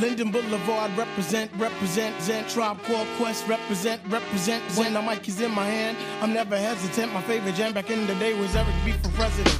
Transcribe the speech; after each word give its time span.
Linden 0.00 0.30
Boulevard, 0.30 0.96
represent, 0.96 1.50
represent, 1.58 2.14
Zen 2.20 2.44
Tribe 2.46 2.78
Called 2.86 3.08
Quest, 3.18 3.48
represent, 3.48 4.00
represent. 4.08 4.62
When 4.76 4.92
the 4.92 5.02
mic 5.02 5.28
is 5.28 5.40
in 5.40 5.50
my 5.50 5.64
hand, 5.64 5.96
I'm 6.22 6.32
never 6.32 6.56
hesitant. 6.56 7.12
My 7.12 7.20
favorite 7.22 7.56
jam 7.56 7.72
back 7.72 7.90
in 7.90 8.06
the 8.06 8.14
day 8.14 8.32
was 8.34 8.54
Eric 8.54 8.74
B 8.84 8.92
for 8.92 9.10
president. 9.12 9.58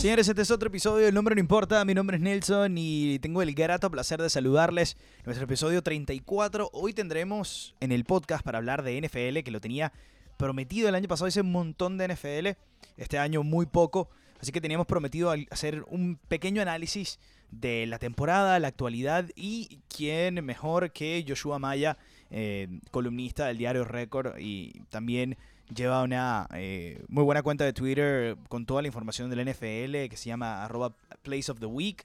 Señores, 0.00 0.28
este 0.28 0.40
es 0.40 0.50
otro 0.50 0.68
episodio 0.68 1.06
El 1.06 1.14
Nombre 1.14 1.34
No 1.34 1.40
Importa. 1.40 1.84
Mi 1.84 1.92
nombre 1.92 2.16
es 2.16 2.22
Nelson 2.22 2.74
y 2.78 3.18
tengo 3.18 3.42
el 3.42 3.54
grato 3.54 3.90
placer 3.90 4.22
de 4.22 4.30
saludarles. 4.30 4.96
Nuestro 5.26 5.44
episodio 5.44 5.82
34. 5.82 6.70
Hoy 6.72 6.94
tendremos 6.94 7.74
en 7.80 7.92
el 7.92 8.04
podcast 8.04 8.42
para 8.42 8.56
hablar 8.56 8.82
de 8.82 8.98
NFL, 8.98 9.42
que 9.42 9.50
lo 9.50 9.60
tenía 9.60 9.92
prometido 10.38 10.88
el 10.88 10.94
año 10.94 11.08
pasado. 11.08 11.28
Hice 11.28 11.42
un 11.42 11.52
montón 11.52 11.98
de 11.98 12.08
NFL. 12.08 12.56
Este 12.96 13.18
año 13.18 13.42
muy 13.42 13.66
poco. 13.66 14.08
Así 14.40 14.52
que 14.52 14.60
teníamos 14.60 14.86
prometido 14.86 15.34
hacer 15.50 15.84
un 15.88 16.18
pequeño 16.28 16.62
análisis 16.62 17.18
de 17.50 17.86
la 17.86 17.98
temporada, 17.98 18.58
la 18.58 18.68
actualidad 18.68 19.30
y 19.34 19.80
quién 19.88 20.44
mejor 20.44 20.92
que 20.92 21.24
Joshua 21.26 21.58
Maya, 21.58 21.96
eh, 22.30 22.80
columnista 22.90 23.46
del 23.46 23.58
diario 23.58 23.84
Record 23.84 24.38
y 24.38 24.72
también 24.90 25.36
lleva 25.74 26.02
una 26.02 26.48
eh, 26.54 27.02
muy 27.08 27.24
buena 27.24 27.42
cuenta 27.42 27.64
de 27.64 27.72
Twitter 27.72 28.36
con 28.48 28.66
toda 28.66 28.82
la 28.82 28.88
información 28.88 29.30
del 29.30 29.48
NFL 29.48 30.08
que 30.08 30.16
se 30.16 30.28
llama 30.28 30.64
arroba 30.64 30.96
Place 31.22 31.50
of 31.50 31.60
the 31.60 31.66
Week. 31.66 32.04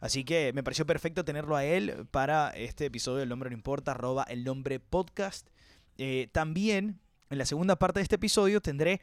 Así 0.00 0.24
que 0.24 0.52
me 0.52 0.62
pareció 0.62 0.86
perfecto 0.86 1.24
tenerlo 1.24 1.56
a 1.56 1.64
él 1.64 2.06
para 2.10 2.50
este 2.50 2.86
episodio 2.86 3.22
El 3.22 3.28
Nombre 3.28 3.50
No 3.50 3.56
Importa, 3.56 3.92
arroba 3.92 4.24
el 4.24 4.44
nombre 4.44 4.78
podcast. 4.78 5.48
Eh, 5.96 6.28
también 6.32 7.00
en 7.30 7.38
la 7.38 7.46
segunda 7.46 7.76
parte 7.76 7.98
de 7.98 8.04
este 8.04 8.14
episodio 8.14 8.60
tendré 8.60 9.00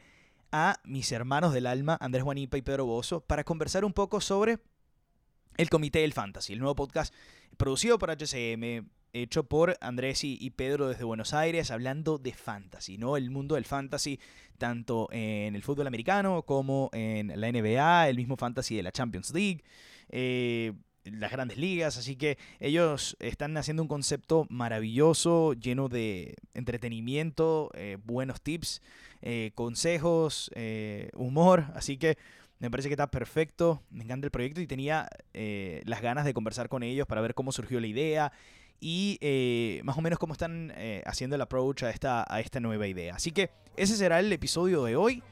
a 0.52 0.80
mis 0.84 1.12
hermanos 1.12 1.52
del 1.52 1.66
alma, 1.66 1.98
Andrés 2.00 2.24
Juanipa 2.24 2.56
y 2.56 2.62
Pedro 2.62 2.86
Bozo, 2.86 3.20
para 3.20 3.44
conversar 3.44 3.84
un 3.84 3.92
poco 3.92 4.20
sobre 4.20 4.58
el 5.56 5.70
Comité 5.70 6.00
del 6.00 6.12
Fantasy, 6.12 6.52
el 6.52 6.58
nuevo 6.58 6.74
podcast 6.74 7.14
producido 7.56 7.98
por 7.98 8.10
HCM, 8.10 8.88
hecho 9.12 9.44
por 9.44 9.76
Andrés 9.80 10.22
y, 10.24 10.50
Pedro 10.50 10.88
desde 10.88 11.04
Buenos 11.04 11.32
Aires, 11.32 11.70
hablando 11.70 12.18
de 12.18 12.32
fantasy, 12.34 12.98
¿no? 12.98 13.16
El 13.16 13.30
mundo 13.30 13.54
del 13.54 13.64
fantasy, 13.64 14.20
tanto 14.58 15.08
en 15.10 15.54
el 15.54 15.62
fútbol 15.62 15.86
americano 15.86 16.42
como 16.42 16.90
en 16.92 17.40
la 17.40 17.50
NBA, 17.50 18.08
el 18.08 18.16
mismo 18.16 18.36
fantasy 18.36 18.76
de 18.76 18.82
la 18.82 18.92
Champions 18.92 19.32
League. 19.32 19.64
Eh, 20.10 20.72
las 21.04 21.30
grandes 21.30 21.56
ligas, 21.56 21.96
así 21.96 22.16
que 22.16 22.36
ellos 22.58 23.16
están 23.20 23.56
haciendo 23.56 23.80
un 23.80 23.88
concepto 23.88 24.44
maravilloso, 24.50 25.52
lleno 25.52 25.88
de 25.88 26.34
entretenimiento, 26.52 27.70
eh, 27.74 27.96
buenos 28.04 28.40
tips, 28.40 28.82
eh, 29.22 29.52
consejos, 29.54 30.50
humor, 31.14 31.66
así 31.74 31.96
que 31.96 32.18
me 32.58 32.70
parece 32.70 32.88
que 32.88 32.94
está 32.94 33.10
perfecto, 33.10 33.82
me 33.90 34.04
encanta 34.04 34.26
el 34.26 34.30
proyecto 34.30 34.60
y 34.60 34.66
tenía 34.66 35.08
eh, 35.34 35.82
las 35.84 36.00
ganas 36.00 36.24
de 36.24 36.32
conversar 36.34 36.68
con 36.68 36.82
ellos 36.82 37.06
para 37.06 37.20
ver 37.20 37.34
cómo 37.34 37.52
surgió 37.52 37.80
la 37.80 37.86
idea 37.86 38.32
y 38.80 39.18
eh, 39.20 39.80
más 39.84 39.96
o 39.98 40.00
menos 40.00 40.18
cómo 40.18 40.32
están 40.32 40.72
eh, 40.76 41.02
haciendo 41.06 41.36
el 41.36 41.42
approach 41.42 41.82
a 41.82 41.90
esta, 41.90 42.24
a 42.28 42.40
esta 42.40 42.60
nueva 42.60 42.86
idea. 42.86 43.14
Así 43.14 43.30
que 43.30 43.50
ese 43.76 43.96
será 43.96 44.20
el 44.20 44.32
episodio 44.32 44.84
de 44.84 44.96
hoy. 44.96 45.22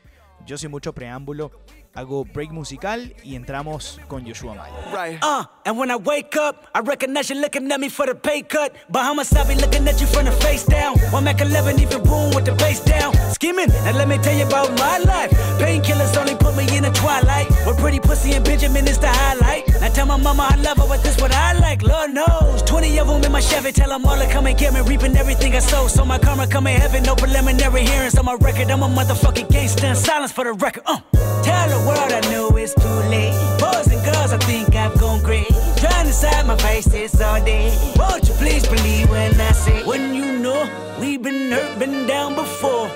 Yo 0.47 0.58
sin 0.58 0.70
mucho 0.70 0.92
preámbulo 0.92 1.50
hago 1.94 2.24
break 2.24 2.50
musical 2.50 3.14
y 3.22 3.36
entramos 3.36 4.00
con 4.08 4.26
Joshua 4.26 4.54
Maya. 4.54 4.72
Right. 4.92 5.18
Uh, 5.22 5.44
and 5.64 5.78
when 5.78 5.90
I 5.90 5.96
wake 5.96 6.36
up, 6.36 6.66
I 6.74 6.80
recognize 6.80 7.30
you 7.30 7.40
looking 7.40 7.70
at 7.70 7.80
me 7.80 7.88
for 7.88 8.06
the 8.06 8.14
pay 8.14 8.42
cut. 8.42 8.74
Bahamas, 8.90 9.32
I 9.34 9.46
be 9.46 9.54
looking 9.54 9.86
at 9.86 10.00
you 10.00 10.06
from 10.06 10.24
the 10.24 10.32
face 10.32 10.64
down. 10.64 10.98
One 11.10 11.24
Mac 11.24 11.40
11, 11.40 11.78
even 11.80 12.02
boom 12.02 12.34
with 12.34 12.44
the 12.44 12.52
bass 12.52 12.80
down. 12.80 13.14
Skimming, 13.32 13.70
and 13.70 13.96
let 13.96 14.08
me 14.08 14.18
tell 14.18 14.36
you 14.36 14.46
about 14.46 14.70
my 14.78 14.98
life. 14.98 15.30
Painkillers 15.58 16.16
only 16.16 16.34
put 16.34 16.56
me 16.56 16.64
in 16.76 16.82
the 16.82 16.90
twilight. 16.90 17.48
With 17.66 17.78
pretty 17.78 18.00
pussy 18.00 18.32
and 18.32 18.44
Benjamin 18.44 18.88
is 18.88 18.98
the 18.98 19.08
highlight. 19.08 19.68
Now 19.80 19.88
tell 19.88 20.06
my 20.06 20.16
mama 20.16 20.48
I 20.50 20.56
love 20.56 20.78
her, 20.78 20.88
but 20.88 21.02
this 21.02 21.20
what 21.20 21.33
I 21.33 21.52
like. 21.60 21.83
Lord 21.83 22.12
knows. 22.12 22.62
20 22.62 22.98
of 22.98 23.06
them 23.06 23.22
in 23.22 23.33
my 23.33 23.40
Chevy, 23.40 23.72
tell 23.72 23.88
them 23.88 24.04
all 24.04 24.16
to 24.16 24.27
come 24.30 24.46
and 24.46 24.58
get 24.58 24.74
me. 24.74 24.80
Reaping 24.80 25.16
everything 25.16 25.54
I 25.54 25.60
sow. 25.60 25.86
So 25.86 26.04
my 26.04 26.18
karma 26.18 26.46
come 26.46 26.66
in 26.66 26.80
heaven, 26.80 27.04
no 27.04 27.14
preliminary 27.14 27.83
hearings 27.86 28.16
on 28.18 28.24
my 28.24 28.34
record. 28.34 28.70
I'm 28.70 28.83
a 28.83 28.88
motherfucking 28.88 29.48
gangster. 29.50 29.94
Silence 29.94 30.33
for 30.33 30.44
the 30.44 30.52
record. 30.52 30.83
Uh. 30.86 30.98
Tell 31.44 31.68
the 31.68 31.83
world 31.86 32.12
I 32.12 32.20
know 32.33 32.48
it's 32.56 32.74
too 32.74 32.98
late. 33.12 33.34
Boys 33.61 33.86
and 33.92 34.02
girls, 34.05 34.33
I 34.33 34.39
think 34.39 34.74
I've 34.74 34.98
gone 34.98 35.22
crazy. 35.22 35.55
Trying 35.77 36.06
to 36.06 36.12
side 36.12 36.46
my 36.46 36.56
this 36.56 37.20
all 37.20 37.45
day. 37.45 37.70
Won't 37.96 38.27
you 38.28 38.34
please 38.34 38.67
believe 38.67 39.08
when 39.11 39.40
I 39.40 39.52
say, 39.52 39.84
when 39.84 40.14
you 40.14 40.39
know 40.39 40.68
we've 40.98 41.22
been 41.22 41.52
hurt, 41.52 41.78
been 41.78 42.06
down 42.06 42.34
before. 42.34 42.89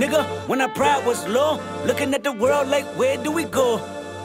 Nigga, 0.00 0.24
when 0.48 0.60
our 0.60 0.68
pride 0.68 1.04
was 1.04 1.26
low, 1.28 1.60
looking 1.84 2.14
at 2.14 2.24
the 2.24 2.32
world 2.32 2.68
like, 2.68 2.86
where 2.96 3.16
do 3.22 3.30
we 3.30 3.44
go? 3.44 3.78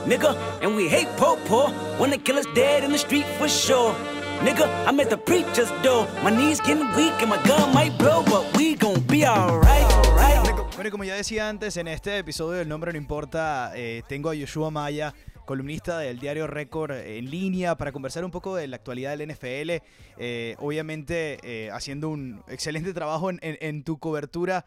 Nigga, 0.06 0.38
and 0.62 0.76
we 0.76 0.88
hate 0.88 1.10
po 1.18 1.36
po, 1.46 1.74
wanna 2.00 2.18
kill 2.18 2.38
us 2.38 2.46
dead 2.54 2.84
in 2.84 2.92
the 2.92 2.98
street 2.98 3.26
for 3.38 3.50
sure. 3.50 3.94
Nigga, 4.40 4.68
I'm 4.88 5.00
at 5.00 5.10
the 5.10 5.18
preacher's 5.18 5.72
door. 5.82 6.08
My 6.24 6.30
knees 6.30 6.60
getting 6.62 6.88
weak 6.96 7.14
and 7.22 7.30
my 7.30 7.42
gun 7.44 7.74
might 7.74 7.98
blow, 7.98 8.24
but 8.24 8.56
we 8.56 8.76
gon' 8.76 9.00
be 9.02 9.26
alright, 9.26 9.92
alright. 9.94 10.45
Bueno, 10.76 10.92
como 10.92 11.06
ya 11.06 11.16
decía 11.16 11.48
antes, 11.48 11.78
en 11.78 11.88
este 11.88 12.18
episodio 12.18 12.60
del 12.60 12.68
nombre 12.68 12.92
no 12.92 12.98
importa, 12.98 13.72
eh, 13.76 14.04
tengo 14.10 14.30
a 14.30 14.36
Yoshua 14.36 14.72
Maya, 14.72 15.14
columnista 15.46 16.00
del 16.00 16.20
diario 16.20 16.48
Record 16.48 16.92
en 16.92 17.32
línea, 17.32 17.78
para 17.78 17.94
conversar 17.94 18.26
un 18.26 18.32
poco 18.32 18.58
de 18.58 18.68
la 18.68 18.76
actualidad 18.76 19.18
del 19.18 19.32
NFL. 19.32 19.82
Eh, 20.18 20.56
obviamente, 20.60 21.40
eh, 21.44 21.72
haciendo 21.72 22.10
un 22.10 22.44
excelente 22.50 22.94
trabajo 22.94 23.30
en, 23.32 23.84
tu 23.86 24.00
cobertura 24.00 24.66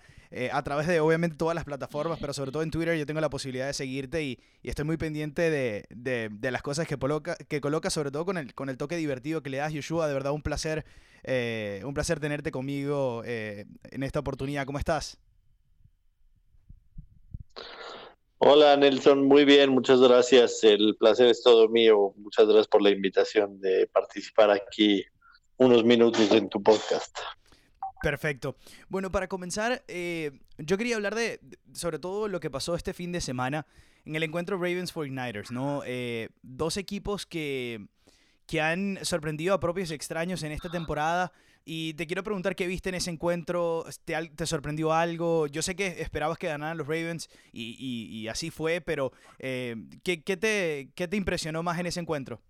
a 0.51 0.63
través 0.63 0.87
de, 0.87 0.99
obviamente, 1.01 1.37
todas 1.37 1.55
las 1.55 1.65
plataformas, 1.65 2.19
pero 2.19 2.33
sobre 2.33 2.53
todo 2.53 2.63
en 2.63 2.71
Twitter. 2.71 2.97
Yo 2.97 3.05
tengo 3.05 3.21
la 3.21 3.29
posibilidad 3.29 3.67
de 3.67 3.75
seguirte 3.75 4.23
y, 4.25 4.41
estoy 4.63 4.87
muy 4.87 4.97
pendiente 4.97 5.51
de, 5.51 6.51
las 6.51 6.63
cosas 6.63 6.89
que 6.89 6.97
coloca, 6.97 7.37
que 7.37 7.61
coloca, 7.61 7.91
sobre 7.91 8.11
todo 8.11 8.25
con 8.25 8.39
el, 8.39 8.55
con 8.55 8.71
el 8.71 8.79
toque 8.79 8.97
divertido 8.97 9.43
que 9.43 9.51
le 9.51 9.59
das, 9.59 9.75
Yoshua. 9.75 10.09
De 10.09 10.15
verdad, 10.15 10.33
un 10.33 10.43
placer, 10.43 10.87
un 11.85 11.93
placer 11.93 12.19
tenerte 12.19 12.51
conmigo 12.51 13.23
en 13.27 14.03
esta 14.03 14.21
oportunidad. 14.21 14.65
¿Cómo 14.65 14.79
estás? 14.79 15.19
Hola 18.41 18.77
Nelson, 18.77 19.27
muy 19.27 19.45
bien, 19.45 19.71
muchas 19.71 20.01
gracias. 20.01 20.63
El 20.63 20.95
placer 20.97 21.27
es 21.27 21.43
todo 21.43 21.69
mío. 21.69 22.15
Muchas 22.17 22.47
gracias 22.47 22.69
por 22.69 22.83
la 22.83 22.91
invitación 22.91 23.61
de 23.61 23.89
participar 23.89 24.51
aquí 24.53 25.05
unos 25.57 25.83
minutos 25.83 26.31
en 26.31 26.49
tu 26.49 26.63
podcast. 26.63 27.19
Perfecto. 28.01 28.55
Bueno, 28.89 29.11
para 29.11 29.27
comenzar, 29.27 29.83
eh, 29.89 30.31
yo 30.57 30.79
quería 30.79 30.95
hablar 30.95 31.17
de, 31.17 31.41
sobre 31.73 31.99
todo 31.99 32.29
lo 32.29 32.39
que 32.39 32.49
pasó 32.49 32.77
este 32.77 32.95
fin 32.95 33.11
de 33.11 33.21
semana 33.21 33.67
en 34.05 34.15
el 34.15 34.23
encuentro 34.23 34.57
Ravens 34.57 34.95
49ers, 34.95 35.51
¿no? 35.51 35.83
Eh, 35.85 36.29
dos 36.43 36.77
equipos 36.77 37.27
que, 37.27 37.89
que 38.47 38.61
han 38.61 39.01
sorprendido 39.03 39.53
a 39.53 39.59
propios 39.59 39.91
extraños 39.91 40.45
en 40.45 40.53
esta 40.53 40.71
temporada. 40.71 41.33
Y 41.71 41.93
te 41.93 42.07
quiero 42.07 42.25
preguntar 42.25 42.57
qué 42.57 42.67
viste 42.67 42.89
en 42.89 42.95
ese 42.95 43.11
encuentro, 43.11 43.85
¿te, 44.07 44.47
sorprendió 44.47 44.95
algo? 44.95 45.47
Yo 45.49 45.61
sé 45.61 45.77
que 45.77 46.01
esperabas 46.01 46.39
que 46.39 46.47
ganaran 46.47 46.79
los 46.79 46.87
Ravens 46.87 47.29
y, 47.53 48.27
así 48.29 48.51
fue, 48.51 48.81
pero 48.81 49.13
eh, 49.39 49.77
¿qué, 50.03 50.17
te, 50.17 50.89
¿qué 50.95 51.09
te 51.09 51.17
impresionó 51.19 51.63
más 51.63 51.79
en 51.79 51.85
ese 51.85 52.01
encuentro? 52.01 52.41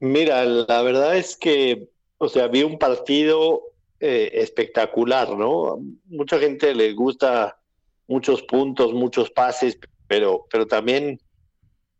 Mira, 0.00 0.42
la 0.46 0.80
verdad 0.80 1.18
es 1.18 1.36
que, 1.36 1.90
o 2.16 2.30
sea, 2.30 2.48
vi 2.48 2.62
un 2.62 2.78
partido 2.78 3.64
eh, 4.00 4.30
espectacular, 4.32 5.36
¿no? 5.36 5.80
Mucha 6.06 6.38
gente 6.38 6.74
le 6.74 6.94
gusta 6.94 7.60
muchos 8.06 8.42
puntos, 8.44 8.94
muchos 8.94 9.30
pases, 9.30 9.78
pero, 10.06 10.46
pero 10.50 10.66
también 10.66 11.20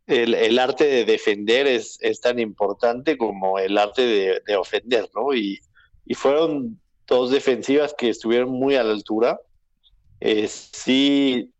el, 0.07 0.59
arte 0.59 0.85
de 0.85 1.05
defender 1.05 1.67
es, 1.67 1.97
es, 2.01 2.19
tan 2.19 2.39
importante 2.39 3.17
como 3.17 3.59
el 3.59 3.77
arte 3.77 4.41
de, 4.45 4.55
ofender, 4.55 5.09
¿no? 5.15 5.33
Y, 5.33 5.59
fueron 6.15 6.79
dos 7.07 7.31
defensivas 7.31 7.95
que 7.97 8.09
estuvieron 8.09 8.49
muy 8.49 8.75
a 8.75 8.83
la 8.83 8.93
altura. 8.93 9.39
Eh, 10.19 10.47
sí, 10.47 11.51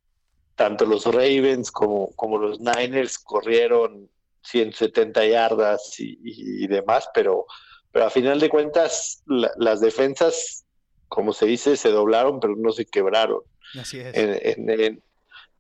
tanto 0.56 0.86
los 0.86 1.06
Ravens 1.06 1.72
como, 1.72 2.12
como 2.16 2.38
los 2.38 2.60
Niners 2.60 3.18
corrieron 3.18 4.10
170 4.44 5.26
yardas 5.26 5.96
y, 5.98 6.68
demás, 6.68 7.10
pero, 7.14 7.46
pero 7.92 8.06
a 8.06 8.10
final 8.10 8.40
de 8.40 8.50
cuentas 8.50 9.24
las 9.26 9.80
defensas, 9.80 10.66
como 11.08 11.34
se 11.34 11.46
dice, 11.46 11.78
se 11.78 11.90
doblaron, 11.90 12.40
pero 12.40 12.56
no 12.56 12.72
se 12.72 12.86
quebraron. 12.86 13.42
Así 13.80 14.00
es 14.00 14.14
en, 14.16 15.02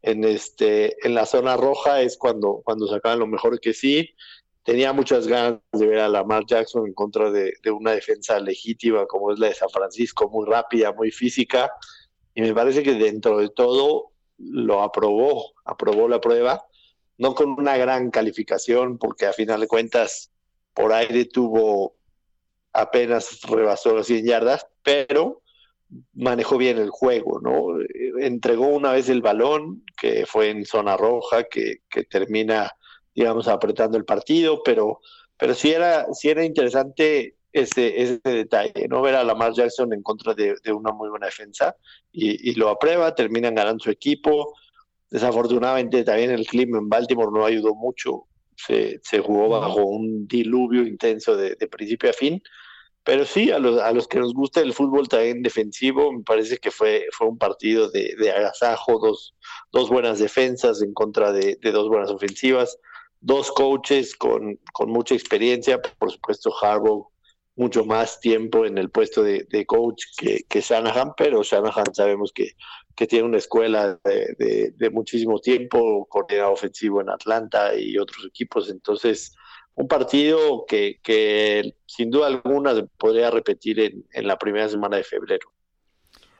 este, 0.04 0.96
en 1.08 1.16
la 1.16 1.26
zona 1.26 1.56
roja 1.56 2.02
es 2.02 2.18
cuando, 2.18 2.62
cuando 2.64 2.88
sacaban 2.88 3.20
lo 3.20 3.28
mejor 3.28 3.60
que 3.60 3.74
sí. 3.74 4.10
Tenía 4.64 4.94
muchas 4.94 5.28
ganas 5.28 5.60
de 5.72 5.88
ver 5.88 6.00
a 6.00 6.10
Lamar 6.10 6.46
Jackson 6.46 6.88
en 6.88 6.94
contra 6.94 7.32
de, 7.32 7.54
una 7.72 7.92
defensa 7.92 8.40
legítima 8.40 9.06
como 9.06 9.32
es 9.32 9.40
la 9.40 9.48
de 9.48 9.56
San 9.56 9.70
Francisco, 9.70 10.30
muy 10.30 10.46
rápida, 10.46 10.94
muy 10.94 11.12
física. 11.12 11.72
Y 12.36 12.42
me 12.42 12.54
parece 12.54 12.84
que 12.84 12.94
dentro 12.94 13.38
de 13.38 13.50
todo 13.50 14.12
lo 14.38 14.82
aprobó, 14.82 15.54
aprobó 15.66 16.08
la 16.08 16.20
prueba, 16.20 16.66
no 17.18 17.36
con 17.36 17.52
una 17.52 17.78
gran 17.78 18.10
calificación, 18.12 18.98
porque 18.98 19.26
a 19.26 19.34
final 19.34 19.62
de 19.62 19.68
cuentas 19.68 20.32
por 20.74 20.92
aire 20.92 21.26
tuvo 21.26 21.96
apenas 22.74 23.42
rebasó 23.44 23.96
las 23.96 24.08
100 24.08 24.26
yardas, 24.26 24.68
pero 24.82 25.44
manejó 26.14 26.58
bien 26.58 26.78
el 26.78 26.90
juego, 26.90 27.40
¿no? 27.40 27.80
Entregó 28.20 28.68
una 28.68 28.92
vez 28.92 29.10
el 29.10 29.22
balón, 29.22 29.83
que 29.98 30.26
fue 30.26 30.50
en 30.50 30.66
zona 30.66 30.98
roja, 30.98 31.44
que, 31.44 31.82
termina, 32.10 32.72
digamos, 33.14 33.48
apretando 33.48 33.98
el 33.98 34.06
partido, 34.06 34.62
pero, 34.64 35.00
pero 35.38 35.54
sí 35.54 35.72
era, 35.72 36.08
sí 36.14 36.30
era 36.30 36.44
interesante 36.44 37.36
ese, 37.52 38.02
ese 38.02 38.20
detalle, 38.24 38.88
¿no? 38.90 39.02
Ver 39.02 39.16
a 39.16 39.24
Lamar 39.24 39.54
Jackson 39.54 39.94
en 39.94 40.02
contra 40.02 40.34
de, 40.34 40.56
una 40.74 40.92
muy 40.92 41.10
buena 41.10 41.28
defensa 41.28 41.76
y, 42.12 42.54
lo 42.56 42.70
aprueba, 42.70 43.14
terminan 43.14 43.56
ganando 43.56 43.84
su 43.84 43.92
equipo. 43.92 44.56
Desafortunadamente 45.10 46.04
también 46.04 46.32
el 46.32 46.48
clima 46.48 46.80
en 46.80 46.90
Baltimore 46.90 47.32
no 47.32 47.46
ayudó 47.46 47.76
mucho, 47.76 48.24
se, 48.56 49.00
se 49.04 49.20
jugó 49.20 49.50
bajo 49.50 49.86
un 49.86 50.28
diluvio 50.28 50.84
intenso 50.84 51.36
de, 51.36 51.56
principio 51.68 52.10
a 52.10 52.14
fin, 52.14 52.42
pero 53.04 53.26
sí, 53.26 53.52
a 53.52 53.60
los, 53.60 53.80
a 53.82 53.92
los 53.92 54.08
que 54.08 54.20
nos 54.20 54.34
gusta 54.34 54.62
el 54.62 54.74
fútbol 54.74 55.08
también 55.08 55.42
defensivo, 55.44 56.12
me 56.12 56.24
parece 56.24 56.58
que 56.58 56.72
fue, 56.72 57.08
fue 57.12 57.28
un 57.28 57.38
partido 57.38 57.90
de, 57.90 58.16
de 58.18 58.32
agasajo, 58.32 59.00
dos, 59.00 59.36
dos 59.72 59.90
buenas 59.90 60.20
defensas 60.20 60.82
en 60.82 60.94
contra 60.94 61.32
de, 61.32 61.58
de 61.62 61.72
dos 61.72 61.90
buenas 61.90 62.10
ofensivas 62.10 62.78
dos 63.24 63.52
coaches 63.52 64.16
con, 64.16 64.60
con, 64.74 64.92
mucha 64.92 65.16
experiencia, 65.16 65.82
por 65.82 66.12
supuesto 66.12 66.54
Harbaugh 66.62 67.08
mucho 67.56 67.86
más 67.86 68.20
tiempo 68.20 68.66
en 68.66 68.78
el 68.78 68.90
puesto 68.90 69.24
de, 69.24 69.66
coach 69.66 70.04
que, 70.18 70.44
que, 70.50 70.60
Shanahan, 70.60 71.14
pero 71.16 71.44
Shanahan 71.44 71.94
sabemos 71.94 72.32
que, 72.34 72.52
que 72.96 73.08
tiene 73.08 73.26
una 73.26 73.38
escuela 73.38 74.00
de, 74.04 74.74
de, 74.76 74.90
muchísimo 74.90 75.40
tiempo, 75.40 76.06
coordinador 76.10 76.54
ofensivo 76.54 77.00
en 77.00 77.10
Atlanta 77.10 77.76
y 77.76 77.98
otros 77.98 78.26
equipos, 78.26 78.70
entonces 78.70 79.36
un 79.76 79.88
partido 79.88 80.66
que, 80.68 81.00
que 81.02 81.76
sin 81.86 82.12
duda 82.12 82.28
alguna 82.28 82.76
se 82.76 82.84
podría 82.84 83.32
repetir 83.32 83.80
en, 83.80 84.06
en 84.12 84.28
la 84.28 84.38
primera 84.38 84.70
semana 84.70 84.98
de 84.98 85.04
febrero. 85.04 85.50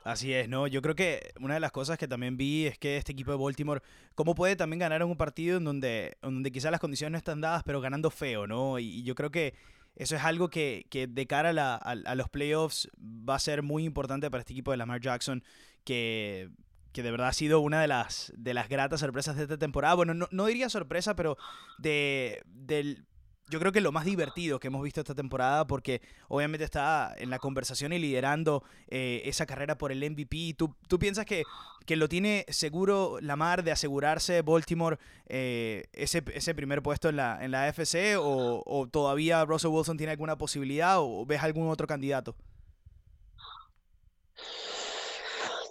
Así 0.04 0.34
es, 0.34 0.48
¿no? 0.48 0.66
Yo 0.66 0.82
creo 0.82 0.94
que 0.94 1.32
una 1.40 1.54
de 1.54 1.60
las 1.60 1.72
cosas 1.72 1.96
que 1.96 2.06
también 2.06 2.36
vi 2.36 2.66
es 2.66 2.78
que 2.78 2.98
este 2.98 3.12
equipo 3.12 3.30
de 3.30 3.38
Baltimore, 3.38 3.80
cómo 4.14 4.34
puede 4.34 4.54
también 4.54 4.80
ganar 4.80 5.00
en 5.00 5.08
un 5.08 5.16
partido 5.16 5.56
en 5.56 5.64
donde, 5.64 6.18
donde 6.20 6.52
quizás 6.52 6.70
las 6.70 6.80
condiciones 6.80 7.12
no 7.12 7.18
están 7.18 7.40
dadas, 7.40 7.62
pero 7.64 7.80
ganando 7.80 8.10
feo, 8.10 8.46
¿no? 8.46 8.78
y 8.78 9.02
yo 9.02 9.14
creo 9.14 9.30
que 9.30 9.54
eso 9.96 10.16
es 10.16 10.24
algo 10.24 10.50
que, 10.50 10.86
de 10.90 11.26
cara 11.26 11.76
a, 11.76 12.14
los 12.14 12.28
playoffs 12.28 12.88
va 12.98 13.36
a 13.36 13.38
ser 13.38 13.62
muy 13.62 13.84
importante 13.84 14.30
para 14.30 14.40
este 14.40 14.52
equipo 14.52 14.72
de 14.72 14.76
Lamar 14.76 15.00
Jackson, 15.00 15.44
que, 15.84 16.50
que 16.92 17.02
de 17.02 17.10
verdad 17.12 17.28
ha 17.28 17.32
sido 17.32 17.60
una 17.60 17.80
de 17.80 17.86
las, 17.86 18.32
de 18.36 18.54
las 18.54 18.68
gratas 18.68 19.00
sorpresas 19.00 19.36
de 19.36 19.44
esta 19.44 19.56
temporada. 19.56 19.94
Bueno, 19.94 20.12
no, 20.12 20.26
no 20.32 20.46
diría 20.46 20.68
sorpresa, 20.68 21.14
pero 21.14 21.36
de, 21.78 22.42
del 22.46 23.06
yo 23.50 23.58
creo 23.58 23.72
que 23.72 23.80
lo 23.80 23.92
más 23.92 24.04
divertido 24.04 24.58
que 24.58 24.68
hemos 24.68 24.82
visto 24.82 25.00
esta 25.00 25.14
temporada, 25.14 25.66
porque 25.66 26.00
obviamente 26.28 26.64
está 26.64 27.14
en 27.16 27.30
la 27.30 27.38
conversación 27.38 27.92
y 27.92 27.98
liderando 27.98 28.62
eh, 28.88 29.22
esa 29.24 29.46
carrera 29.46 29.76
por 29.76 29.92
el 29.92 29.98
MVP. 30.10 30.54
¿Tú, 30.56 30.74
tú 30.88 30.98
piensas 30.98 31.26
que, 31.26 31.44
que, 31.84 31.96
lo 31.96 32.08
tiene 32.08 32.46
seguro 32.48 33.18
Lamar 33.20 33.62
de 33.62 33.72
asegurarse 33.72 34.42
Baltimore 34.42 34.98
eh, 35.26 35.84
ese, 35.92 36.22
ese, 36.32 36.54
primer 36.54 36.82
puesto 36.82 37.08
en 37.08 37.16
la, 37.16 37.38
en 37.44 37.50
la 37.50 37.64
AFC? 37.66 38.16
O, 38.18 38.62
o, 38.64 38.88
todavía 38.88 39.44
Russell 39.44 39.70
Wilson 39.70 39.98
tiene 39.98 40.12
alguna 40.12 40.38
posibilidad 40.38 40.96
o 40.98 41.26
ves 41.26 41.42
algún 41.42 41.68
otro 41.68 41.86
candidato? 41.86 42.34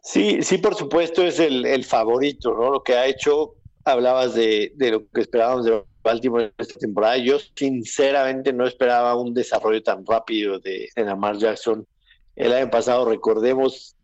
Sí, 0.04 0.44
sí, 0.44 0.60
por 0.60 0.76
supuesto 0.76 1.24
es 1.24 1.40
el, 1.40 1.66
el 1.66 1.84
favorito, 1.86 2.54
¿no? 2.54 2.70
Lo 2.70 2.84
que 2.84 2.94
ha 2.94 3.08
hecho, 3.08 3.56
hablabas 3.84 4.36
de, 4.36 4.72
de 4.76 4.92
lo 4.92 5.08
que 5.10 5.22
esperábamos 5.22 5.66
de 5.66 5.84
Baltimore 6.04 6.54
esta 6.58 6.80
temporada. 6.80 7.18
Yo 7.18 7.38
sinceramente 7.56 8.52
no 8.52 8.68
esperaba 8.68 9.16
un 9.16 9.34
desarrollo 9.34 9.82
tan 9.82 10.06
rápido 10.06 10.60
de, 10.60 10.90
Lamar 10.96 11.38
Jackson. 11.38 11.88
El 12.36 12.54
año 12.54 12.70
pasado, 12.70 13.06
recordemos, 13.06 13.96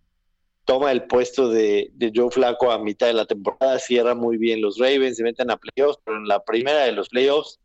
toma 0.65 0.91
el 0.91 1.03
puesto 1.03 1.49
de, 1.49 1.91
Joe 2.15 2.31
Flaco 2.31 2.71
a 2.71 2.79
mitad 2.79 3.07
de 3.07 3.13
la 3.13 3.25
temporada, 3.25 3.79
cierra 3.79 4.15
muy 4.15 4.37
bien 4.37 4.61
los 4.61 4.77
Ravens, 4.77 5.17
se 5.17 5.23
meten 5.23 5.51
a 5.51 5.57
playoffs, 5.57 5.99
pero 6.03 6.17
en 6.17 6.27
la 6.27 6.43
primera 6.43 6.83
de 6.85 6.93
los 6.93 7.09
playoffs, 7.09 7.59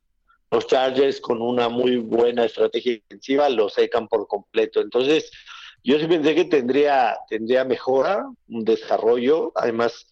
los 0.51 0.67
Chargers 0.67 1.21
con 1.21 1.41
una 1.41 1.69
muy 1.69 1.97
buena 1.97 2.45
estrategia 2.45 2.95
defensiva 2.95 3.49
lo 3.49 3.69
secan 3.69 4.09
por 4.09 4.27
completo. 4.27 4.81
Entonces, 4.81 5.31
yo 5.83 5.99
sí 5.99 6.07
pensé 6.07 6.35
que 6.35 6.45
tendría, 6.45 7.19
tendría 7.29 7.65
mejora, 7.65 8.27
un 8.49 8.65
desarrollo, 8.65 9.53
además 9.55 10.07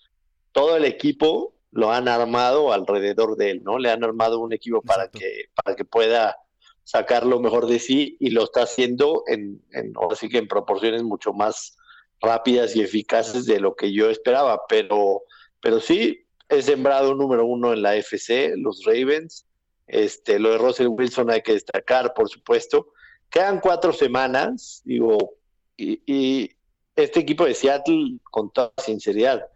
todo 0.52 0.76
el 0.76 0.84
equipo 0.84 1.54
lo 1.72 1.90
han 1.90 2.06
armado 2.06 2.72
alrededor 2.72 3.36
de 3.36 3.50
él, 3.50 3.62
¿no? 3.64 3.78
Le 3.78 3.90
han 3.90 4.04
armado 4.04 4.38
un 4.38 4.52
equipo 4.52 4.82
para 4.82 5.08
que, 5.08 5.46
para 5.54 5.74
que 5.74 5.84
pueda 5.84 6.36
sacar 6.84 7.24
lo 7.24 7.40
mejor 7.40 7.66
de 7.66 7.78
sí 7.78 8.16
y 8.20 8.30
lo 8.30 8.44
está 8.44 8.62
haciendo 8.62 9.24
en, 9.26 9.62
en, 9.72 9.92
sí 10.14 10.28
que 10.28 10.38
en 10.38 10.48
proporciones 10.48 11.02
mucho 11.02 11.32
más 11.32 11.78
rápidas 12.20 12.76
y 12.76 12.82
eficaces 12.82 13.46
de 13.46 13.58
lo 13.58 13.74
que 13.74 13.92
yo 13.92 14.10
esperaba, 14.10 14.62
pero, 14.68 15.22
pero 15.60 15.80
sí, 15.80 16.26
he 16.48 16.60
sembrado 16.60 17.14
número 17.14 17.46
uno 17.46 17.72
en 17.72 17.82
la 17.82 17.96
FC, 17.96 18.54
los 18.56 18.84
Ravens, 18.84 19.46
este, 19.86 20.38
lo 20.38 20.50
de 20.50 20.58
Russell 20.58 20.88
Wilson 20.88 21.30
hay 21.30 21.40
que 21.40 21.54
destacar, 21.54 22.12
por 22.14 22.28
supuesto. 22.28 22.88
Quedan 23.30 23.60
cuatro 23.60 23.92
semanas, 23.92 24.82
digo, 24.84 25.36
y, 25.76 26.00
y 26.06 26.50
este 26.94 27.20
equipo 27.20 27.46
de 27.46 27.54
Seattle, 27.54 28.18
con 28.30 28.52
toda 28.52 28.72
sinceridad, 28.84 29.48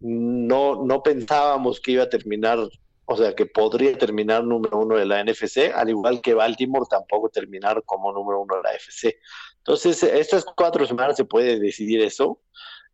no, 0.00 0.84
no 0.84 1.02
pensábamos 1.02 1.80
que 1.80 1.92
iba 1.92 2.04
a 2.04 2.08
terminar, 2.08 2.58
o 3.04 3.16
sea, 3.16 3.34
que 3.34 3.46
podría 3.46 3.96
terminar 3.96 4.44
número 4.44 4.78
uno 4.78 4.96
de 4.96 5.06
la 5.06 5.22
NFC, 5.22 5.72
al 5.74 5.90
igual 5.90 6.20
que 6.20 6.34
Baltimore 6.34 6.86
tampoco 6.88 7.28
terminar 7.28 7.82
como 7.84 8.12
número 8.12 8.40
uno 8.40 8.56
de 8.56 8.62
la 8.62 8.74
FC. 8.74 9.18
Entonces, 9.58 10.02
estas 10.02 10.44
cuatro 10.56 10.86
semanas 10.86 11.16
se 11.16 11.24
puede 11.24 11.58
decidir 11.60 12.00
eso. 12.00 12.40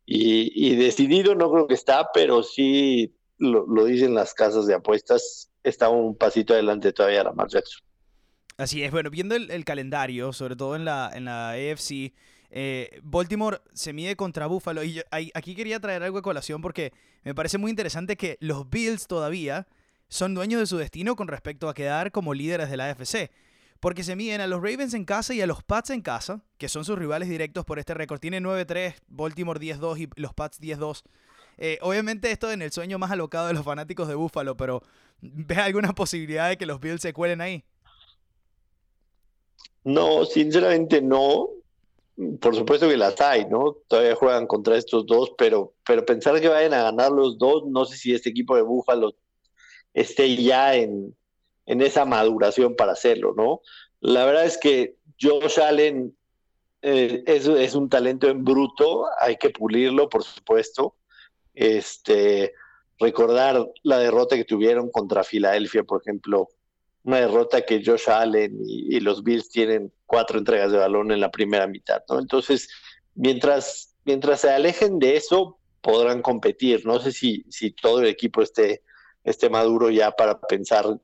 Y, 0.09 0.75
decidido 0.75 1.35
no 1.35 1.51
creo 1.51 1.67
que 1.67 1.73
está, 1.73 2.09
pero 2.13 2.41
sí 2.41 3.13
lo, 3.39 3.65
dicen 3.83 4.13
las 4.13 4.33
casas 4.33 4.65
de 4.65 4.73
apuestas, 4.73 5.51
está 5.63 5.89
un 5.89 6.15
pasito 6.15 6.53
adelante 6.53 6.93
todavía 6.93 7.25
la 7.25 7.33
Jackson. 7.47 7.81
Así 8.57 8.83
es, 8.83 8.91
bueno, 8.91 9.09
viendo 9.09 9.35
el, 9.35 9.65
calendario, 9.65 10.31
sobre 10.31 10.55
todo 10.55 10.77
en 10.77 10.85
la, 10.85 11.11
en 11.13 11.25
la 11.25 11.51
AFC, 11.51 12.13
eh, 12.59 13.01
Baltimore 13.03 13.61
se 13.73 13.93
mide 13.93 14.15
contra 14.15 14.47
Buffalo. 14.47 14.83
Y 14.83 15.03
aquí 15.11 15.53
quería 15.53 15.79
traer 15.79 16.01
algo 16.01 16.17
de 16.17 16.23
colación 16.23 16.59
porque 16.59 16.91
me 17.23 17.35
parece 17.35 17.59
muy 17.59 17.69
interesante 17.69 18.17
que 18.17 18.37
los 18.39 18.67
Bills 18.67 19.05
todavía 19.05 19.67
son 20.07 20.33
dueños 20.33 20.61
de 20.61 20.65
su 20.65 20.77
destino 20.77 21.15
con 21.15 21.27
respecto 21.27 21.69
a 21.69 21.75
quedar 21.75 22.11
como 22.11 22.33
líderes 22.33 22.71
de 22.71 22.77
la 22.77 22.89
AFC. 22.89 23.29
Porque 23.79 24.03
se 24.03 24.15
miden 24.15 24.41
a 24.41 24.47
los 24.47 24.63
Ravens 24.63 24.95
en 24.95 25.05
casa 25.05 25.35
y 25.35 25.41
a 25.41 25.45
los 25.45 25.61
Pats 25.61 25.91
en 25.91 26.01
casa, 26.01 26.41
que 26.57 26.67
son 26.67 26.83
sus 26.83 26.97
rivales 26.97 27.29
directos 27.29 27.63
por 27.63 27.77
este 27.77 27.93
récord. 27.93 28.19
Tiene 28.19 28.41
9-3, 28.41 28.95
Baltimore 29.07 29.59
10-2 29.59 29.99
y 29.99 30.09
los 30.19 30.33
Pats 30.33 30.59
10-2. 30.59 31.03
Eh, 31.59 31.77
obviamente 31.83 32.31
esto 32.31 32.51
en 32.51 32.63
el 32.63 32.71
sueño 32.71 32.97
más 32.97 33.11
alocado 33.11 33.45
de 33.45 33.53
los 33.53 33.65
fanáticos 33.65 34.07
de 34.07 34.15
Buffalo, 34.15 34.57
pero 34.57 34.81
¿ves 35.21 35.59
alguna 35.59 35.93
posibilidad 35.93 36.49
de 36.49 36.57
que 36.57 36.65
los 36.65 36.79
Bills 36.79 37.03
se 37.03 37.13
cuelen 37.13 37.39
ahí? 37.39 37.63
No, 39.83 40.25
sinceramente 40.25 41.03
no 41.03 41.49
por 42.39 42.55
supuesto 42.55 42.89
que 42.89 42.97
las 42.97 43.19
hay, 43.21 43.45
¿no? 43.45 43.77
Todavía 43.87 44.15
juegan 44.15 44.47
contra 44.47 44.77
estos 44.77 45.05
dos, 45.05 45.33
pero, 45.37 45.73
pero 45.85 46.05
pensar 46.05 46.39
que 46.41 46.47
vayan 46.47 46.73
a 46.73 46.83
ganar 46.83 47.11
los 47.11 47.37
dos, 47.37 47.65
no 47.67 47.85
sé 47.85 47.97
si 47.97 48.13
este 48.13 48.29
equipo 48.29 48.55
de 48.55 48.63
Búfalo 48.63 49.15
esté 49.93 50.35
ya 50.35 50.75
en, 50.75 51.15
en 51.65 51.81
esa 51.81 52.05
maduración 52.05 52.75
para 52.75 52.93
hacerlo, 52.93 53.33
¿no? 53.35 53.61
La 53.99 54.25
verdad 54.25 54.45
es 54.45 54.57
que 54.57 54.95
Josh 55.19 55.59
Allen 55.59 56.15
eh, 56.81 57.23
es, 57.25 57.75
un 57.75 57.89
talento 57.89 58.27
en 58.29 58.43
bruto, 58.43 59.05
hay 59.19 59.37
que 59.37 59.49
pulirlo, 59.49 60.09
por 60.09 60.23
supuesto. 60.23 60.95
Este, 61.53 62.53
recordar 62.99 63.67
la 63.83 63.99
derrota 63.99 64.35
que 64.35 64.45
tuvieron 64.45 64.89
contra 64.91 65.23
Filadelfia, 65.23 65.83
por 65.83 66.01
ejemplo, 66.01 66.49
una 67.07 67.21
derrota 67.21 67.61
que 67.61 67.81
Josh 67.83 68.09
Allen 68.09 68.59
y, 68.65 68.99
los 68.99 69.23
Bills 69.23 69.49
tienen 69.49 69.93
cuatro 70.05 70.37
entregas 70.37 70.73
de 70.73 70.77
balón 70.77 71.09
en 71.11 71.21
la 71.21 71.31
primera 71.31 71.65
mitad, 71.65 72.03
¿no? 72.09 72.19
Entonces, 72.19 72.67
mientras, 73.15 73.95
mientras 74.03 74.41
se 74.41 74.49
alejen 74.49 74.99
de 74.99 75.15
eso, 75.15 75.57
podrán 75.81 76.21
competir. 76.21 76.85
No 76.85 76.99
sé 76.99 77.13
si, 77.13 77.45
si 77.49 77.71
todo 77.71 78.01
el 78.01 78.07
equipo 78.07 78.41
esté, 78.41 78.83
esté 79.23 79.49
maduro 79.49 79.89
ya 79.89 80.11
para 80.11 80.37
pensar 80.41 80.99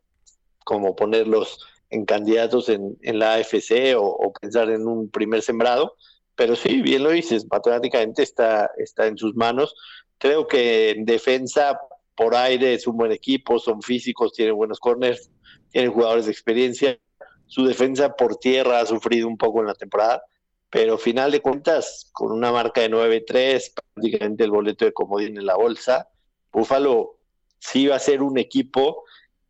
cómo 0.66 0.94
ponerlos 0.94 1.66
en 1.90 2.04
candidatos 2.04 2.68
en, 2.68 2.98
en 3.02 3.20
la 3.20 3.36
AFC 3.36 3.96
o, 3.98 4.34
pensar 4.42 4.70
en 4.72 4.86
un 4.86 5.10
primer 5.10 5.42
sembrado, 5.42 5.96
pero 6.36 6.58
sí, 6.58 6.82
bien 6.82 7.04
lo 7.04 7.12
dices, 7.12 7.46
matemáticamente 7.50 8.24
está, 8.24 8.70
está 8.78 9.08
en 9.08 9.18
sus 9.18 9.36
manos. 9.36 9.74
Creo 10.18 10.48
que 10.48 10.90
en 10.90 11.06
defensa 11.06 11.80
por 12.16 12.36
aire 12.36 12.74
es 12.74 12.88
un 12.88 12.98
buen 12.98 13.14
equipo, 13.14 13.58
son 13.58 13.82
físicos, 13.82 14.34
tienen 14.34 14.56
buenos 14.56 14.82
corners, 14.82 15.30
tienen 15.74 15.92
jugadores 15.92 16.26
de 16.26 16.32
experiencia. 16.32 17.00
Su 17.48 17.66
defensa 17.66 18.16
por 18.16 18.38
tierra 18.38 18.80
ha 18.80 18.86
sufrido 18.86 19.28
un 19.28 19.38
poco 19.38 19.60
en 19.60 19.68
la 19.68 19.74
temporada, 19.74 20.24
pero 20.70 20.98
final 20.98 21.32
de 21.32 21.42
cuentas, 21.42 22.10
con 22.14 22.32
una 22.32 22.52
marca 22.52 22.82
de 22.82 22.92
9-3, 22.92 23.74
prácticamente 23.94 24.44
el 24.44 24.52
boleto 24.52 24.86
de 24.86 24.94
comodín 24.94 25.38
en 25.38 25.46
la 25.46 25.56
bolsa, 25.56 26.08
Búfalo 26.52 27.18
sí 27.60 27.88
va 27.88 27.96
a 27.96 28.00
ser 28.00 28.22
un 28.22 28.38
equipo 28.38 29.04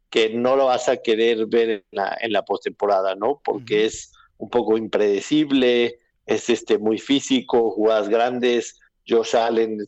que 0.10 0.30
no 0.30 0.56
lo 0.56 0.66
vas 0.66 0.90
a 0.90 0.98
querer 0.98 1.46
ver 1.48 1.70
en 1.70 1.84
la, 1.92 2.18
en 2.22 2.32
la 2.32 2.46
postemporada, 2.46 3.16
¿no? 3.16 3.42
Porque 3.44 3.86
es 3.86 4.14
un 4.38 4.50
poco 4.50 4.78
impredecible, 4.78 6.00
es 6.26 6.50
este 6.50 6.78
muy 6.78 7.00
físico, 7.00 7.72
jugadas 7.72 8.10
grandes, 8.10 8.80
Josh 9.08 9.36
Allen, 9.36 9.78
de 9.78 9.84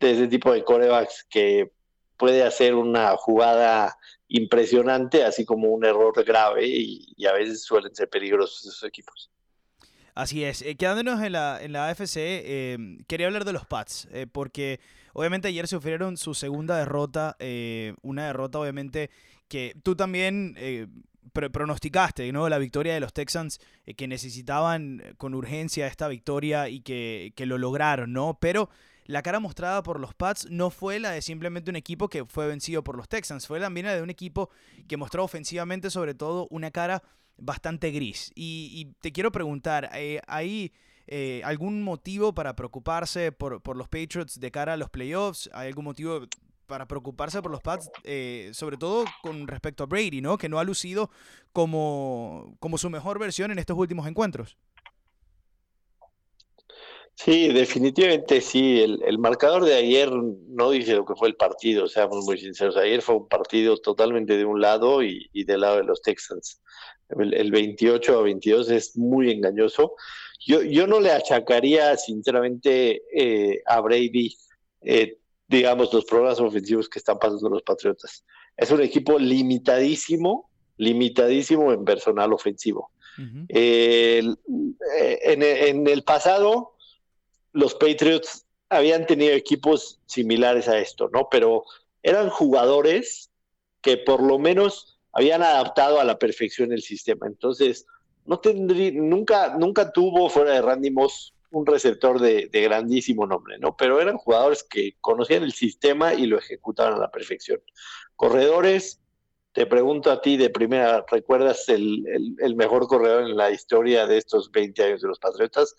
ese 0.00 0.28
tipo 0.28 0.52
de 0.52 0.64
corebacks 0.64 1.24
que 1.30 1.70
puede 2.16 2.42
hacer 2.42 2.74
una 2.74 3.16
jugada 3.16 3.96
impresionante, 4.32 5.24
así 5.24 5.44
como 5.44 5.68
un 5.68 5.84
error 5.84 6.24
grave 6.24 6.66
y, 6.66 7.26
a 7.26 7.32
veces 7.32 7.62
suelen 7.62 7.94
ser 7.94 8.08
peligrosos 8.08 8.64
esos 8.66 8.82
equipos. 8.84 9.30
Así 10.14 10.42
es. 10.42 10.62
Eh, 10.62 10.74
quedándonos 10.76 11.22
en 11.22 11.32
la, 11.32 11.62
en 11.62 11.72
la 11.72 11.88
AFC, 11.88 12.16
eh, 12.16 12.78
quería 13.06 13.26
hablar 13.26 13.44
de 13.44 13.52
los 13.52 13.66
Pats, 13.66 14.08
eh, 14.10 14.26
porque 14.30 14.80
obviamente 15.12 15.48
ayer 15.48 15.68
sufrieron 15.68 16.16
su 16.16 16.34
segunda 16.34 16.78
derrota, 16.78 17.36
una 18.02 18.26
derrota 18.26 18.58
obviamente 18.58 19.10
que 19.48 19.76
tú 19.82 19.94
también 19.96 20.56
pronosticaste, 21.32 22.32
¿no? 22.32 22.48
La 22.48 22.58
victoria 22.58 22.94
de 22.94 23.00
los 23.00 23.12
Texans, 23.12 23.60
que 23.96 24.08
necesitaban 24.08 25.14
con 25.18 25.34
urgencia 25.34 25.86
esta 25.86 26.08
victoria 26.08 26.70
y 26.70 26.80
que, 26.80 27.34
que 27.36 27.44
lo 27.44 27.58
lograron, 27.58 28.14
¿no? 28.14 28.38
Pero 28.40 28.70
la 29.04 29.22
cara 29.22 29.40
mostrada 29.40 29.82
por 29.82 29.98
los 30.00 30.14
Pats 30.14 30.48
no 30.50 30.70
fue 30.70 31.00
la 31.00 31.10
de 31.10 31.22
simplemente 31.22 31.70
un 31.70 31.76
equipo 31.76 32.08
que 32.08 32.24
fue 32.24 32.46
vencido 32.46 32.84
por 32.84 32.96
los 32.96 33.08
Texans, 33.08 33.46
fue 33.46 33.60
también 33.60 33.86
la 33.86 33.94
de 33.94 34.02
un 34.02 34.10
equipo 34.10 34.50
que 34.88 34.96
mostró 34.96 35.24
ofensivamente 35.24 35.90
sobre 35.90 36.14
todo 36.14 36.46
una 36.50 36.70
cara 36.70 37.02
bastante 37.36 37.90
gris. 37.90 38.30
Y, 38.34 38.92
te 39.00 39.12
quiero 39.12 39.32
preguntar, 39.32 39.90
eh, 39.94 40.20
¿hay 40.26 40.72
eh, 41.06 41.42
algún 41.44 41.82
motivo 41.82 42.34
para 42.34 42.54
preocuparse 42.54 43.32
por, 43.32 43.76
los 43.76 43.88
Patriots 43.88 44.38
de 44.38 44.50
cara 44.50 44.74
a 44.74 44.76
los 44.76 44.90
playoffs? 44.90 45.50
¿Hay 45.52 45.68
algún 45.68 45.84
motivo 45.84 46.20
para 46.66 46.86
preocuparse 46.86 47.42
por 47.42 47.50
los 47.50 47.60
Pats, 47.60 47.90
eh, 48.04 48.50
sobre 48.54 48.76
todo 48.76 49.04
con 49.22 49.46
respecto 49.46 49.84
a 49.84 49.86
Brady, 49.86 50.20
¿no? 50.20 50.38
que 50.38 50.48
no 50.48 50.58
ha 50.58 50.64
lucido 50.64 51.10
como, 51.52 52.56
como 52.60 52.78
su 52.78 52.88
mejor 52.88 53.18
versión 53.18 53.50
en 53.50 53.58
estos 53.58 53.76
últimos 53.76 54.06
encuentros? 54.06 54.56
Sí, 57.14 57.52
definitivamente 57.52 58.40
sí. 58.40 58.80
El, 58.80 59.18
marcador 59.18 59.64
de 59.64 59.74
ayer 59.74 60.10
no 60.10 60.70
dice 60.70 60.94
lo 60.94 61.04
que 61.04 61.14
fue 61.14 61.28
el 61.28 61.36
partido, 61.36 61.86
seamos 61.86 62.24
muy 62.24 62.38
sinceros. 62.38 62.76
Ayer 62.76 63.02
fue 63.02 63.16
un 63.16 63.28
partido 63.28 63.76
totalmente 63.76 64.36
de 64.36 64.44
un 64.44 64.60
lado 64.60 65.02
y, 65.02 65.28
del 65.44 65.60
lado 65.60 65.76
de 65.76 65.84
los 65.84 66.02
Texans. 66.02 66.60
El, 67.08 67.50
28 67.50 68.18
a 68.18 68.22
22 68.22 68.70
es 68.70 68.96
muy 68.96 69.30
engañoso. 69.30 69.94
Yo, 70.44 70.62
yo 70.62 70.86
no 70.86 70.98
le 70.98 71.12
achacaría 71.12 71.96
sinceramente 71.96 73.02
eh, 73.14 73.62
a 73.66 73.80
Brady, 73.80 74.34
eh, 74.80 75.18
digamos, 75.46 75.92
los 75.92 76.04
problemas 76.06 76.40
ofensivos 76.40 76.88
que 76.88 76.98
están 76.98 77.18
pasando 77.18 77.50
los 77.50 77.62
Patriotas. 77.62 78.24
Es 78.56 78.70
un 78.70 78.80
equipo 78.80 79.18
limitadísimo, 79.18 80.50
limitadísimo 80.78 81.72
en 81.72 81.84
personal 81.84 82.32
ofensivo. 82.32 82.90
Eh, 83.48 84.24
en, 85.24 85.42
en 85.42 85.86
el 85.86 86.02
pasado 86.02 86.71
los 87.52 87.74
Patriots 87.74 88.46
habían 88.68 89.06
tenido 89.06 89.34
equipos 89.34 90.00
similares 90.06 90.68
a 90.68 90.78
esto, 90.78 91.10
¿no? 91.12 91.28
Pero 91.30 91.64
eran 92.02 92.30
jugadores 92.30 93.30
que 93.80 93.98
por 93.98 94.22
lo 94.22 94.38
menos 94.38 94.98
habían 95.12 95.42
adaptado 95.42 96.00
a 96.00 96.04
la 96.04 96.18
perfección 96.18 96.72
el 96.72 96.82
sistema. 96.82 97.26
Entonces, 97.26 97.86
no 98.24 98.40
tendría, 98.40 98.92
nunca, 98.92 99.56
nunca 99.58 99.92
tuvo 99.92 100.28
fuera 100.30 100.52
de 100.52 100.62
Randy 100.62 100.90
Moss 100.90 101.34
un 101.50 101.66
receptor 101.66 102.18
de, 102.18 102.48
grandísimo 102.50 103.26
nombre, 103.26 103.58
¿no? 103.58 103.76
Pero 103.76 104.00
eran 104.00 104.16
jugadores 104.16 104.62
que 104.62 104.96
conocían 105.02 105.42
el 105.42 105.52
sistema 105.52 106.14
y 106.14 106.24
lo 106.24 106.38
ejecutaban 106.38 106.94
a 106.94 106.98
la 106.98 107.10
perfección. 107.10 107.60
Corredores, 108.16 109.02
te 109.52 109.66
pregunto 109.66 110.10
a 110.10 110.22
ti 110.22 110.38
de 110.38 110.48
primera, 110.48 111.04
¿recuerdas 111.10 111.68
el, 111.68 112.36
el 112.38 112.56
mejor 112.56 112.86
corredor 112.86 113.24
en 113.24 113.36
la 113.36 113.50
historia 113.50 114.06
de 114.06 114.16
estos 114.16 114.50
20 114.50 114.82
años 114.82 115.02
de 115.02 115.08
los 115.08 115.18
Patriotas? 115.18 115.76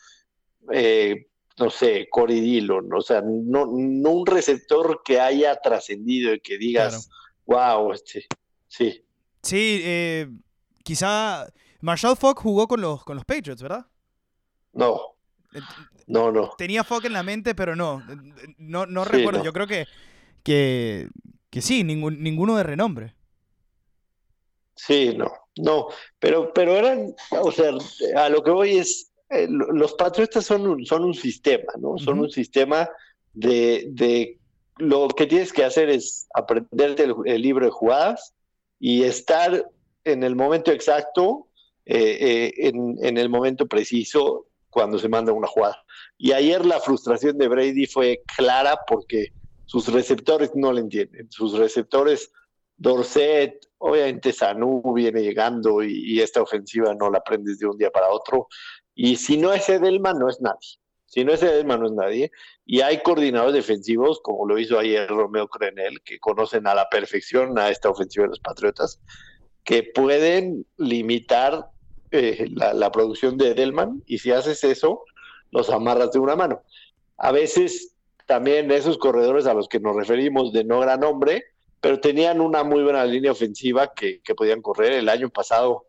Eh, 0.71 1.25
no 1.57 1.69
sé, 1.69 2.07
Cory 2.09 2.39
Dillon, 2.39 2.91
o 2.93 3.01
sea, 3.01 3.21
no, 3.21 3.65
no 3.65 4.09
un 4.11 4.25
receptor 4.25 5.01
que 5.03 5.19
haya 5.19 5.59
trascendido 5.61 6.33
y 6.33 6.39
que 6.39 6.57
digas, 6.57 7.09
wow, 7.45 7.91
este, 7.91 8.25
sí. 8.67 9.05
Sí, 9.41 9.81
eh, 9.83 10.29
quizá 10.83 11.47
Marshall 11.81 12.17
Falk 12.17 12.39
jugó 12.39 12.67
con 12.67 12.81
los, 12.81 13.03
con 13.03 13.15
los 13.15 13.25
Patriots, 13.25 13.61
¿verdad? 13.61 13.85
No. 14.73 14.99
No, 16.07 16.31
no. 16.31 16.51
Tenía 16.57 16.83
Falk 16.83 17.05
en 17.05 17.13
la 17.13 17.23
mente, 17.23 17.53
pero 17.53 17.75
no. 17.75 18.01
No, 18.57 18.85
no 18.85 19.05
recuerdo. 19.05 19.43
Yo 19.43 19.53
creo 19.53 19.67
que, 19.67 19.85
que, 20.43 21.09
que 21.49 21.61
sí, 21.61 21.83
ninguno 21.83 22.57
de 22.57 22.63
renombre. 22.63 23.15
Sí, 24.75 25.13
no, 25.15 25.31
no, 25.57 25.87
pero, 26.19 26.51
pero 26.51 26.75
eran, 26.75 27.13
o 27.31 27.51
sea, 27.51 27.71
a 28.17 28.29
lo 28.29 28.43
que 28.43 28.49
voy 28.49 28.77
es, 28.77 29.12
eh, 29.29 29.47
los 29.49 29.93
patriotas 29.93 30.45
son 30.45 30.67
un, 30.67 30.85
son 30.85 31.03
un 31.03 31.13
sistema, 31.13 31.73
¿no? 31.79 31.97
Son 31.97 32.19
un 32.19 32.29
sistema 32.29 32.89
de, 33.33 34.37
lo 34.77 35.07
que 35.07 35.25
tienes 35.25 35.51
que 35.51 35.63
hacer 35.63 35.89
es 35.89 36.27
aprenderte 36.33 37.07
el, 37.25 37.41
libro 37.41 37.65
de 37.65 37.71
jugadas 37.71 38.33
y 38.79 39.03
estar 39.03 39.69
en 40.03 40.23
el 40.23 40.35
momento 40.35 40.71
exacto, 40.71 41.47
eh, 41.85 42.17
eh, 42.19 42.53
en, 42.57 42.97
en, 43.01 43.17
el 43.17 43.29
momento 43.29 43.67
preciso 43.67 44.47
cuando 44.69 44.99
se 44.99 45.09
manda 45.09 45.31
una 45.31 45.47
jugada. 45.47 45.83
Y 46.17 46.31
ayer 46.31 46.65
la 46.65 46.79
frustración 46.79 47.37
de 47.37 47.47
Brady 47.47 47.85
fue 47.85 48.21
clara 48.37 48.77
porque 48.87 49.31
sus 49.65 49.91
receptores 49.91 50.51
no 50.55 50.73
le 50.73 50.81
entienden. 50.81 51.31
Sus 51.31 51.57
receptores, 51.57 52.31
Dorset, 52.77 53.67
obviamente 53.77 54.33
Sanu 54.33 54.81
viene 54.93 55.21
llegando 55.21 55.83
y, 55.83 56.13
y, 56.13 56.21
esta 56.21 56.41
ofensiva 56.41 56.93
no 56.93 57.09
la 57.09 57.19
aprendes 57.19 57.59
de 57.59 57.67
un 57.67 57.77
día 57.77 57.91
para 57.91 58.09
otro. 58.09 58.47
Y 58.95 59.15
si 59.15 59.37
no 59.37 59.53
es 59.53 59.67
Edelman, 59.69 60.19
no 60.19 60.29
es 60.29 60.41
nadie. 60.41 60.79
Si 61.05 61.23
no 61.23 61.33
es 61.33 61.43
Edelman, 61.43 61.79
no 61.79 61.85
es 61.87 61.91
nadie. 61.91 62.31
Y 62.65 62.81
hay 62.81 63.01
coordinadores 63.01 63.53
defensivos, 63.53 64.19
como 64.21 64.47
lo 64.47 64.57
hizo 64.57 64.79
ayer 64.79 65.07
Romeo 65.07 65.47
Crenel, 65.47 66.01
que 66.01 66.19
conocen 66.19 66.67
a 66.67 66.75
la 66.75 66.89
perfección 66.89 67.57
a 67.59 67.69
esta 67.69 67.89
ofensiva 67.89 68.23
de 68.23 68.29
los 68.29 68.39
Patriotas, 68.39 68.99
que 69.63 69.83
pueden 69.83 70.65
limitar 70.77 71.69
eh, 72.11 72.47
la, 72.51 72.91
producción 72.91 73.37
de 73.37 73.51
Edelman. 73.51 74.03
Y 74.05 74.19
si 74.19 74.31
haces 74.31 74.63
eso, 74.63 75.03
los 75.51 75.69
amarras 75.69 76.11
de 76.11 76.19
una 76.19 76.35
mano. 76.35 76.63
A 77.17 77.31
veces 77.31 77.95
también 78.25 78.71
esos 78.71 78.97
corredores 78.97 79.45
a 79.45 79.53
los 79.53 79.67
que 79.67 79.79
nos 79.79 79.95
referimos 79.95 80.53
de 80.53 80.63
no 80.63 80.79
gran 80.79 81.01
nombre, 81.01 81.43
pero 81.81 81.99
tenían 81.99 82.41
una 82.41 82.63
muy 82.63 82.83
buena 82.83 83.05
línea 83.05 83.31
ofensiva 83.31 83.93
que, 83.93 84.21
que 84.21 84.35
podían 84.35 84.61
correr. 84.61 84.93
El 84.93 85.09
año 85.09 85.29
pasado 85.29 85.87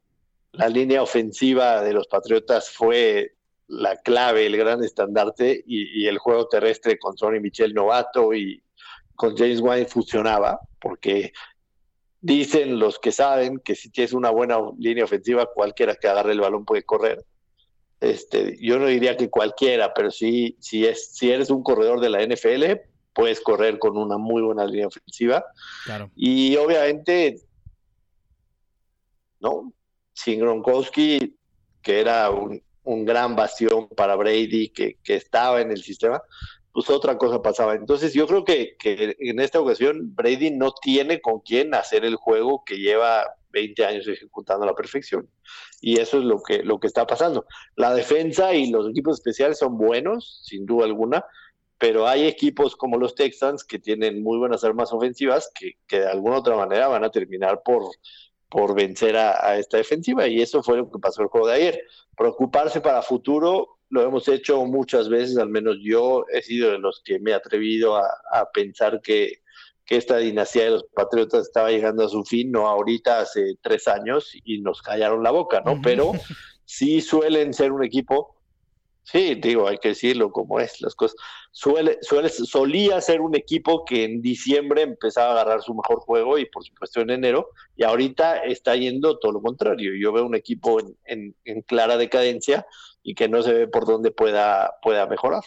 la 0.56 0.68
línea 0.68 1.02
ofensiva 1.02 1.82
de 1.82 1.92
los 1.92 2.06
Patriotas 2.06 2.70
fue 2.70 3.34
la 3.66 3.96
clave, 3.96 4.46
el 4.46 4.56
gran 4.56 4.82
estandarte, 4.84 5.62
y, 5.66 6.06
el 6.06 6.18
juego 6.18 6.48
terrestre 6.48 6.98
con 6.98 7.16
Sonny 7.16 7.40
Michel 7.40 7.74
novato 7.74 8.32
y 8.34 8.62
con 9.14 9.36
James 9.36 9.60
White 9.60 9.90
funcionaba, 9.90 10.60
porque 10.80 11.32
dicen 12.20 12.78
los 12.78 12.98
que 12.98 13.12
saben 13.12 13.58
que 13.58 13.74
si 13.74 13.90
tienes 13.90 14.12
una 14.12 14.30
buena 14.30 14.58
línea 14.78 15.04
ofensiva, 15.04 15.50
cualquiera 15.52 15.94
que 15.94 16.08
agarre 16.08 16.32
el 16.32 16.40
balón 16.40 16.64
puede 16.64 16.82
correr. 16.84 17.24
Este, 18.00 18.56
yo 18.60 18.78
no 18.78 18.86
diría 18.86 19.16
que 19.16 19.30
cualquiera, 19.30 19.94
pero 19.94 20.10
sí, 20.10 20.56
si, 20.60 20.86
es, 20.86 21.14
si 21.14 21.30
eres 21.30 21.50
un 21.50 21.62
corredor 21.62 22.00
de 22.00 22.10
la 22.10 22.22
NFL, 22.22 22.80
puedes 23.14 23.40
correr 23.40 23.78
con 23.78 23.96
una 23.96 24.18
muy 24.18 24.42
buena 24.42 24.66
línea 24.66 24.88
ofensiva. 24.88 25.44
Y 26.14 26.56
obviamente, 26.56 27.40
¿no? 29.40 29.72
Sin 30.14 30.40
Gronkowski, 30.40 31.36
que 31.82 32.00
era 32.00 32.30
un, 32.30 32.62
gran 33.04 33.36
bastión 33.36 33.88
para 33.88 34.16
Brady, 34.16 34.70
que, 34.70 34.96
estaba 35.04 35.60
en 35.60 35.70
el 35.70 35.82
sistema, 35.82 36.22
pues 36.72 36.88
otra 36.88 37.18
cosa 37.18 37.42
pasaba. 37.42 37.74
Entonces 37.74 38.14
yo 38.14 38.26
creo 38.26 38.44
que, 38.44 38.76
en 38.82 39.40
esta 39.40 39.60
ocasión 39.60 40.14
Brady 40.14 40.50
no 40.50 40.72
tiene 40.72 41.20
con 41.20 41.40
quién 41.40 41.74
hacer 41.74 42.04
el 42.04 42.16
juego 42.16 42.62
que 42.64 42.78
lleva 42.78 43.26
20 43.50 43.84
años 43.84 44.08
ejecutando 44.08 44.64
a 44.64 44.68
la 44.68 44.74
perfección. 44.74 45.28
Y 45.80 46.00
eso 46.00 46.18
es 46.18 46.24
lo 46.24 46.42
que, 46.42 46.62
lo 46.62 46.78
que 46.78 46.86
está 46.86 47.06
pasando. 47.06 47.46
La 47.76 47.94
defensa 47.94 48.54
y 48.54 48.70
los 48.70 48.88
equipos 48.88 49.18
especiales 49.18 49.58
son 49.58 49.76
buenos, 49.76 50.42
sin 50.44 50.66
duda 50.66 50.86
alguna, 50.86 51.24
pero 51.78 52.06
hay 52.06 52.26
equipos 52.26 52.76
como 52.76 52.98
los 52.98 53.14
Texans 53.14 53.64
que 53.64 53.78
tienen 53.78 54.22
muy 54.22 54.38
buenas 54.38 54.64
armas 54.64 54.92
ofensivas 54.92 55.50
que, 55.54 55.72
que 55.86 56.00
de 56.00 56.06
alguna 56.06 56.38
otra 56.38 56.56
manera 56.56 56.88
van 56.88 57.04
a 57.04 57.10
terminar 57.10 57.62
por, 57.64 57.82
por 58.54 58.72
vencer 58.72 59.16
a, 59.16 59.58
esta 59.58 59.78
defensiva 59.78 60.28
y 60.28 60.40
eso 60.40 60.62
fue 60.62 60.76
lo 60.76 60.88
que 60.88 61.00
pasó 61.00 61.22
el 61.22 61.28
juego 61.28 61.48
de 61.48 61.54
ayer. 61.54 61.82
Preocuparse 62.16 62.80
para 62.80 63.02
futuro 63.02 63.80
lo 63.88 64.00
hemos 64.00 64.28
hecho 64.28 64.64
muchas 64.64 65.08
veces, 65.08 65.38
al 65.38 65.48
menos 65.48 65.78
yo 65.82 66.24
he 66.32 66.40
sido 66.40 66.70
de 66.70 66.78
los 66.78 67.02
que 67.04 67.18
me 67.18 67.32
he 67.32 67.34
atrevido 67.34 67.96
a, 67.96 68.48
pensar 68.52 69.00
que, 69.02 69.42
que, 69.84 69.96
esta 69.96 70.18
dinastía 70.18 70.66
de 70.66 70.70
los 70.70 70.84
Patriotas 70.84 71.48
estaba 71.48 71.72
llegando 71.72 72.04
a 72.04 72.08
su 72.08 72.22
fin, 72.24 72.52
no 72.52 72.68
ahorita, 72.68 73.18
hace 73.18 73.56
tres 73.60 73.88
años 73.88 74.30
y 74.44 74.60
nos 74.60 74.82
callaron 74.82 75.24
la 75.24 75.32
boca, 75.32 75.60
¿no? 75.66 75.80
Pero 75.82 76.12
sí 76.64 77.00
suelen 77.00 77.54
ser 77.54 77.72
un 77.72 77.82
equipo 77.82 78.36
Sí, 79.04 79.34
digo, 79.34 79.68
hay 79.68 79.76
que 79.76 79.88
decirlo 79.88 80.32
como 80.32 80.60
es 80.60 80.80
las 80.80 80.94
cosas. 80.94 81.16
Suele, 81.52 81.98
suele, 82.00 82.30
solía 82.30 83.00
ser 83.02 83.20
un 83.20 83.36
equipo 83.36 83.84
que 83.84 84.04
en 84.04 84.22
diciembre 84.22 84.80
empezaba 84.80 85.28
a 85.28 85.32
agarrar 85.32 85.62
su 85.62 85.74
mejor 85.74 86.00
juego 86.00 86.38
y 86.38 86.46
por 86.46 86.64
supuesto 86.64 87.02
en 87.02 87.10
enero, 87.10 87.50
y 87.76 87.84
ahorita 87.84 88.38
está 88.38 88.74
yendo 88.76 89.18
todo 89.18 89.32
lo 89.32 89.42
contrario. 89.42 89.92
Yo 89.94 90.10
veo 90.10 90.24
un 90.24 90.34
equipo 90.34 90.80
en, 91.04 91.36
en, 91.44 91.62
clara 91.62 91.98
decadencia 91.98 92.66
y 93.02 93.14
que 93.14 93.28
no 93.28 93.42
se 93.42 93.52
ve 93.52 93.68
por 93.68 93.84
dónde 93.84 94.10
pueda, 94.10 94.72
pueda 94.82 95.06
mejorar. 95.06 95.44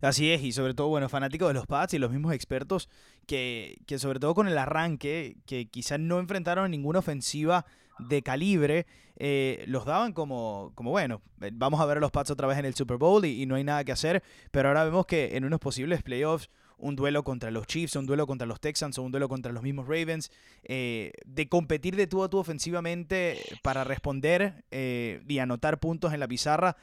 Así 0.00 0.32
es, 0.32 0.42
y 0.42 0.52
sobre 0.52 0.72
todo, 0.72 0.88
bueno, 0.88 1.10
fanáticos 1.10 1.48
de 1.48 1.54
los 1.54 1.66
Pats 1.66 1.92
y 1.92 1.98
los 1.98 2.10
mismos 2.10 2.32
expertos 2.32 2.88
que, 3.26 3.76
que 3.86 3.98
sobre 3.98 4.18
todo 4.18 4.34
con 4.34 4.48
el 4.48 4.56
arranque, 4.56 5.36
que 5.44 5.68
quizás 5.68 6.00
no 6.00 6.20
enfrentaron 6.20 6.70
ninguna 6.70 7.00
ofensiva 7.00 7.66
de 7.98 8.22
calibre, 8.22 8.86
eh, 9.16 9.64
los 9.68 9.84
daban 9.84 10.12
como, 10.12 10.72
como, 10.74 10.90
bueno, 10.90 11.22
eh, 11.40 11.50
vamos 11.52 11.80
a 11.80 11.86
ver 11.86 11.98
a 11.98 12.00
los 12.00 12.10
Pats 12.10 12.30
otra 12.30 12.48
vez 12.48 12.58
en 12.58 12.64
el 12.64 12.74
Super 12.74 12.96
Bowl 12.96 13.24
y, 13.24 13.46
no 13.46 13.54
hay 13.54 13.64
nada 13.64 13.84
que 13.84 13.92
hacer, 13.92 14.22
pero 14.50 14.68
ahora 14.68 14.84
vemos 14.84 15.06
que 15.06 15.36
en 15.36 15.44
unos 15.44 15.60
posibles 15.60 16.02
playoffs 16.02 16.50
un 16.76 16.96
duelo 16.96 17.22
contra 17.22 17.52
los 17.52 17.66
Chiefs, 17.66 17.94
un 17.94 18.06
duelo 18.06 18.26
contra 18.26 18.46
los 18.46 18.60
Texans 18.60 18.98
o 18.98 19.02
un 19.02 19.12
duelo 19.12 19.28
contra 19.28 19.52
los 19.52 19.62
mismos 19.62 19.86
Ravens, 19.86 20.32
eh, 20.64 21.12
de 21.24 21.48
competir 21.48 21.94
de 21.94 22.08
tú 22.08 22.24
a 22.24 22.28
tú 22.28 22.38
ofensivamente 22.38 23.38
para 23.62 23.84
responder 23.84 24.64
y 24.72 25.38
anotar 25.38 25.78
puntos 25.78 26.12
en 26.12 26.20
la 26.20 26.26
pizarra, 26.26 26.76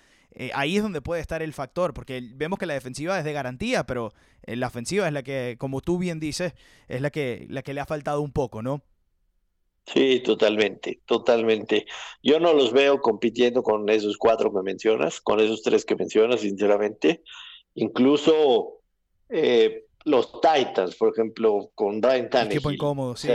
ahí 0.53 0.77
es 0.77 0.83
donde 0.83 1.01
puede 1.01 1.21
estar 1.21 1.41
el 1.43 1.51
factor, 1.51 1.93
porque 1.93 2.23
vemos 2.33 2.57
que 2.57 2.65
la 2.65 2.73
defensiva 2.73 3.19
es 3.19 3.25
de 3.25 3.33
garantía, 3.33 3.85
pero 3.85 4.13
la 4.47 4.67
ofensiva 4.67 5.05
es 5.07 5.13
la 5.13 5.23
que, 5.23 5.57
como 5.59 5.81
tú 5.81 5.97
bien 5.97 6.21
dices, 6.21 6.53
es 6.87 7.01
la 7.01 7.09
que, 7.09 7.45
la 7.49 7.61
que 7.61 7.73
le 7.73 7.81
ha 7.81 7.85
faltado 7.85 8.21
un 8.21 8.31
poco, 8.31 8.61
¿no? 8.61 8.81
Sí, 9.85 10.21
totalmente, 10.21 11.01
totalmente. 11.05 11.85
Yo 12.21 12.39
no 12.39 12.53
los 12.53 12.71
veo 12.71 13.01
compitiendo 13.01 13.63
con 13.63 13.89
esos 13.89 14.17
cuatro 14.17 14.53
que 14.53 14.61
mencionas, 14.61 15.19
con 15.21 15.39
esos 15.39 15.63
tres 15.63 15.85
que 15.85 15.95
mencionas, 15.95 16.41
sinceramente. 16.41 17.23
Incluso 17.75 18.81
eh, 19.29 19.85
los 20.05 20.31
Titans, 20.39 20.95
por 20.95 21.11
ejemplo, 21.11 21.71
con 21.75 22.01
Ryan 22.01 22.29
Tannehill. 22.29 22.57
Equipo 22.57 22.71
incómodo, 22.71 23.15
sí. 23.15 23.29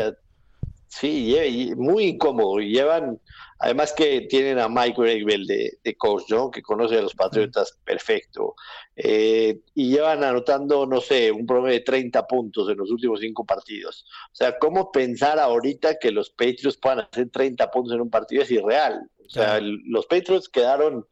Sí, 0.88 1.72
muy 1.76 2.04
incómodo. 2.04 2.58
Llevan 2.58 3.20
Además 3.58 3.94
que 3.94 4.22
tienen 4.22 4.58
a 4.58 4.68
Mike 4.68 4.96
Rabel 4.98 5.46
de, 5.46 5.78
de, 5.82 5.96
coach, 5.96 6.24
¿no? 6.28 6.50
Que 6.50 6.60
conoce 6.60 6.98
a 6.98 7.02
los 7.02 7.14
Patriotas 7.14 7.78
perfecto. 7.84 8.54
Eh, 8.94 9.60
y 9.74 9.90
llevan 9.92 10.24
anotando, 10.24 10.84
no 10.84 11.00
sé, 11.00 11.32
un 11.32 11.46
promedio 11.46 11.78
de 11.78 11.80
30 11.80 12.26
puntos 12.26 12.68
en 12.68 12.76
los 12.76 12.90
últimos 12.90 13.20
cinco 13.20 13.46
partidos. 13.46 14.04
O 14.26 14.34
sea, 14.34 14.58
¿cómo 14.58 14.92
pensar 14.92 15.38
ahorita 15.38 15.98
que 15.98 16.10
los 16.10 16.28
Patriots 16.30 16.76
puedan 16.76 17.00
hacer 17.00 17.30
30 17.30 17.70
puntos 17.70 17.94
en 17.94 18.02
un 18.02 18.10
partido 18.10 18.42
es 18.42 18.50
irreal? 18.50 19.00
O 19.24 19.30
sea, 19.30 19.58
los 19.60 20.06
Patriots 20.06 20.50
quedaron, 20.50 21.06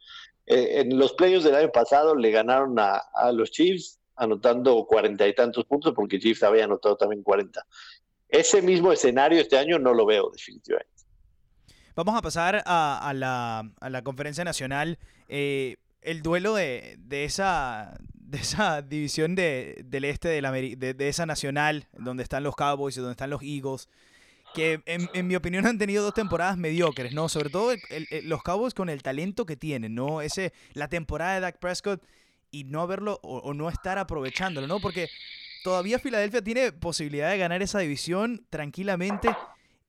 eh, 0.45 0.81
en 0.81 0.99
los 0.99 1.13
playoffs 1.13 1.45
del 1.45 1.55
año 1.55 1.71
pasado 1.71 2.15
le 2.15 2.29
ganaron 2.29 2.77
a, 2.77 3.01
a 3.15 3.31
los 3.31 3.49
Chiefs 3.49 3.99
anotando 4.17 4.85
cuarenta 4.85 5.27
y 5.27 5.35
tantos 5.35 5.65
puntos 5.65 5.93
porque 5.93 6.19
Chiefs 6.19 6.43
había 6.43 6.65
anotado 6.65 6.95
también 6.95 7.23
40. 7.23 7.65
Ese 8.29 8.61
mismo 8.61 8.91
escenario 8.91 9.39
este 9.39 9.57
año 9.57 9.79
no 9.79 9.93
lo 9.93 10.05
veo 10.05 10.29
definitivamente. 10.31 10.95
Vamos 11.95 12.15
a 12.17 12.21
pasar 12.21 12.61
a, 12.65 13.13
la, 13.15 14.01
conferencia 14.03 14.43
nacional. 14.43 14.99
Eh, 15.29 15.77
el 16.01 16.21
duelo 16.21 16.55
de, 16.55 16.97
esa, 17.09 17.97
de 18.13 18.37
esa 18.37 18.81
división 18.81 19.35
del 19.35 20.03
este 20.03 20.27
de, 20.27 20.41
la, 20.41 20.51
de, 20.51 20.95
esa 21.07 21.25
nacional, 21.25 21.87
donde 21.93 22.23
están 22.23 22.43
los 22.43 22.55
Cowboys 22.55 22.97
y 22.97 22.99
donde 22.99 23.13
están 23.13 23.29
los 23.29 23.41
Eagles, 23.41 23.87
que 24.53 24.81
en, 24.85 25.27
mi 25.27 25.35
opinión 25.35 25.65
han 25.65 25.77
tenido 25.77 26.03
dos 26.03 26.13
temporadas 26.13 26.57
mediocres, 26.57 27.13
¿no? 27.13 27.29
Sobre 27.29 27.49
todo 27.49 27.73
los 28.23 28.43
Cowboys 28.43 28.73
con 28.73 28.89
el 28.89 29.01
talento 29.01 29.45
que 29.45 29.55
tienen, 29.55 29.95
¿no? 29.95 30.21
Ese, 30.21 30.53
la 30.73 30.89
temporada 30.89 31.35
de 31.35 31.39
Dak 31.41 31.59
Prescott 31.59 32.03
y 32.51 32.63
no 32.65 32.81
haberlo 32.81 33.19
o, 33.23 33.39
o 33.39 33.53
no 33.53 33.69
estar 33.69 33.97
aprovechándolo, 33.97 34.67
¿no? 34.67 34.79
Porque 34.79 35.09
todavía 35.65 35.97
Filadelfia 35.97 36.43
tiene 36.43 36.71
posibilidad 36.71 37.31
de 37.31 37.39
ganar 37.39 37.63
esa 37.63 37.79
división 37.79 38.45
tranquilamente 38.51 39.35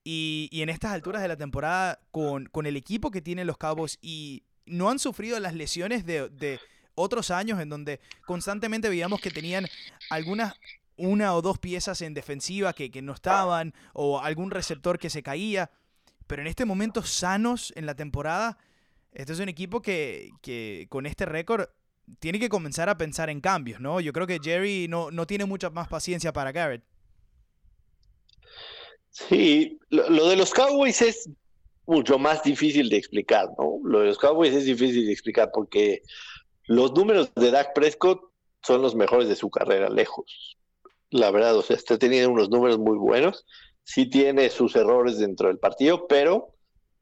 y, 0.03 0.49
en 0.51 0.71
estas 0.71 0.93
alturas 0.93 1.21
de 1.21 1.29
la 1.29 1.37
temporada, 1.37 2.01
con, 2.11 2.49
el 2.65 2.77
equipo 2.79 3.11
que 3.11 3.21
tienen 3.21 3.47
los 3.47 3.59
Cowboys 3.59 3.99
y 4.01 4.45
no 4.65 4.89
han 4.89 4.99
sufrido 4.99 5.39
las 5.39 5.53
lesiones 5.53 6.07
de, 6.07 6.59
otros 6.95 7.31
años 7.31 7.61
en 7.61 7.69
donde 7.69 8.01
constantemente 8.25 8.89
veíamos 8.89 9.21
que 9.21 9.31
tenían 9.31 9.67
algunas 10.09 10.55
una 10.97 11.35
o 11.35 11.43
dos 11.43 11.59
piezas 11.59 12.01
en 12.01 12.15
defensiva 12.15 12.73
que, 12.73 12.89
no 13.03 13.13
estaban 13.13 13.75
o 13.93 14.19
algún 14.21 14.51
receptor 14.51 14.99
que 14.99 15.11
se 15.11 15.23
caía. 15.23 15.71
Pero 16.27 16.41
en 16.41 16.49
este 16.49 16.65
momento 16.65 17.03
sanos 17.03 17.75
en 17.77 17.85
la 17.85 17.95
temporada, 17.95 18.57
este 19.13 19.35
es 19.35 19.41
un 19.41 19.51
equipo 19.51 19.83
que, 19.83 20.31
que 20.41 20.87
con 20.89 21.05
este 21.05 21.27
récord 21.27 21.69
tiene 22.19 22.39
que 22.39 22.49
comenzar 22.49 22.89
a 22.89 22.97
pensar 22.97 23.31
en 23.31 23.41
cambios, 23.41 23.81
¿no? 23.81 24.01
Yo 24.01 24.13
creo 24.13 24.27
que 24.27 24.39
Jerry 24.43 24.87
no, 24.89 25.11
no 25.11 25.27
tiene 25.27 25.45
mucha 25.45 25.71
más 25.71 25.89
paciencia 25.89 26.33
para 26.33 26.53
Garrett. 26.53 26.83
Sí, 29.11 29.79
lo, 29.89 30.29
de 30.29 30.37
los 30.37 30.53
Cowboys 30.53 31.01
es 31.01 31.29
mucho 31.87 32.19
más 32.19 32.43
difícil 32.43 32.89
de 32.91 32.99
explicar, 32.99 33.49
¿no? 33.59 33.79
Lo 33.83 34.01
de 34.01 34.07
los 34.07 34.19
Cowboys 34.19 34.53
es 34.55 34.67
difícil 34.67 35.07
de 35.07 35.13
explicar 35.13 35.51
porque 35.53 36.03
los 36.65 36.93
números 36.93 37.33
de 37.35 37.51
Dak 37.51 37.73
Prescott 37.75 38.21
son 38.63 38.83
los 38.83 38.95
mejores 38.95 39.29
de 39.29 39.37
su 39.37 39.49
carrera, 39.51 39.89
lejos. 39.89 40.59
La 41.11 41.31
verdad, 41.31 41.57
o 41.57 41.63
sea, 41.63 41.77
está 41.77 41.99
teniendo 41.99 42.31
unos 42.31 42.51
números 42.51 42.79
muy 42.79 42.99
buenos. 42.99 43.47
Sí 43.85 44.07
tiene 44.07 44.51
sus 44.51 44.77
errores 44.77 45.19
dentro 45.19 45.49
del 45.49 45.59
partido, 45.59 46.07
pero 46.09 46.56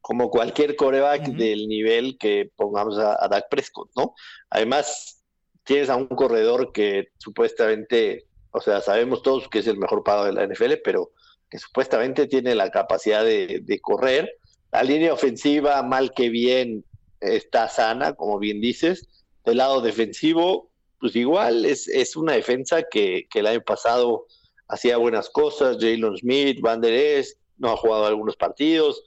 como 0.04 0.28
cualquier 0.28 0.76
coreback 0.76 1.28
del 1.28 1.66
nivel 1.66 2.18
que 2.18 2.50
pongamos 2.56 2.98
a, 2.98 3.16
a 3.18 3.26
Dak 3.26 3.48
Prescott, 3.48 3.88
¿no? 3.96 4.14
Además, 4.50 5.24
tienes 5.64 5.88
a 5.88 5.96
un 5.96 6.08
corredor 6.08 6.72
que 6.72 7.08
supuestamente, 7.16 8.26
o 8.50 8.60
sea, 8.60 8.82
sabemos 8.82 9.22
todos 9.22 9.48
que 9.48 9.60
es 9.60 9.66
el 9.66 9.78
mejor 9.78 10.04
pagado 10.04 10.26
de 10.26 10.34
la 10.34 10.46
NFL, 10.46 10.74
pero 10.84 11.12
que 11.50 11.58
supuestamente 11.58 12.26
tiene 12.26 12.54
la 12.54 12.70
capacidad 12.70 13.24
de, 13.24 13.80
correr. 13.80 14.30
La 14.72 14.82
línea 14.82 15.14
ofensiva, 15.14 15.82
mal 15.82 16.12
que 16.12 16.28
bien, 16.28 16.84
está 17.20 17.70
sana, 17.70 18.12
como 18.12 18.38
bien 18.38 18.60
dices. 18.60 19.08
Del 19.46 19.56
lado 19.56 19.80
defensivo, 19.80 20.70
pues 21.00 21.16
igual 21.16 21.64
es, 21.64 21.88
es 21.88 22.14
una 22.14 22.34
defensa 22.34 22.82
que, 22.82 23.26
el 23.32 23.46
año 23.46 23.62
pasado 23.62 24.26
hacía 24.68 24.98
buenas 24.98 25.30
cosas. 25.30 25.78
Jalen 25.80 26.18
Smith, 26.18 26.60
Van 26.60 26.82
Der 26.82 26.92
Esch, 26.92 27.38
no 27.56 27.70
ha 27.70 27.76
jugado 27.78 28.04
algunos 28.04 28.36
partidos. 28.36 29.02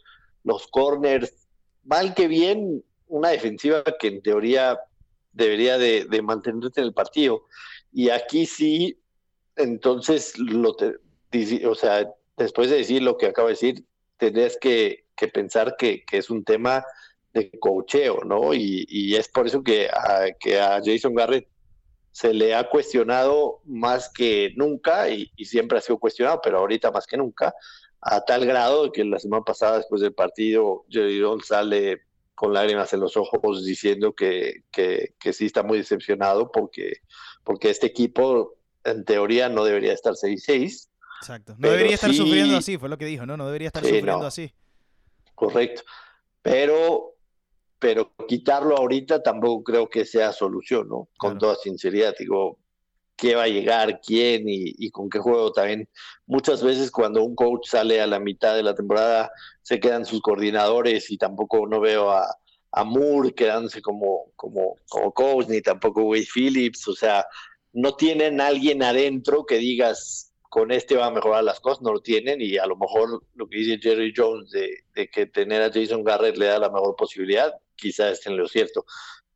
Los 0.47 0.67
corners, 0.67 1.49
mal 1.83 2.13
que 2.13 2.27
bien, 2.29 2.83
una 3.07 3.29
defensiva 3.29 3.83
que 3.99 4.07
en 4.07 4.21
teoría 4.21 4.79
debería 5.33 5.77
de, 5.77 6.07
mantenerse 6.23 6.79
en 6.79 6.87
el 6.87 6.93
partido. 6.93 7.43
Y 7.91 8.09
aquí 8.09 8.45
sí, 8.45 8.97
entonces, 9.57 10.37
lo 10.37 10.71
o 10.71 11.75
sea, 11.75 12.09
después 12.37 12.69
de 12.69 12.77
decir 12.77 13.01
lo 13.01 13.17
que 13.17 13.27
acabo 13.27 13.49
de 13.49 13.55
decir, 13.55 13.83
tendrías 14.15 14.57
que, 14.59 15.03
pensar 15.33 15.75
que, 15.77 16.05
es 16.11 16.29
un 16.29 16.45
tema 16.45 16.85
de 17.33 17.51
cocheo, 17.59 18.21
¿no? 18.23 18.53
Y, 18.53 19.15
es 19.15 19.27
por 19.27 19.47
eso 19.47 19.61
que 19.63 19.89
a, 19.89 20.27
que 20.39 20.59
a 20.59 20.79
Jason 20.83 21.13
Garrett 21.13 21.47
se 22.17 22.33
le 22.33 22.55
ha 22.55 22.67
cuestionado 22.67 23.61
más 23.65 24.09
que 24.09 24.53
nunca, 24.55 25.09
y, 25.09 25.29
siempre 25.45 25.77
ha 25.77 25.81
sido 25.81 25.99
cuestionado, 25.99 26.39
pero 26.41 26.59
ahorita 26.59 26.89
más 26.89 27.05
que 27.05 27.17
nunca, 27.17 27.53
a 28.09 28.21
tal 28.21 28.45
grado 28.45 28.91
que 28.91 29.03
la 29.03 29.19
semana 29.19 29.43
pasada, 29.43 29.77
después 29.77 30.01
del 30.01 30.13
partido, 30.13 30.85
Jerry 30.89 31.21
Jones 31.21 31.47
sale 31.47 32.03
con 32.35 32.53
lágrimas 32.53 32.93
en 32.93 33.01
los 33.01 33.17
ojos 33.17 33.65
diciendo 33.65 34.13
que, 34.13 34.63
que, 34.71 35.15
que 35.19 35.33
sí 35.33 35.47
está 35.47 35.63
muy 35.63 35.79
decepcionado 35.79 36.51
porque, 36.51 37.01
porque 37.43 37.69
este 37.69 37.87
equipo 37.87 38.55
en 38.83 39.03
teoría 39.03 39.49
no 39.49 39.65
debería 39.65 39.93
estar 39.93 40.13
6-6 40.13 40.87
Exacto. 41.19 41.55
No 41.57 41.69
debería 41.69 41.95
estar 41.95 42.13
sufriendo 42.13 42.57
así, 42.57 42.77
fue 42.77 42.89
lo 42.89 42.97
que 42.97 43.05
dijo, 43.05 43.25
¿no? 43.25 43.37
No 43.37 43.47
debería 43.47 43.67
estar 43.67 43.83
sufriendo 43.83 44.25
así. 44.25 44.53
Correcto. 45.35 45.81
Pero, 46.41 47.15
pero 47.79 48.13
quitarlo 48.27 48.77
ahorita 48.77 49.21
tampoco 49.21 49.63
creo 49.63 49.89
que 49.89 50.05
sea 50.05 50.31
solución, 50.31 50.87
¿no? 50.87 51.09
Con 51.17 51.37
toda 51.37 51.55
sinceridad, 51.55 52.15
digo, 52.17 52.59
¿qué 53.17 53.35
va 53.35 53.43
a 53.43 53.47
llegar? 53.47 53.99
¿Quién? 54.01 54.43
Y, 54.47 54.89
con 54.91 55.09
qué 55.09 55.19
juego 55.19 55.51
también. 55.51 55.89
Muchas 56.25 56.63
veces 56.63 56.91
cuando 56.91 57.23
un 57.23 57.35
coach 57.35 57.67
sale 57.67 58.01
a 58.01 58.07
la 58.07 58.19
mitad 58.19 58.55
de 58.55 58.63
la 58.63 58.75
temporada, 58.75 59.31
se 59.63 59.79
quedan 59.79 60.05
sus 60.05 60.21
coordinadores 60.21 61.11
y 61.11 61.17
tampoco 61.17 61.67
no 61.67 61.81
veo 61.81 62.11
a, 62.11 62.25
a 62.71 62.83
Moore 62.83 63.33
quedándose 63.33 63.81
como, 63.81 64.31
como, 64.35 64.75
como 64.87 65.11
coach, 65.11 65.47
ni 65.49 65.61
tampoco 65.61 66.03
Wade 66.03 66.27
Phillips, 66.33 66.87
o 66.87 66.93
sea, 66.93 67.25
no 67.73 67.95
tienen 67.95 68.39
alguien 68.41 68.83
adentro 68.83 69.45
que 69.45 69.57
digas, 69.57 70.33
con 70.49 70.71
este 70.71 70.95
va 70.95 71.07
a 71.07 71.11
mejorar 71.11 71.43
las 71.43 71.59
cosas, 71.59 71.81
no 71.81 71.93
lo 71.93 72.01
tienen 72.01 72.41
y 72.41 72.57
a 72.57 72.65
lo 72.65 72.77
mejor 72.77 73.23
lo 73.35 73.47
que 73.47 73.57
dice 73.57 73.79
Jerry 73.79 74.13
Jones 74.15 74.49
de, 74.51 75.09
que 75.09 75.25
tener 75.25 75.61
a 75.61 75.71
Jason 75.71 76.03
Garrett 76.03 76.37
le 76.37 76.47
da 76.47 76.59
la 76.59 76.69
mejor 76.69 76.95
posibilidad, 76.95 77.53
quizás 77.75 78.13
esté 78.13 78.29
en 78.29 78.37
lo 78.37 78.47
cierto. 78.47 78.85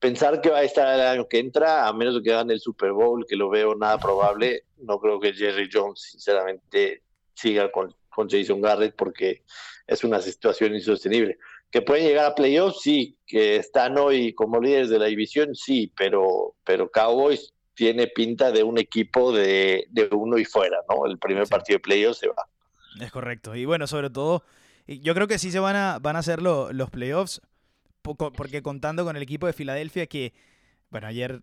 Pensar 0.01 0.41
que 0.41 0.49
va 0.49 0.57
a 0.57 0.63
estar 0.63 0.91
el 0.95 1.05
año 1.05 1.27
que 1.27 1.37
entra, 1.37 1.87
a 1.87 1.93
menos 1.93 2.15
de 2.15 2.23
que 2.23 2.31
gane 2.31 2.53
el 2.53 2.59
Super 2.59 2.91
Bowl, 2.91 3.23
que 3.27 3.35
lo 3.35 3.51
veo 3.51 3.75
nada 3.75 3.99
probable, 3.99 4.63
no 4.77 4.99
creo 4.99 5.19
que 5.19 5.31
Jerry 5.31 5.69
Jones 5.71 6.01
sinceramente 6.01 7.03
siga 7.35 7.71
con, 7.71 7.93
con 8.09 8.27
Jason 8.27 8.61
Garrett 8.61 8.95
porque 8.95 9.43
es 9.85 10.03
una 10.03 10.19
situación 10.19 10.73
insostenible. 10.73 11.37
Que 11.69 11.83
pueden 11.83 12.07
llegar 12.07 12.25
a 12.25 12.33
playoffs, 12.33 12.81
sí, 12.81 13.15
que 13.27 13.57
están 13.57 13.95
hoy 13.99 14.33
como 14.33 14.59
líderes 14.59 14.89
de 14.89 14.97
la 14.97 15.05
división, 15.05 15.53
sí, 15.53 15.93
pero, 15.95 16.55
pero 16.63 16.89
Cowboys 16.89 17.53
tiene 17.75 18.07
pinta 18.07 18.51
de 18.51 18.63
un 18.63 18.79
equipo 18.79 19.31
de, 19.31 19.87
uno 20.13 20.39
y 20.39 20.45
fuera, 20.45 20.79
¿no? 20.89 21.05
El 21.05 21.19
primer 21.19 21.47
partido 21.47 21.75
de 21.75 21.81
playoffs 21.81 22.17
se 22.17 22.27
va. 22.27 22.47
Es 22.99 23.11
correcto. 23.11 23.55
Y 23.55 23.65
bueno, 23.65 23.85
sobre 23.85 24.09
todo, 24.09 24.43
yo 24.87 25.13
creo 25.13 25.27
que 25.27 25.37
sí 25.37 25.51
se 25.51 25.59
van 25.59 25.75
a, 25.75 25.99
van 25.99 26.15
a 26.15 26.19
hacer 26.19 26.41
los 26.41 26.89
playoffs, 26.89 27.41
porque 28.01 28.61
contando 28.61 29.05
con 29.05 29.15
el 29.15 29.23
equipo 29.23 29.47
de 29.47 29.53
Filadelfia 29.53 30.07
que, 30.07 30.33
bueno, 30.89 31.07
ayer 31.07 31.41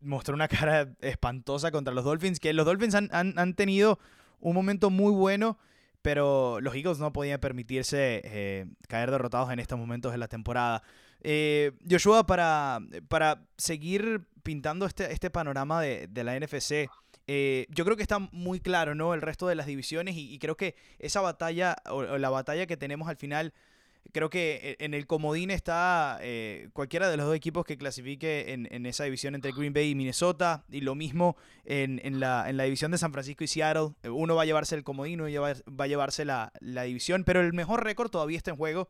mostró 0.00 0.34
una 0.34 0.48
cara 0.48 0.94
espantosa 1.00 1.70
contra 1.70 1.94
los 1.94 2.04
Dolphins, 2.04 2.40
que 2.40 2.52
los 2.52 2.66
Dolphins 2.66 2.94
han, 2.94 3.10
han, 3.12 3.54
tenido 3.54 3.98
un 4.40 4.54
momento 4.54 4.90
muy 4.90 5.12
bueno, 5.12 5.58
pero 6.02 6.60
los 6.60 6.74
Eagles 6.74 6.98
no 6.98 7.12
podían 7.12 7.40
permitirse 7.40 8.22
eh, 8.24 8.66
caer 8.88 9.10
derrotados 9.10 9.50
en 9.52 9.58
estos 9.58 9.78
momentos 9.78 10.12
de 10.12 10.18
la 10.18 10.28
temporada. 10.28 10.82
Eh, 11.22 11.72
Joshua, 11.88 12.26
para, 12.26 12.80
para 13.08 13.42
seguir 13.56 14.26
pintando 14.42 14.86
este, 14.86 15.12
este 15.12 15.30
panorama 15.30 15.82
de, 15.82 16.08
la 16.24 16.38
NFC, 16.38 16.88
eh, 17.26 17.66
yo 17.68 17.84
creo 17.84 17.96
que 17.96 18.02
está 18.02 18.18
muy 18.18 18.60
claro, 18.60 18.94
¿no? 18.94 19.12
El 19.14 19.20
resto 19.20 19.46
de 19.46 19.54
las 19.54 19.66
divisiones 19.66 20.16
y, 20.16 20.38
creo 20.38 20.56
que 20.56 20.74
esa 20.98 21.20
batalla 21.20 21.76
o, 21.90 22.02
la 22.18 22.30
batalla 22.30 22.66
que 22.66 22.76
tenemos 22.76 23.08
al 23.08 23.16
final, 23.16 23.52
creo 24.12 24.30
que 24.30 24.76
e, 24.80 24.84
en 24.84 24.94
el 24.94 25.06
comodín 25.06 25.50
está 25.50 26.18
eh, 26.20 26.68
cualquiera 26.72 27.10
de 27.10 27.16
los 27.16 27.26
dos 27.26 27.36
equipos 27.36 27.64
que 27.64 27.76
clasifique 27.76 28.52
en, 28.52 28.86
esa 28.86 29.04
división 29.04 29.34
entre 29.34 29.52
Green 29.52 29.72
Bay 29.72 29.90
y 29.90 29.94
Minnesota 29.94 30.64
y 30.70 30.80
lo 30.80 30.94
mismo 30.94 31.36
en, 31.64 32.20
la, 32.20 32.48
en 32.48 32.56
la 32.56 32.64
división 32.64 32.90
de 32.90 32.98
San 32.98 33.12
Francisco 33.12 33.44
y 33.44 33.48
Seattle. 33.48 33.90
Uno 34.04 34.34
va 34.34 34.42
a 34.42 34.46
llevarse 34.46 34.74
el 34.74 34.84
comodín, 34.84 35.20
uno 35.20 35.42
va 35.42 35.84
a 35.84 35.88
llevarse 35.88 36.24
la, 36.24 36.52
la 36.60 36.82
división, 36.84 37.24
pero 37.24 37.40
el 37.40 37.52
mejor 37.52 37.84
récord 37.84 38.10
todavía 38.10 38.36
está 38.36 38.50
en 38.50 38.56
juego 38.56 38.88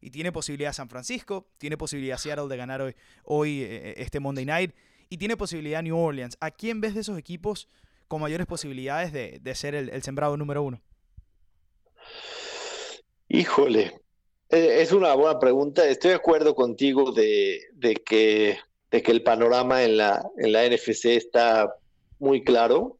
y 0.00 0.10
tiene 0.10 0.32
posibilidad 0.32 0.72
San 0.72 0.88
Francisco, 0.88 1.48
tiene 1.58 1.76
posibilidad 1.76 2.18
Seattle 2.18 2.48
de 2.48 2.56
ganar 2.56 2.82
hoy, 2.82 2.94
hoy 3.24 3.62
eh, 3.62 3.94
este 3.98 4.20
Monday 4.20 4.44
Night 4.44 4.74
y 5.08 5.18
tiene 5.18 5.36
posibilidad 5.36 5.82
New 5.82 5.96
Orleans. 5.96 6.36
¿A 6.40 6.50
quién 6.50 6.80
ves 6.80 6.94
de 6.94 7.00
esos 7.00 7.18
equipos 7.18 7.68
con 8.06 8.20
mayores 8.20 8.46
posibilidades 8.46 9.12
de, 9.12 9.54
ser 9.54 9.74
el, 9.74 10.02
sembrado 10.02 10.36
número 10.36 10.62
uno? 10.62 10.80
Híjole, 13.28 13.82
eh, 13.82 14.00
es 14.50 14.92
una 14.92 15.14
buena 15.14 15.38
pregunta. 15.38 15.86
Estoy 15.86 16.10
de 16.10 16.16
acuerdo 16.16 16.54
contigo 16.54 17.12
de, 17.12 17.60
que, 18.04 18.58
de 18.90 19.02
que 19.02 19.12
el 19.12 19.22
panorama 19.22 19.82
en 19.84 19.96
la, 19.96 20.26
en 20.38 20.52
la 20.52 20.66
NFC 20.68 21.06
está 21.06 21.74
muy 22.18 22.42
claro. 22.44 22.98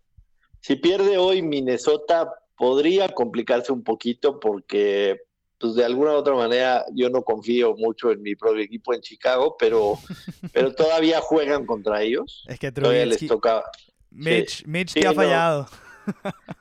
Si 0.60 0.76
pierde 0.76 1.18
hoy 1.18 1.42
Minnesota, 1.42 2.30
podría 2.56 3.08
complicarse 3.08 3.72
un 3.72 3.82
poquito 3.82 4.40
porque 4.40 5.20
pues 5.58 5.74
de 5.74 5.84
alguna 5.84 6.12
u 6.12 6.16
otra 6.16 6.34
manera 6.34 6.84
yo 6.94 7.10
no 7.10 7.22
confío 7.22 7.74
mucho 7.76 8.12
en 8.12 8.22
mi 8.22 8.36
propio 8.36 8.62
equipo 8.62 8.94
en 8.94 9.00
Chicago, 9.00 9.56
pero, 9.58 9.98
pero 10.52 10.72
todavía 10.72 11.20
juegan 11.20 11.66
contra 11.66 12.02
ellos. 12.02 12.44
Es 12.48 12.58
que 12.58 12.70
todavía 12.70 13.06
les 13.06 13.26
toca. 13.26 13.64
Mitch, 14.10 14.64
Mitch 14.66 14.94
te 14.94 15.06
ha 15.06 15.12
fallado. 15.12 15.68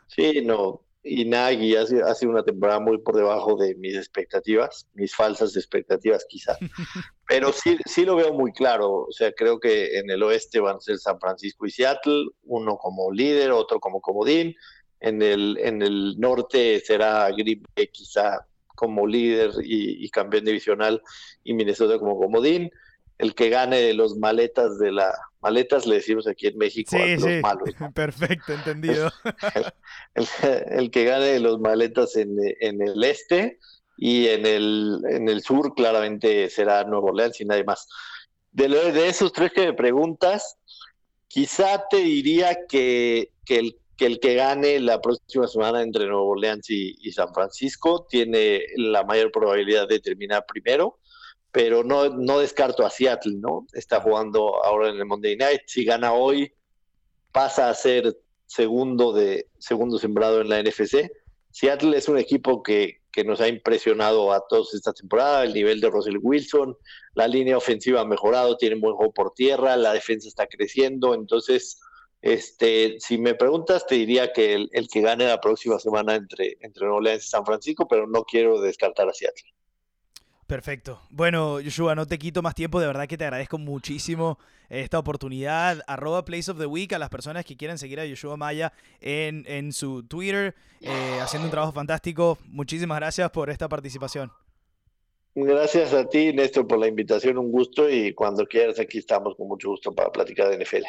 sí, 0.08 0.42
no. 0.44 0.82
Y 1.08 1.26
Nagy 1.26 1.76
hace, 1.76 2.02
hace 2.02 2.28
una 2.28 2.44
temporada 2.44 2.80
muy 2.80 2.98
por 3.00 3.16
debajo 3.16 3.56
de 3.56 3.76
mis 3.76 3.96
expectativas, 3.96 4.88
mis 4.94 5.16
falsas 5.16 5.56
expectativas 5.56 6.26
quizás. 6.28 6.58
Pero 7.28 7.52
sí, 7.52 7.78
sí 7.86 8.06
lo 8.06 8.16
veo 8.16 8.34
muy 8.34 8.52
claro. 8.52 9.06
O 9.08 9.12
sea, 9.12 9.32
creo 9.32 9.60
que 9.60 9.98
en 10.00 10.10
el 10.10 10.24
oeste 10.24 10.60
van 10.60 10.78
a 10.78 10.82
ser 10.82 10.98
San 10.98 11.20
Francisco 11.20 11.66
y 11.66 11.72
Seattle, 11.72 12.28
uno 12.44 12.78
como 12.78 13.12
líder, 13.12 13.52
otro 13.52 13.80
como 13.80 14.02
comodín. 14.02 14.56
En 15.00 15.22
el, 15.22 15.58
en 15.60 15.82
el 15.82 16.20
norte 16.20 16.80
será 16.80 17.30
Green 17.32 17.64
Bay 17.76 17.88
quizá 17.88 18.46
como 18.78 19.08
líder 19.08 19.52
y, 19.64 20.08
campeón 20.10 20.46
divisional 20.46 21.02
y 21.44 21.54
Minnesota 21.54 22.00
como 22.00 22.18
comodín. 22.18 22.70
El 23.18 23.34
que 23.34 23.50
gane 23.50 23.94
los 23.94 24.18
maletas 24.18 24.78
de 24.78 24.92
la 24.92 25.18
maletas 25.48 25.86
le 25.86 25.96
decimos 25.96 26.28
aquí 26.28 26.48
en 26.48 26.58
México 26.58 26.96
a 26.96 27.06
los 27.06 27.42
malos. 27.42 27.70
Perfecto, 27.94 28.54
entendido. 28.54 29.12
El, 30.16 30.92
que 30.92 31.06
gane 31.06 31.40
los 31.40 31.60
maletas 31.60 32.16
en, 32.18 32.38
el 32.40 33.04
este 33.04 33.60
y 33.98 34.28
en 34.28 34.46
el, 34.46 35.02
en 35.10 35.30
el 35.30 35.42
sur 35.42 35.74
claramente 35.74 36.50
será 36.50 36.84
Nuevo 36.84 37.08
Orleans 37.08 37.40
y 37.40 37.46
nadie 37.46 37.64
más. 37.64 37.88
De, 38.52 38.68
de 38.68 39.08
esos 39.08 39.32
tres 39.32 39.52
que 39.54 39.68
me 39.68 39.74
preguntas, 39.74 40.58
quizá 41.28 41.86
te 41.90 41.98
diría 41.98 42.66
que, 42.68 43.32
que 43.46 43.60
el 43.60 43.78
que 43.98 44.06
el 44.06 44.20
que 44.20 44.36
gane 44.36 44.80
la 44.80 45.02
próxima 45.02 45.48
semana 45.48 45.82
entre 45.82 46.06
Nueva 46.06 46.22
Orleans 46.22 46.70
y, 46.70 47.12
San 47.12 47.34
Francisco 47.34 48.06
tiene 48.08 48.62
la 48.76 49.04
mayor 49.04 49.32
probabilidad 49.32 49.88
de 49.88 50.00
terminar 50.00 50.46
primero, 50.48 51.00
pero 51.58 51.84
no, 51.84 52.38
descarto 52.38 52.86
a 52.86 52.90
Seattle, 52.92 53.34
¿no? 53.40 53.66
Está 53.74 54.00
jugando 54.00 54.64
ahora 54.64 54.90
en 54.90 54.98
el 54.98 55.08
Monday 55.08 55.36
Night. 55.36 55.62
Si 55.66 55.84
gana 55.84 56.14
hoy, 56.14 56.54
pasa 57.32 57.68
a 57.68 57.74
ser 57.74 58.16
segundo, 58.46 59.12
de, 59.12 59.48
segundo 59.58 59.98
sembrado 59.98 60.40
en 60.40 60.50
la 60.50 60.62
NFC. 60.62 61.10
Seattle 61.50 61.98
es 61.98 62.08
un 62.10 62.20
equipo 62.20 62.62
que, 62.62 63.02
que 63.12 63.24
nos 63.24 63.42
ha 63.42 63.48
impresionado 63.48 64.32
a 64.34 64.46
todos 64.48 64.76
esta 64.76 64.94
temporada, 64.94 65.46
el 65.46 65.56
nivel 65.56 65.82
de 65.82 65.90
Russell 65.90 66.20
Wilson, 66.22 66.78
la 67.16 67.28
línea 67.28 67.58
ofensiva 67.58 68.02
ha 68.02 68.06
mejorado, 68.06 68.56
tiene 68.58 68.76
buen 68.76 68.94
juego 68.94 69.12
por 69.12 69.34
tierra, 69.34 69.76
la 69.78 69.94
defensa 69.94 70.28
está 70.28 70.46
creciendo, 70.46 71.16
entonces 71.16 71.80
este, 72.22 72.98
si 73.00 73.18
me 73.18 73.34
preguntas, 73.34 73.88
te 73.88 73.96
diría 73.96 74.32
que 74.32 74.54
el, 74.54 74.88
que 74.94 75.02
gane 75.02 75.26
la 75.26 75.42
próxima 75.42 75.80
semana 75.80 76.14
entre, 76.14 76.58
entre 76.60 76.84
Nueva 76.84 76.98
Orleans 76.98 77.26
y 77.26 77.30
San 77.30 77.44
Francisco, 77.44 77.88
pero 77.88 78.06
no 78.06 78.26
quiero 78.26 78.62
descartar 78.62 79.10
a 79.10 79.14
Seattle. 79.14 79.57
Perfecto. 80.48 81.02
Bueno, 81.10 81.60
Joshua, 81.62 81.94
no 81.94 82.08
te 82.08 82.18
quito 82.18 82.42
más 82.42 82.56
tiempo. 82.56 82.80
De 82.80 82.88
verdad 82.88 83.06
que 83.06 83.18
te 83.18 83.26
agradezco 83.26 83.58
muchísimo 83.58 84.40
esta 84.70 84.98
oportunidad. 84.98 85.84
Arroba 85.88 86.24
Place 86.24 86.50
of 86.50 86.58
the 86.58 86.66
Week 86.66 86.94
a 86.94 87.00
las 87.00 87.10
personas 87.10 87.44
que 87.44 87.58
quieran 87.58 87.78
seguir 87.78 88.00
a 88.00 88.08
Joshua 88.08 88.38
Maya 88.38 88.72
en, 89.02 89.44
en 89.46 89.74
su 89.74 90.04
Twitter, 90.04 90.56
eh, 90.80 91.20
haciendo 91.22 91.48
un 91.48 91.52
trabajo 91.52 91.74
fantástico. 91.74 92.38
Muchísimas 92.46 92.98
gracias 92.98 93.30
por 93.30 93.50
esta 93.50 93.68
participación. 93.68 94.32
Gracias 95.36 95.94
a 95.94 96.08
ti, 96.08 96.32
Néstor, 96.32 96.66
por 96.66 96.80
la 96.80 96.88
invitación. 96.88 97.38
Un 97.38 97.52
gusto 97.52 97.90
y 97.90 98.14
cuando 98.14 98.46
quieras, 98.46 98.80
aquí 98.80 99.00
estamos 99.00 99.36
con 99.36 99.50
mucho 99.50 99.70
gusto 99.70 99.94
para 99.94 100.10
platicar 100.12 100.50
de 100.50 100.64
NFL. 100.64 100.86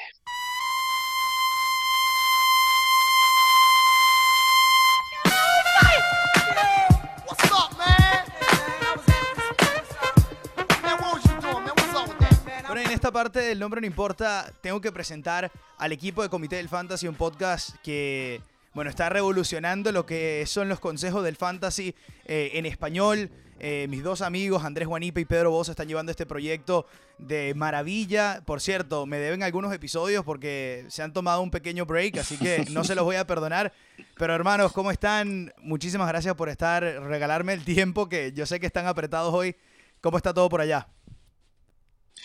Parte 13.18 13.40
del 13.40 13.59
nombre 13.59 13.81
no 13.81 13.87
importa, 13.88 14.48
tengo 14.61 14.81
que 14.81 14.92
presentar 14.92 15.50
al 15.76 15.90
equipo 15.90 16.22
de 16.22 16.28
Comité 16.28 16.54
del 16.54 16.68
Fantasy, 16.68 17.09
un 17.09 17.16
podcast 17.16 17.70
que, 17.83 18.40
bueno, 18.74 18.90
está 18.90 19.09
revolucionando 19.09 19.90
lo 19.90 20.07
que 20.07 20.44
son 20.46 20.68
los 20.68 20.78
consejos 20.78 21.24
del 21.24 21.35
fantasy 21.35 21.96
eh, 22.26 22.52
en 22.54 22.64
español. 22.64 23.28
Eh, 23.59 23.88
mis 23.90 24.04
dos 24.04 24.22
amigos, 24.22 24.62
Andrés 24.62 24.87
Juanipe 24.87 25.20
y 25.20 25.24
Pedro 25.24 25.50
Bosa, 25.50 25.72
están 25.72 25.88
llevando 25.88 26.12
este 26.12 26.26
proyecto 26.26 26.87
de 27.18 27.54
maravilla. 27.57 28.40
Por 28.46 28.61
cierto, 28.61 29.04
me 29.04 29.18
deben 29.18 29.42
algunos 29.42 29.72
episodios 29.72 30.24
porque 30.24 30.85
se 30.87 31.02
han 31.02 31.12
tomado 31.12 31.42
un 31.42 31.50
pequeño 31.50 31.87
break, 31.87 32.18
así 32.18 32.37
que 32.37 32.66
no 32.70 32.85
se 32.85 32.94
los 32.94 33.04
voy 33.04 33.16
a 33.16 33.26
perdonar. 33.26 33.72
Pero 34.16 34.33
hermanos, 34.33 34.70
¿cómo 34.72 34.92
están? 34.92 35.52
Muchísimas 35.59 36.07
gracias 36.07 36.37
por 36.37 36.50
estar, 36.50 36.85
regalarme 36.85 37.52
el 37.52 37.64
tiempo 37.64 38.09
que 38.09 38.33
yo 38.33 38.46
sé 38.46 38.61
que 38.61 38.66
están 38.66 38.87
apretados 38.87 39.35
hoy. 39.35 39.57
¿Cómo 40.00 40.18
está 40.18 40.33
todo 40.33 40.48
por 40.48 40.61
allá? 40.61 40.87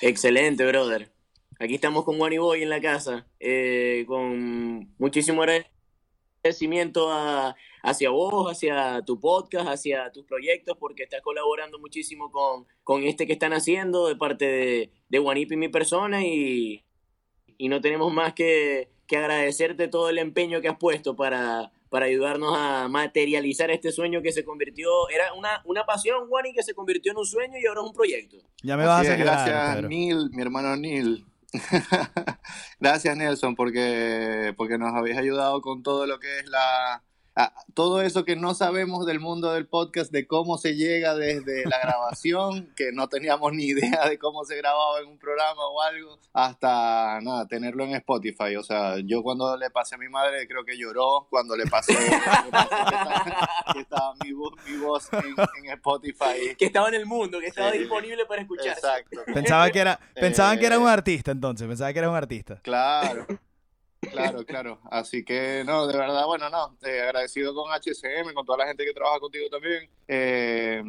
Excelente, 0.01 0.65
brother. 0.65 1.12
Aquí 1.60 1.75
estamos 1.75 2.03
con 2.03 2.19
Wani 2.19 2.38
Boy 2.38 2.63
en 2.63 2.69
la 2.69 2.82
casa, 2.82 3.27
eh, 3.39 4.03
con 4.08 4.93
muchísimo 4.97 5.43
agradecimiento 5.43 7.10
hacia 7.84 8.10
vos, 8.10 8.51
hacia 8.51 9.01
tu 9.06 9.19
podcast, 9.19 9.67
hacia 9.67 10.12
tus 10.12 10.25
proyectos, 10.25 10.77
porque 10.77 11.03
estás 11.03 11.21
colaborando 11.21 11.79
muchísimo 11.79 12.32
con, 12.32 12.65
con 12.84 13.03
este 13.03 13.27
que 13.27 13.34
están 13.34 13.53
haciendo 13.53 14.08
de 14.08 14.15
parte 14.15 14.45
de, 14.45 14.91
de 15.10 15.47
y 15.49 15.56
mi 15.56 15.69
persona 15.69 16.25
y, 16.25 16.84
y 17.58 17.69
no 17.69 17.79
tenemos 17.79 18.12
más 18.12 18.34
que, 18.34 18.89
que 19.08 19.17
agradecerte 19.17 19.88
todo 19.88 20.10
el 20.10 20.17
empeño 20.17 20.60
que 20.60 20.67
has 20.67 20.77
puesto 20.77 21.15
para, 21.15 21.71
para 21.93 22.08
ayudarnos 22.08 22.58
a 22.58 22.88
materializar 22.88 23.69
este 23.69 23.91
sueño 23.91 24.23
que 24.23 24.32
se 24.32 24.43
convirtió, 24.43 24.89
era 25.10 25.32
una, 25.36 25.62
una 25.63 25.86
pasión, 25.86 26.27
Juan, 26.27 26.47
y 26.47 26.51
que 26.51 26.63
se 26.63 26.73
convirtió 26.73 27.12
en 27.12 27.19
un 27.19 27.25
sueño 27.27 27.53
y 27.62 27.67
ahora 27.67 27.82
es 27.82 27.88
un 27.88 27.93
proyecto. 27.93 28.38
Ya 28.63 28.75
me 28.75 28.88
vas 28.88 28.97
a 28.97 29.01
hacer 29.01 29.19
Gracias, 29.19 29.84
Neil, 29.84 30.32
mi 30.32 30.41
hermano 30.41 30.75
Neil. 30.75 31.23
gracias, 32.79 33.15
Nelson, 33.15 33.56
porque, 33.56 34.56
porque 34.58 34.79
nos 34.79 34.91
habéis 34.95 35.19
ayudado 35.19 35.62
con 35.62 35.84
todo 35.84 36.08
lo 36.08 36.19
que 36.19 36.39
es 36.39 36.47
la, 36.47 37.03
todo 37.73 38.01
eso 38.01 38.25
que 38.25 38.35
no 38.35 38.53
sabemos 38.53 39.05
del 39.05 39.19
mundo 39.19 39.53
del 39.53 39.67
podcast, 39.67 40.11
de 40.11 40.27
cómo 40.27 40.57
se 40.57 40.75
llega 40.75 41.15
desde 41.15 41.65
la 41.65 41.79
grabación, 41.83 42.71
que 42.75 42.91
no 42.91 43.09
teníamos 43.09 43.53
ni 43.53 43.65
idea 43.65 44.07
de 44.07 44.19
cómo 44.19 44.45
se 44.45 44.55
grababa 44.55 44.99
en 44.99 45.07
un 45.07 45.17
programa 45.17 45.65
o 45.67 45.81
algo, 45.81 46.19
hasta 46.33 47.19
nada, 47.21 47.47
tenerlo 47.47 47.83
en 47.85 47.95
Spotify. 47.95 48.55
O 48.57 48.63
sea, 48.63 48.97
yo 48.99 49.23
cuando 49.23 49.57
le 49.57 49.69
pasé 49.71 49.95
a 49.95 49.97
mi 49.97 50.09
madre 50.09 50.47
creo 50.47 50.63
que 50.63 50.77
lloró 50.77 51.27
cuando 51.29 51.55
le 51.55 51.65
pasé, 51.65 51.95
que, 53.73 53.79
estaba, 53.79 54.13
mi, 54.23 54.31
voz, 54.33 55.09
en, 55.13 55.71
Spotify. 55.71 56.55
Que 56.57 56.65
estaba 56.65 56.89
en 56.89 56.95
el 56.95 57.05
mundo, 57.05 57.39
que 57.39 57.47
estaba 57.47 57.71
disponible 57.71 58.25
para 58.25 58.41
escuchar. 58.41 58.77
Exacto. 58.77 59.21
Pensaba 59.33 59.69
que 59.71 59.79
era, 59.79 59.99
pensaban 60.13 60.59
que 60.59 60.65
era 60.65 60.77
un 60.77 60.87
eh, 60.87 60.91
artista 60.91 61.31
entonces, 61.31 61.67
pensaba 61.67 61.91
que 61.91 61.99
era 61.99 62.09
un 62.09 62.15
artista. 62.15 62.59
Claro. 62.61 63.25
Claro, 64.11 64.45
claro. 64.45 64.79
Así 64.89 65.23
que, 65.23 65.63
no, 65.65 65.87
de 65.87 65.97
verdad, 65.97 66.25
bueno, 66.25 66.49
no, 66.49 66.77
eh, 66.83 67.01
agradecido 67.01 67.53
con 67.53 67.71
HCM, 67.71 68.33
con 68.33 68.45
toda 68.45 68.59
la 68.59 68.67
gente 68.67 68.85
que 68.85 68.93
trabaja 68.93 69.19
contigo 69.19 69.47
también. 69.49 69.89
Eh, 70.07 70.83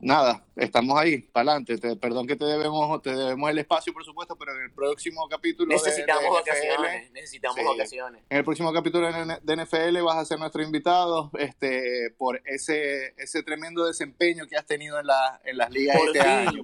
nada, 0.00 0.44
estamos 0.56 0.98
ahí, 0.98 1.18
para 1.18 1.52
adelante. 1.52 1.96
Perdón 1.96 2.26
que 2.26 2.36
te 2.36 2.44
debemos, 2.44 3.00
te 3.02 3.14
debemos 3.14 3.50
el 3.50 3.58
espacio, 3.58 3.92
por 3.92 4.04
supuesto, 4.04 4.36
pero 4.36 4.54
en 4.54 4.62
el 4.64 4.72
próximo 4.72 5.26
capítulo 5.28 5.72
necesitamos 5.72 6.22
de, 6.22 6.28
ocasiones, 6.28 7.10
necesitamos 7.12 7.58
ocasiones. 7.66 8.22
En 8.28 8.38
el 8.38 8.44
próximo 8.44 8.72
capítulo 8.72 9.10
de 9.10 9.56
NFL 9.56 10.02
vas 10.02 10.16
a 10.16 10.24
ser 10.24 10.38
nuestro 10.38 10.62
invitado, 10.62 11.30
este, 11.38 12.14
por 12.18 12.42
ese, 12.44 13.14
ese 13.16 13.42
tremendo 13.42 13.86
desempeño 13.86 14.46
que 14.46 14.56
has 14.56 14.66
tenido 14.66 15.00
en, 15.00 15.06
la, 15.06 15.40
en 15.44 15.56
las 15.56 15.70
ligas 15.70 15.96
este 16.06 16.20
año. 16.20 16.62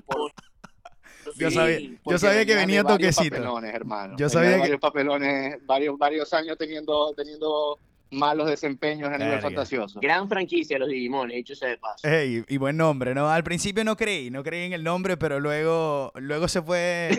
Yo 1.36 1.50
sabía, 1.50 1.80
yo 2.04 2.18
sabía 2.18 2.46
que 2.46 2.54
venía 2.54 2.84
toquecito. 2.84 3.36
Papelones, 3.36 3.74
hermano. 3.74 4.16
Yo 4.16 4.28
sabía 4.28 4.58
varios 4.58 4.80
papelones, 4.80 5.58
varios, 5.66 5.98
varios 5.98 6.32
años 6.32 6.56
teniendo, 6.58 7.12
teniendo 7.14 7.78
malos 8.10 8.48
desempeños 8.48 9.10
a 9.10 9.18
nivel 9.18 9.40
fantasioso. 9.40 10.00
Gran 10.00 10.28
franquicia 10.28 10.78
los 10.78 10.88
Digimon, 10.88 11.28
dicho 11.28 11.54
sea 11.54 11.68
de 11.68 11.78
paso. 11.78 12.08
y 12.08 12.56
buen 12.56 12.76
nombre, 12.76 13.14
¿no? 13.14 13.30
Al 13.30 13.44
principio 13.44 13.84
no 13.84 13.96
creí, 13.96 14.30
no 14.30 14.42
creí 14.42 14.66
en 14.66 14.72
el 14.72 14.82
nombre, 14.82 15.16
pero 15.16 15.40
luego, 15.40 16.12
luego 16.16 16.48
se 16.48 16.60
fue, 16.62 17.10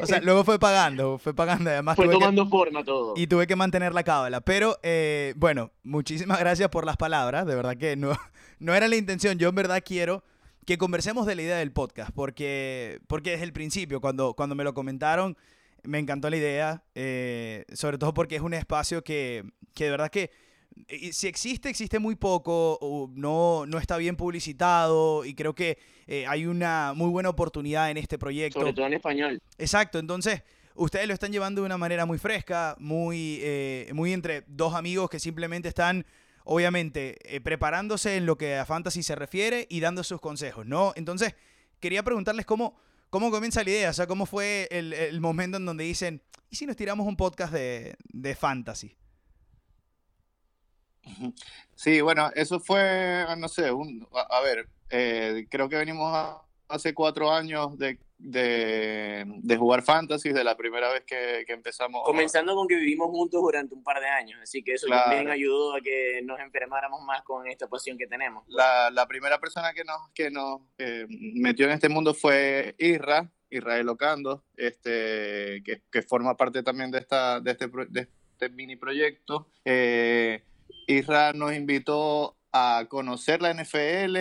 o 0.00 0.06
sea, 0.06 0.20
luego 0.20 0.44
fue 0.44 0.58
pagando, 0.58 1.18
fue 1.18 1.34
pagando, 1.34 1.70
además. 1.70 1.96
Fue 1.96 2.08
tomando 2.08 2.46
forma 2.48 2.84
todo. 2.84 3.14
Y 3.16 3.26
tuve 3.26 3.46
que 3.46 3.56
mantener 3.56 3.94
la 3.94 4.02
cábala, 4.02 4.40
pero 4.40 4.78
eh, 4.82 5.34
bueno, 5.36 5.70
muchísimas 5.82 6.38
gracias 6.40 6.68
por 6.70 6.86
las 6.86 6.96
palabras, 6.96 7.46
de 7.46 7.54
verdad 7.54 7.76
que 7.76 7.96
no, 7.96 8.12
no 8.58 8.74
era 8.74 8.88
la 8.88 8.96
intención, 8.96 9.38
yo 9.38 9.48
en 9.50 9.54
verdad 9.54 9.82
quiero 9.84 10.22
que 10.68 10.76
conversemos 10.76 11.24
de 11.24 11.34
la 11.34 11.40
idea 11.40 11.56
del 11.56 11.72
podcast, 11.72 12.10
porque, 12.14 13.00
porque 13.06 13.30
desde 13.30 13.44
el 13.44 13.54
principio, 13.54 14.02
cuando, 14.02 14.34
cuando 14.34 14.54
me 14.54 14.64
lo 14.64 14.74
comentaron, 14.74 15.34
me 15.82 15.98
encantó 15.98 16.28
la 16.28 16.36
idea, 16.36 16.82
eh, 16.94 17.64
sobre 17.72 17.96
todo 17.96 18.12
porque 18.12 18.36
es 18.36 18.42
un 18.42 18.52
espacio 18.52 19.02
que, 19.02 19.44
que 19.72 19.84
de 19.84 19.90
verdad 19.90 20.10
que 20.10 20.30
si 21.10 21.26
existe, 21.26 21.70
existe 21.70 21.98
muy 21.98 22.16
poco, 22.16 22.76
o 22.82 23.08
no, 23.14 23.64
no 23.64 23.78
está 23.78 23.96
bien 23.96 24.14
publicitado 24.14 25.24
y 25.24 25.32
creo 25.32 25.54
que 25.54 25.78
eh, 26.06 26.26
hay 26.26 26.44
una 26.44 26.92
muy 26.94 27.08
buena 27.08 27.30
oportunidad 27.30 27.90
en 27.90 27.96
este 27.96 28.18
proyecto. 28.18 28.60
Sobre 28.60 28.74
todo 28.74 28.88
en 28.88 28.92
español. 28.92 29.40
Exacto, 29.56 29.98
entonces 29.98 30.42
ustedes 30.74 31.08
lo 31.08 31.14
están 31.14 31.32
llevando 31.32 31.62
de 31.62 31.66
una 31.66 31.78
manera 31.78 32.04
muy 32.04 32.18
fresca, 32.18 32.76
muy, 32.78 33.38
eh, 33.40 33.90
muy 33.94 34.12
entre 34.12 34.44
dos 34.46 34.74
amigos 34.74 35.08
que 35.08 35.18
simplemente 35.18 35.68
están, 35.68 36.04
obviamente, 36.48 37.40
preparándose 37.44 38.16
en 38.16 38.26
lo 38.26 38.38
que 38.38 38.56
a 38.56 38.64
fantasy 38.64 39.02
se 39.02 39.14
refiere 39.14 39.66
y 39.70 39.80
dando 39.80 40.02
sus 40.02 40.20
consejos, 40.20 40.66
¿no? 40.66 40.92
Entonces, 40.96 41.34
quería 41.78 42.02
preguntarles 42.02 42.46
cómo 42.46 42.76
¿Cómo 43.10 43.30
comienza 43.30 43.64
la 43.64 43.70
idea? 43.70 43.90
O 43.90 43.92
sea, 43.94 44.06
¿cómo 44.06 44.26
fue 44.26 44.68
el, 44.70 45.20
momento 45.20 45.56
en 45.56 45.64
donde 45.64 45.84
dicen, 45.84 46.22
¿y 46.50 46.56
si 46.56 46.66
nos 46.66 46.76
tiramos 46.76 47.06
un 47.06 47.16
podcast 47.16 47.52
de, 47.52 48.36
fantasy? 48.38 48.94
Sí, 51.74 52.02
bueno, 52.02 52.30
eso 52.34 52.60
fue, 52.60 53.24
no 53.38 53.48
sé, 53.48 53.72
un, 53.72 54.06
a, 54.12 54.40
ver, 54.40 54.68
eh, 54.90 55.46
creo 55.48 55.70
que 55.70 55.76
venimos 55.76 56.38
hace 56.68 56.94
cuatro 56.94 57.30
años 57.30 57.78
de 57.78 57.98
de, 58.18 59.24
de, 59.26 59.56
jugar 59.56 59.82
fantasy 59.82 60.32
de 60.32 60.42
la 60.42 60.56
primera 60.56 60.92
vez 60.92 61.04
que, 61.04 61.44
que, 61.46 61.52
empezamos. 61.52 62.02
Comenzando 62.04 62.54
con 62.56 62.66
que 62.66 62.74
vivimos 62.74 63.08
juntos 63.08 63.40
durante 63.40 63.74
un 63.74 63.84
par 63.84 64.00
de 64.00 64.08
años, 64.08 64.40
así 64.42 64.62
que 64.62 64.74
eso 64.74 64.88
también 64.88 65.30
ayudó 65.30 65.76
a 65.76 65.80
que 65.80 66.20
nos 66.24 66.40
enfermáramos 66.40 67.00
más 67.02 67.22
con 67.22 67.46
esta 67.46 67.68
pasión 67.68 67.96
que 67.96 68.08
tenemos. 68.08 68.44
La, 68.48 68.90
la 68.90 69.06
primera 69.06 69.38
persona 69.38 69.72
que 69.72 69.84
nos, 69.84 70.10
que 70.12 70.30
nos 70.30 70.62
metió 71.08 71.66
en 71.66 71.72
este 71.72 71.88
mundo 71.88 72.12
fue 72.12 72.74
Isra, 72.78 73.30
Israel 73.50 73.88
Ocando, 73.88 74.44
este, 74.56 75.62
que, 75.64 75.82
que, 75.90 76.02
forma 76.02 76.36
parte 76.36 76.62
también 76.64 76.90
de, 76.90 76.98
esta, 76.98 77.40
de, 77.40 77.52
este, 77.52 77.68
de 77.88 78.08
este 78.32 78.48
mini 78.50 78.76
proyecto. 78.76 79.48
Eh, 79.64 80.44
Isra 80.88 81.32
nos 81.32 81.54
invitó 81.54 82.36
a 82.52 82.86
conocer 82.88 83.42
la 83.42 83.54
NFL, 83.54 84.16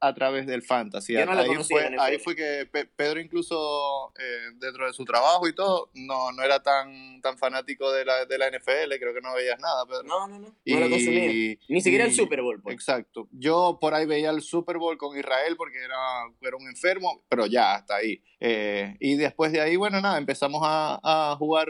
a 0.00 0.14
través 0.14 0.46
del 0.46 0.62
fantasy. 0.62 1.16
ahí, 1.16 1.26
fue, 1.68 1.96
ahí 1.98 2.18
fue 2.18 2.34
que 2.34 2.66
Pedro 2.96 3.20
incluso 3.20 4.12
eh, 4.18 4.52
dentro 4.54 4.86
de 4.86 4.92
su 4.92 5.04
trabajo 5.04 5.46
y 5.46 5.54
todo, 5.54 5.90
no, 5.94 6.32
no 6.32 6.42
era 6.42 6.62
tan, 6.62 7.20
tan 7.20 7.36
fanático 7.36 7.92
de 7.92 8.04
la, 8.04 8.24
de 8.24 8.38
la 8.38 8.48
NFL, 8.48 8.94
creo 8.98 9.12
que 9.12 9.20
no 9.20 9.34
veías 9.34 9.60
nada, 9.60 9.84
Pedro. 9.86 10.02
No, 10.04 10.26
no, 10.26 10.38
no, 10.38 10.54
no 10.64 10.80
lo 10.80 10.90
consumía. 10.90 11.56
Ni 11.68 11.80
siquiera 11.80 12.04
el 12.04 12.14
Super 12.14 12.40
Bowl. 12.40 12.60
Pues. 12.62 12.74
Exacto. 12.74 13.28
Yo 13.32 13.78
por 13.80 13.94
ahí 13.94 14.06
veía 14.06 14.30
el 14.30 14.40
Super 14.40 14.78
Bowl 14.78 14.96
con 14.96 15.16
Israel 15.18 15.56
porque 15.56 15.78
era, 15.78 15.96
era 16.40 16.56
un 16.56 16.66
enfermo, 16.68 17.22
pero 17.28 17.46
ya, 17.46 17.74
hasta 17.74 17.96
ahí. 17.96 18.22
Eh, 18.40 18.96
y 19.00 19.16
después 19.16 19.52
de 19.52 19.60
ahí, 19.60 19.76
bueno, 19.76 20.00
nada, 20.00 20.16
empezamos 20.16 20.62
a, 20.64 20.98
a 21.02 21.36
jugar 21.36 21.68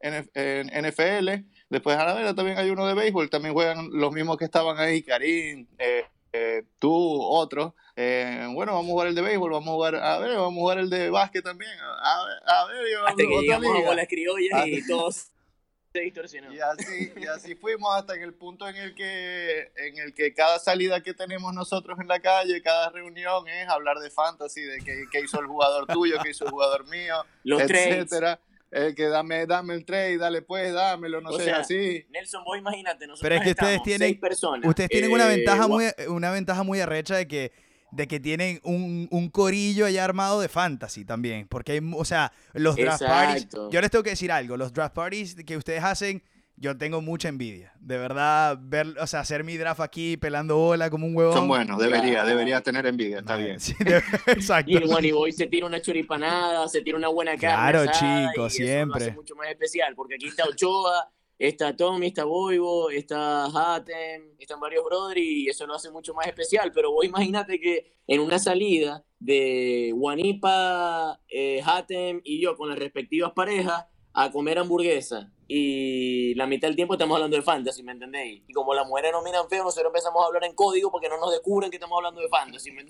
en, 0.00 0.30
en 0.34 0.88
NFL. 0.88 1.44
Después 1.68 1.96
a 1.96 2.04
la 2.04 2.14
vera 2.14 2.34
también 2.34 2.58
hay 2.58 2.70
uno 2.70 2.86
de 2.86 2.94
béisbol, 2.94 3.30
también 3.30 3.54
juegan 3.54 3.88
los 3.92 4.12
mismos 4.12 4.36
que 4.36 4.44
estaban 4.44 4.78
ahí, 4.78 5.02
Karim, 5.02 5.66
eh, 5.78 6.04
eh, 6.32 6.64
tú, 6.78 6.94
otros, 6.94 7.74
eh, 7.94 8.48
bueno, 8.54 8.72
vamos 8.72 8.88
a 8.88 8.92
jugar 8.92 9.08
el 9.08 9.14
de 9.14 9.22
béisbol, 9.22 9.52
vamos 9.52 9.68
a 9.68 9.72
jugar, 9.72 9.96
a 9.96 10.18
ver, 10.18 10.36
vamos 10.36 10.52
a 10.52 10.60
jugar 10.60 10.78
el 10.78 10.88
de 10.88 11.10
básquet 11.10 11.44
también, 11.44 11.70
a 11.72 12.24
ver, 12.24 12.36
a 12.46 12.64
ver, 12.66 12.96
hasta 13.06 13.22
que 13.22 13.40
llegamos 13.40 13.86
a 13.86 13.94
las 13.94 14.08
criollas 14.08 14.66
y 14.66 14.86
todos 14.86 15.26
se 15.92 16.00
distorsionó. 16.00 16.52
Y 16.52 16.58
así, 16.60 17.12
y 17.16 17.26
así 17.26 17.54
fuimos 17.54 17.94
hasta 17.94 18.14
en 18.14 18.22
el 18.22 18.32
punto 18.32 18.66
en 18.66 18.76
el 18.76 18.94
que, 18.94 19.72
en 19.76 19.98
el 19.98 20.14
que 20.14 20.32
cada 20.32 20.58
salida 20.58 21.02
que 21.02 21.12
tenemos 21.12 21.52
nosotros 21.52 21.98
en 22.00 22.08
la 22.08 22.20
calle, 22.20 22.62
cada 22.62 22.88
reunión 22.88 23.46
es 23.48 23.68
hablar 23.68 23.98
de 23.98 24.10
fantasy, 24.10 24.62
de 24.62 24.78
qué, 25.10 25.20
hizo 25.20 25.38
el 25.38 25.46
jugador 25.46 25.86
tuyo, 25.86 26.16
qué 26.22 26.30
hizo 26.30 26.46
el 26.46 26.50
jugador 26.50 26.88
mío, 26.88 27.26
Los 27.44 27.60
etcétera. 27.60 28.40
El 28.72 28.94
que 28.94 29.06
dame, 29.08 29.46
dame 29.46 29.74
el 29.74 29.84
trade, 29.84 30.16
dale 30.16 30.40
pues, 30.40 30.72
dámelo, 30.72 31.20
no 31.20 31.30
sé, 31.32 31.52
así. 31.52 32.06
Nelson, 32.08 32.42
vos 32.42 32.56
imagínate, 32.56 33.06
nosotros 33.06 33.20
Pero 33.20 33.34
es 33.34 33.42
que 33.42 33.50
ustedes 33.50 33.82
tienen, 33.82 34.18
personas. 34.18 34.66
Ustedes 34.66 34.88
tienen 34.88 35.12
una 35.12 35.26
eh, 35.30 35.36
ventaja 35.36 35.68
muy, 35.68 35.84
una 36.08 36.30
ventaja 36.30 36.62
muy 36.62 36.80
arrecha 36.80 37.16
de 37.16 37.28
que 37.28 37.52
de 37.90 38.08
que 38.08 38.18
tienen 38.18 38.58
un, 38.64 39.06
un, 39.10 39.28
corillo 39.28 39.84
allá 39.84 40.02
armado 40.02 40.40
de 40.40 40.48
fantasy 40.48 41.04
también. 41.04 41.46
Porque 41.46 41.72
hay, 41.72 41.80
o 41.94 42.04
sea, 42.06 42.32
los 42.54 42.74
draft 42.74 43.02
parties. 43.02 43.48
Yo 43.70 43.80
les 43.82 43.90
tengo 43.90 44.02
que 44.02 44.10
decir 44.10 44.32
algo. 44.32 44.56
Los 44.56 44.72
draft 44.72 44.94
parties 44.94 45.34
que 45.34 45.58
ustedes 45.58 45.84
hacen, 45.84 46.22
yo 46.56 46.76
tengo 46.76 47.00
mucha 47.00 47.28
envidia. 47.28 47.72
De 47.80 47.98
verdad, 47.98 48.58
ver, 48.60 48.94
o 49.00 49.06
sea, 49.06 49.20
hacer 49.20 49.44
mi 49.44 49.56
draft 49.56 49.80
aquí 49.80 50.16
pelando 50.16 50.56
bola 50.56 50.90
como 50.90 51.06
un 51.06 51.16
huevón. 51.16 51.34
Son 51.34 51.48
buenos, 51.48 51.78
debería, 51.78 52.24
debería 52.24 52.60
tener 52.60 52.86
envidia, 52.86 53.18
está 53.18 53.36
bien. 53.36 53.58
exacto. 54.26 54.70
Y 54.70 54.76
el 54.76 54.92
One 54.92 55.12
Boy 55.12 55.32
se 55.32 55.46
tira 55.46 55.66
una 55.66 55.80
choripanada, 55.80 56.68
se 56.68 56.82
tira 56.82 56.96
una 56.96 57.08
buena 57.08 57.36
carne. 57.36 57.80
Claro, 57.80 57.92
chicos, 57.92 58.52
siempre. 58.52 59.06
Eso 59.06 59.14
mucho 59.14 59.34
más 59.36 59.48
especial, 59.48 59.94
porque 59.94 60.14
aquí 60.14 60.28
está 60.28 60.44
Ochoa 60.44 61.10
está 61.48 61.76
Tommy, 61.76 62.08
está 62.08 62.24
Boivo, 62.24 62.90
está 62.90 63.46
Hatem, 63.46 64.30
están 64.38 64.60
varios 64.60 64.84
brothers 64.84 65.20
y 65.20 65.48
eso 65.48 65.66
lo 65.66 65.74
hace 65.74 65.90
mucho 65.90 66.14
más 66.14 66.26
especial. 66.26 66.70
Pero 66.72 66.92
vos 66.92 67.04
imagínate 67.04 67.58
que 67.58 67.96
en 68.06 68.20
una 68.20 68.38
salida 68.38 69.04
de 69.18 69.92
Guanipa, 69.94 71.20
eh, 71.28 71.60
Hatem 71.64 72.20
y 72.24 72.40
yo 72.40 72.56
con 72.56 72.68
las 72.68 72.78
respectivas 72.78 73.32
parejas 73.32 73.86
a 74.14 74.30
comer 74.30 74.58
hamburguesa 74.58 75.30
y 75.48 76.34
la 76.34 76.46
mitad 76.46 76.68
del 76.68 76.76
tiempo 76.76 76.94
estamos 76.94 77.14
hablando 77.14 77.36
de 77.36 77.42
fantasy, 77.42 77.82
¿me 77.82 77.92
entendéis? 77.92 78.42
Y 78.46 78.52
como 78.52 78.74
las 78.74 78.86
mujeres 78.86 79.12
nos 79.12 79.22
miran 79.22 79.48
feo, 79.48 79.64
nosotros 79.64 79.90
empezamos 79.90 80.22
a 80.22 80.26
hablar 80.26 80.44
en 80.44 80.54
código 80.54 80.90
porque 80.90 81.08
no 81.08 81.18
nos 81.18 81.30
descubren 81.30 81.70
que 81.70 81.76
estamos 81.76 81.96
hablando 81.96 82.20
de 82.20 82.28
fantasy, 82.28 82.70
¿me 82.70 82.84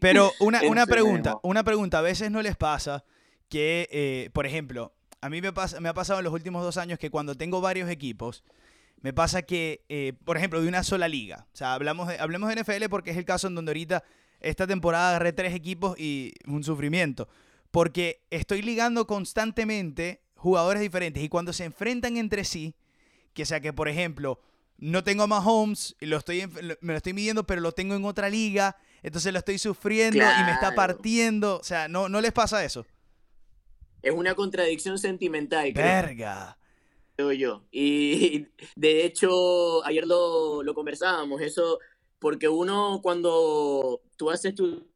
Pero 0.00 0.32
una, 0.40 0.62
una 0.62 0.86
pregunta, 0.86 1.38
una 1.42 1.64
pregunta, 1.64 1.98
a 1.98 2.02
veces 2.02 2.30
no 2.30 2.40
les 2.42 2.56
pasa 2.56 3.04
que, 3.48 3.88
eh, 3.90 4.30
por 4.32 4.46
ejemplo, 4.46 4.92
a 5.20 5.28
mí 5.28 5.40
me, 5.40 5.52
pasa, 5.52 5.80
me 5.80 5.88
ha 5.88 5.94
pasado 5.94 6.20
en 6.20 6.24
los 6.24 6.32
últimos 6.32 6.62
dos 6.62 6.76
años 6.76 6.98
que 6.98 7.10
cuando 7.10 7.34
tengo 7.34 7.60
varios 7.60 7.88
equipos, 7.90 8.44
me 9.00 9.12
pasa 9.12 9.42
que, 9.42 9.84
eh, 9.90 10.14
por 10.24 10.36
ejemplo, 10.36 10.62
de 10.62 10.68
una 10.68 10.82
sola 10.82 11.08
liga. 11.08 11.46
O 11.52 11.56
sea, 11.56 11.74
hablamos 11.74 12.08
de, 12.08 12.18
hablemos 12.18 12.48
de 12.48 12.62
NFL 12.62 12.88
porque 12.88 13.10
es 13.10 13.16
el 13.16 13.24
caso 13.26 13.48
en 13.48 13.54
donde 13.54 13.70
ahorita 13.70 14.02
esta 14.40 14.66
temporada 14.66 15.10
agarré 15.10 15.32
tres 15.32 15.54
equipos 15.54 15.98
y 15.98 16.32
un 16.46 16.64
sufrimiento. 16.64 17.28
Porque 17.74 18.22
estoy 18.30 18.62
ligando 18.62 19.08
constantemente 19.08 20.22
jugadores 20.36 20.80
diferentes 20.80 21.20
y 21.20 21.28
cuando 21.28 21.52
se 21.52 21.64
enfrentan 21.64 22.16
entre 22.16 22.44
sí, 22.44 22.76
que 23.32 23.44
sea 23.44 23.58
que, 23.58 23.72
por 23.72 23.88
ejemplo, 23.88 24.38
no 24.78 25.02
tengo 25.02 25.24
a 25.24 25.26
Mahomes, 25.26 25.96
y 26.00 26.06
lo 26.06 26.18
estoy, 26.18 26.46
me 26.46 26.92
lo 26.92 26.96
estoy 26.96 27.14
midiendo, 27.14 27.44
pero 27.44 27.60
lo 27.60 27.72
tengo 27.72 27.96
en 27.96 28.04
otra 28.04 28.30
liga, 28.30 28.76
entonces 29.02 29.32
lo 29.32 29.40
estoy 29.40 29.58
sufriendo 29.58 30.18
y 30.18 30.44
me 30.44 30.52
está 30.52 30.72
partiendo. 30.76 31.58
O 31.58 31.64
sea, 31.64 31.88
¿no, 31.88 32.08
¿no 32.08 32.20
les 32.20 32.30
pasa 32.30 32.64
eso? 32.64 32.86
es 34.02 34.12
una 34.12 34.36
contradicción 34.36 34.96
sentimental. 34.96 35.72
Verga. 35.72 36.56
Creo 37.16 37.32
yo. 37.32 37.64
Y 37.72 38.46
de 38.76 39.04
hecho, 39.04 39.84
ayer 39.84 40.06
lo, 40.06 40.62
lo 40.62 40.74
conversábamos, 40.74 41.40
eso, 41.40 41.80
porque 42.20 42.48
uno 42.48 43.00
cuando 43.02 44.00
tú 44.16 44.30
haces 44.30 44.54
tu 44.54 44.86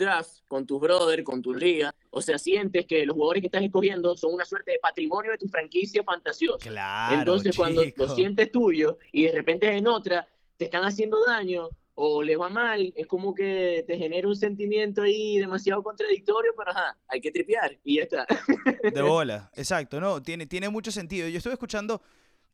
draft 0.00 0.40
con 0.48 0.66
tus 0.66 0.80
brothers, 0.80 1.22
con 1.22 1.40
tu 1.40 1.54
liga, 1.54 1.94
o 2.10 2.20
sea, 2.20 2.38
sientes 2.38 2.86
que 2.86 3.06
los 3.06 3.14
jugadores 3.14 3.42
que 3.42 3.46
estás 3.46 3.62
escogiendo 3.62 4.16
son 4.16 4.34
una 4.34 4.44
suerte 4.44 4.72
de 4.72 4.78
patrimonio 4.80 5.30
de 5.30 5.38
tu 5.38 5.46
franquicia 5.46 6.02
fantasiosa. 6.02 6.68
Claro. 6.68 7.18
Entonces, 7.18 7.56
cuando 7.56 7.84
lo 7.94 8.08
sientes 8.14 8.50
tuyo 8.50 8.98
y 9.12 9.24
de 9.24 9.32
repente 9.32 9.70
en 9.70 9.86
otra, 9.86 10.26
te 10.56 10.64
están 10.64 10.82
haciendo 10.82 11.24
daño, 11.24 11.68
o 12.02 12.22
le 12.22 12.34
va 12.34 12.48
mal, 12.48 12.92
es 12.96 13.06
como 13.06 13.34
que 13.34 13.84
te 13.86 13.98
genera 13.98 14.26
un 14.26 14.34
sentimiento 14.34 15.02
ahí 15.02 15.38
demasiado 15.38 15.82
contradictorio, 15.82 16.52
pero 16.56 16.70
ajá, 16.70 16.96
hay 17.06 17.20
que 17.20 17.30
tripear 17.30 17.78
y 17.84 17.96
ya 17.96 18.04
está. 18.04 18.26
De 18.94 19.02
bola, 19.02 19.50
exacto, 19.54 20.00
no, 20.00 20.22
tiene, 20.22 20.46
tiene 20.46 20.70
mucho 20.70 20.90
sentido. 20.90 21.28
Yo 21.28 21.36
estuve 21.36 21.52
escuchando, 21.52 22.00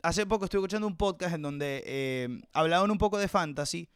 hace 0.03 0.27
poco 0.27 0.47
estuve 0.47 0.63
escuchando 0.63 0.89
un 0.89 0.97
podcast 0.97 1.37
en 1.37 1.43
donde 1.43 1.83
eh, 1.87 2.29
hablaban 2.53 2.91
un 2.91 2.99
poco 2.99 3.19
de 3.19 3.29
fantasy 3.29 3.89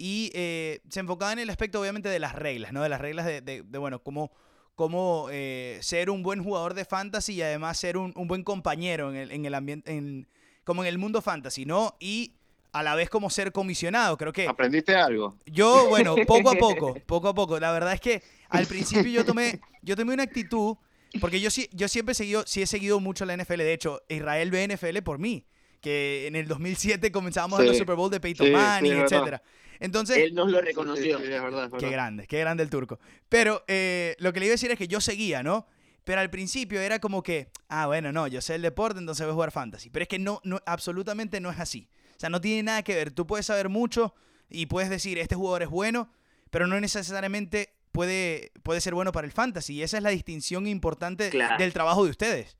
y 0.00 0.30
eh, 0.34 0.80
se 0.88 1.00
enfocaba 1.00 1.32
en 1.34 1.40
el 1.40 1.50
aspecto 1.50 1.80
obviamente 1.80 2.08
de 2.08 2.18
las 2.18 2.34
reglas, 2.34 2.72
¿no? 2.72 2.82
De 2.82 2.88
las 2.88 3.00
reglas 3.00 3.26
de, 3.26 3.40
de- 3.42 3.62
de, 3.62 3.78
bueno, 3.78 4.02
cómo, 4.02 4.32
cómo 4.74 5.28
eh, 5.30 5.78
ser 5.82 6.08
un 6.08 6.22
buen 6.22 6.42
jugador 6.42 6.72
de 6.74 6.84
fantasy 6.86 7.34
y 7.34 7.42
además 7.42 7.78
ser 7.78 7.96
un, 7.98 8.12
un 8.16 8.26
buen 8.26 8.42
compañero 8.42 9.10
en 9.10 9.16
el, 9.16 9.30
en 9.30 9.44
el 9.44 9.54
ambiente, 9.54 9.92
en, 9.94 10.26
como 10.64 10.82
en 10.82 10.88
el 10.88 10.96
mundo 10.98 11.20
fantasy, 11.20 11.66
¿no? 11.66 11.96
Y 12.00 12.32
a 12.72 12.82
la 12.82 12.94
vez 12.94 13.10
como 13.10 13.28
ser 13.30 13.52
comisionado, 13.52 14.16
creo 14.16 14.32
que... 14.32 14.46
¿Aprendiste 14.48 14.94
algo? 14.94 15.36
Yo, 15.44 15.88
bueno, 15.88 16.14
poco 16.26 16.50
a 16.50 16.54
poco, 16.54 16.94
poco 17.06 17.28
a 17.28 17.34
poco. 17.34 17.58
La 17.60 17.72
verdad 17.72 17.92
es 17.92 18.00
que 18.00 18.22
al 18.48 18.66
principio 18.66 19.10
yo 19.10 19.24
tomé, 19.24 19.60
yo 19.82 19.96
tomé 19.96 20.14
una 20.14 20.22
actitud, 20.22 20.76
porque 21.20 21.40
yo 21.40 21.50
sí, 21.50 21.68
yo 21.72 21.88
siempre 21.88 22.12
he 22.12 22.14
seguido, 22.14 22.44
sí 22.46 22.62
he 22.62 22.66
seguido 22.66 23.00
mucho 23.00 23.24
la 23.26 23.36
NFL. 23.36 23.56
De 23.58 23.72
hecho, 23.72 24.00
Israel 24.08 24.50
ve 24.52 24.66
NFL 24.68 24.98
por 25.02 25.18
mí, 25.18 25.44
que 25.80 26.28
en 26.28 26.36
el 26.36 26.46
2007 26.46 27.10
comenzábamos 27.10 27.58
a 27.58 27.62
ver 27.62 27.68
los 27.68 27.76
Sí. 27.76 27.80
Super 27.82 27.96
Bowl 27.96 28.10
de 28.10 28.20
Peyton 28.20 28.46
Sí, 28.46 28.52
sí, 28.52 28.56
Manning, 28.56 28.92
es 29.00 29.10
verdad. 29.10 29.42
Entonces, 29.80 30.18
Él 30.18 30.34
nos 30.34 30.50
lo 30.50 30.60
reconoció. 30.60 31.18
sí, 31.18 31.24
es 31.24 31.42
verdad, 31.42 31.64
es 31.64 31.72
Qué 31.80 31.90
grande, 31.90 32.26
qué 32.26 32.38
grande 32.38 32.62
el 32.62 32.70
turco. 32.70 33.00
Pero 33.28 33.64
eh, 33.66 34.14
lo 34.18 34.32
que 34.32 34.40
le 34.40 34.46
iba 34.46 34.52
a 34.52 34.54
decir 34.54 34.70
es 34.70 34.78
que 34.78 34.86
yo 34.88 35.00
seguía, 35.00 35.42
¿no? 35.42 35.66
Pero 36.04 36.20
al 36.20 36.30
principio 36.30 36.80
era 36.80 36.98
como 36.98 37.22
que, 37.22 37.50
ah, 37.68 37.86
bueno, 37.86 38.12
no, 38.12 38.26
yo 38.26 38.40
sé 38.40 38.54
el 38.54 38.62
deporte, 38.62 38.98
entonces 39.00 39.24
voy 39.26 39.32
a 39.32 39.34
jugar 39.34 39.50
fantasy. 39.52 39.90
Pero 39.90 40.02
es 40.02 40.08
que 40.08 40.18
no, 40.18 40.40
no, 40.44 40.60
absolutamente 40.66 41.40
no 41.40 41.50
es 41.50 41.58
así. 41.58 41.88
O 42.16 42.20
sea, 42.20 42.30
no 42.30 42.40
tiene 42.40 42.62
nada 42.62 42.82
que 42.82 42.94
ver. 42.94 43.10
Tú 43.10 43.26
puedes 43.26 43.46
saber 43.46 43.68
mucho 43.68 44.14
y 44.48 44.66
puedes 44.66 44.90
decir, 44.90 45.18
este 45.18 45.34
jugador 45.34 45.62
es 45.62 45.68
bueno, 45.70 46.12
pero 46.50 46.66
no 46.66 46.78
necesariamente 46.80 47.74
puede, 47.92 48.52
puede 48.62 48.80
ser 48.80 48.94
bueno 48.94 49.12
para 49.12 49.26
el 49.26 49.32
fantasy. 49.32 49.74
Y 49.74 49.82
esa 49.82 49.96
es 49.98 50.02
la 50.02 50.10
distinción 50.10 50.66
importante 50.66 51.30
Claro. 51.30 51.56
del 51.58 51.72
trabajo 51.72 52.04
de 52.04 52.10
ustedes. 52.10 52.56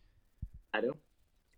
Claro. 0.70 0.98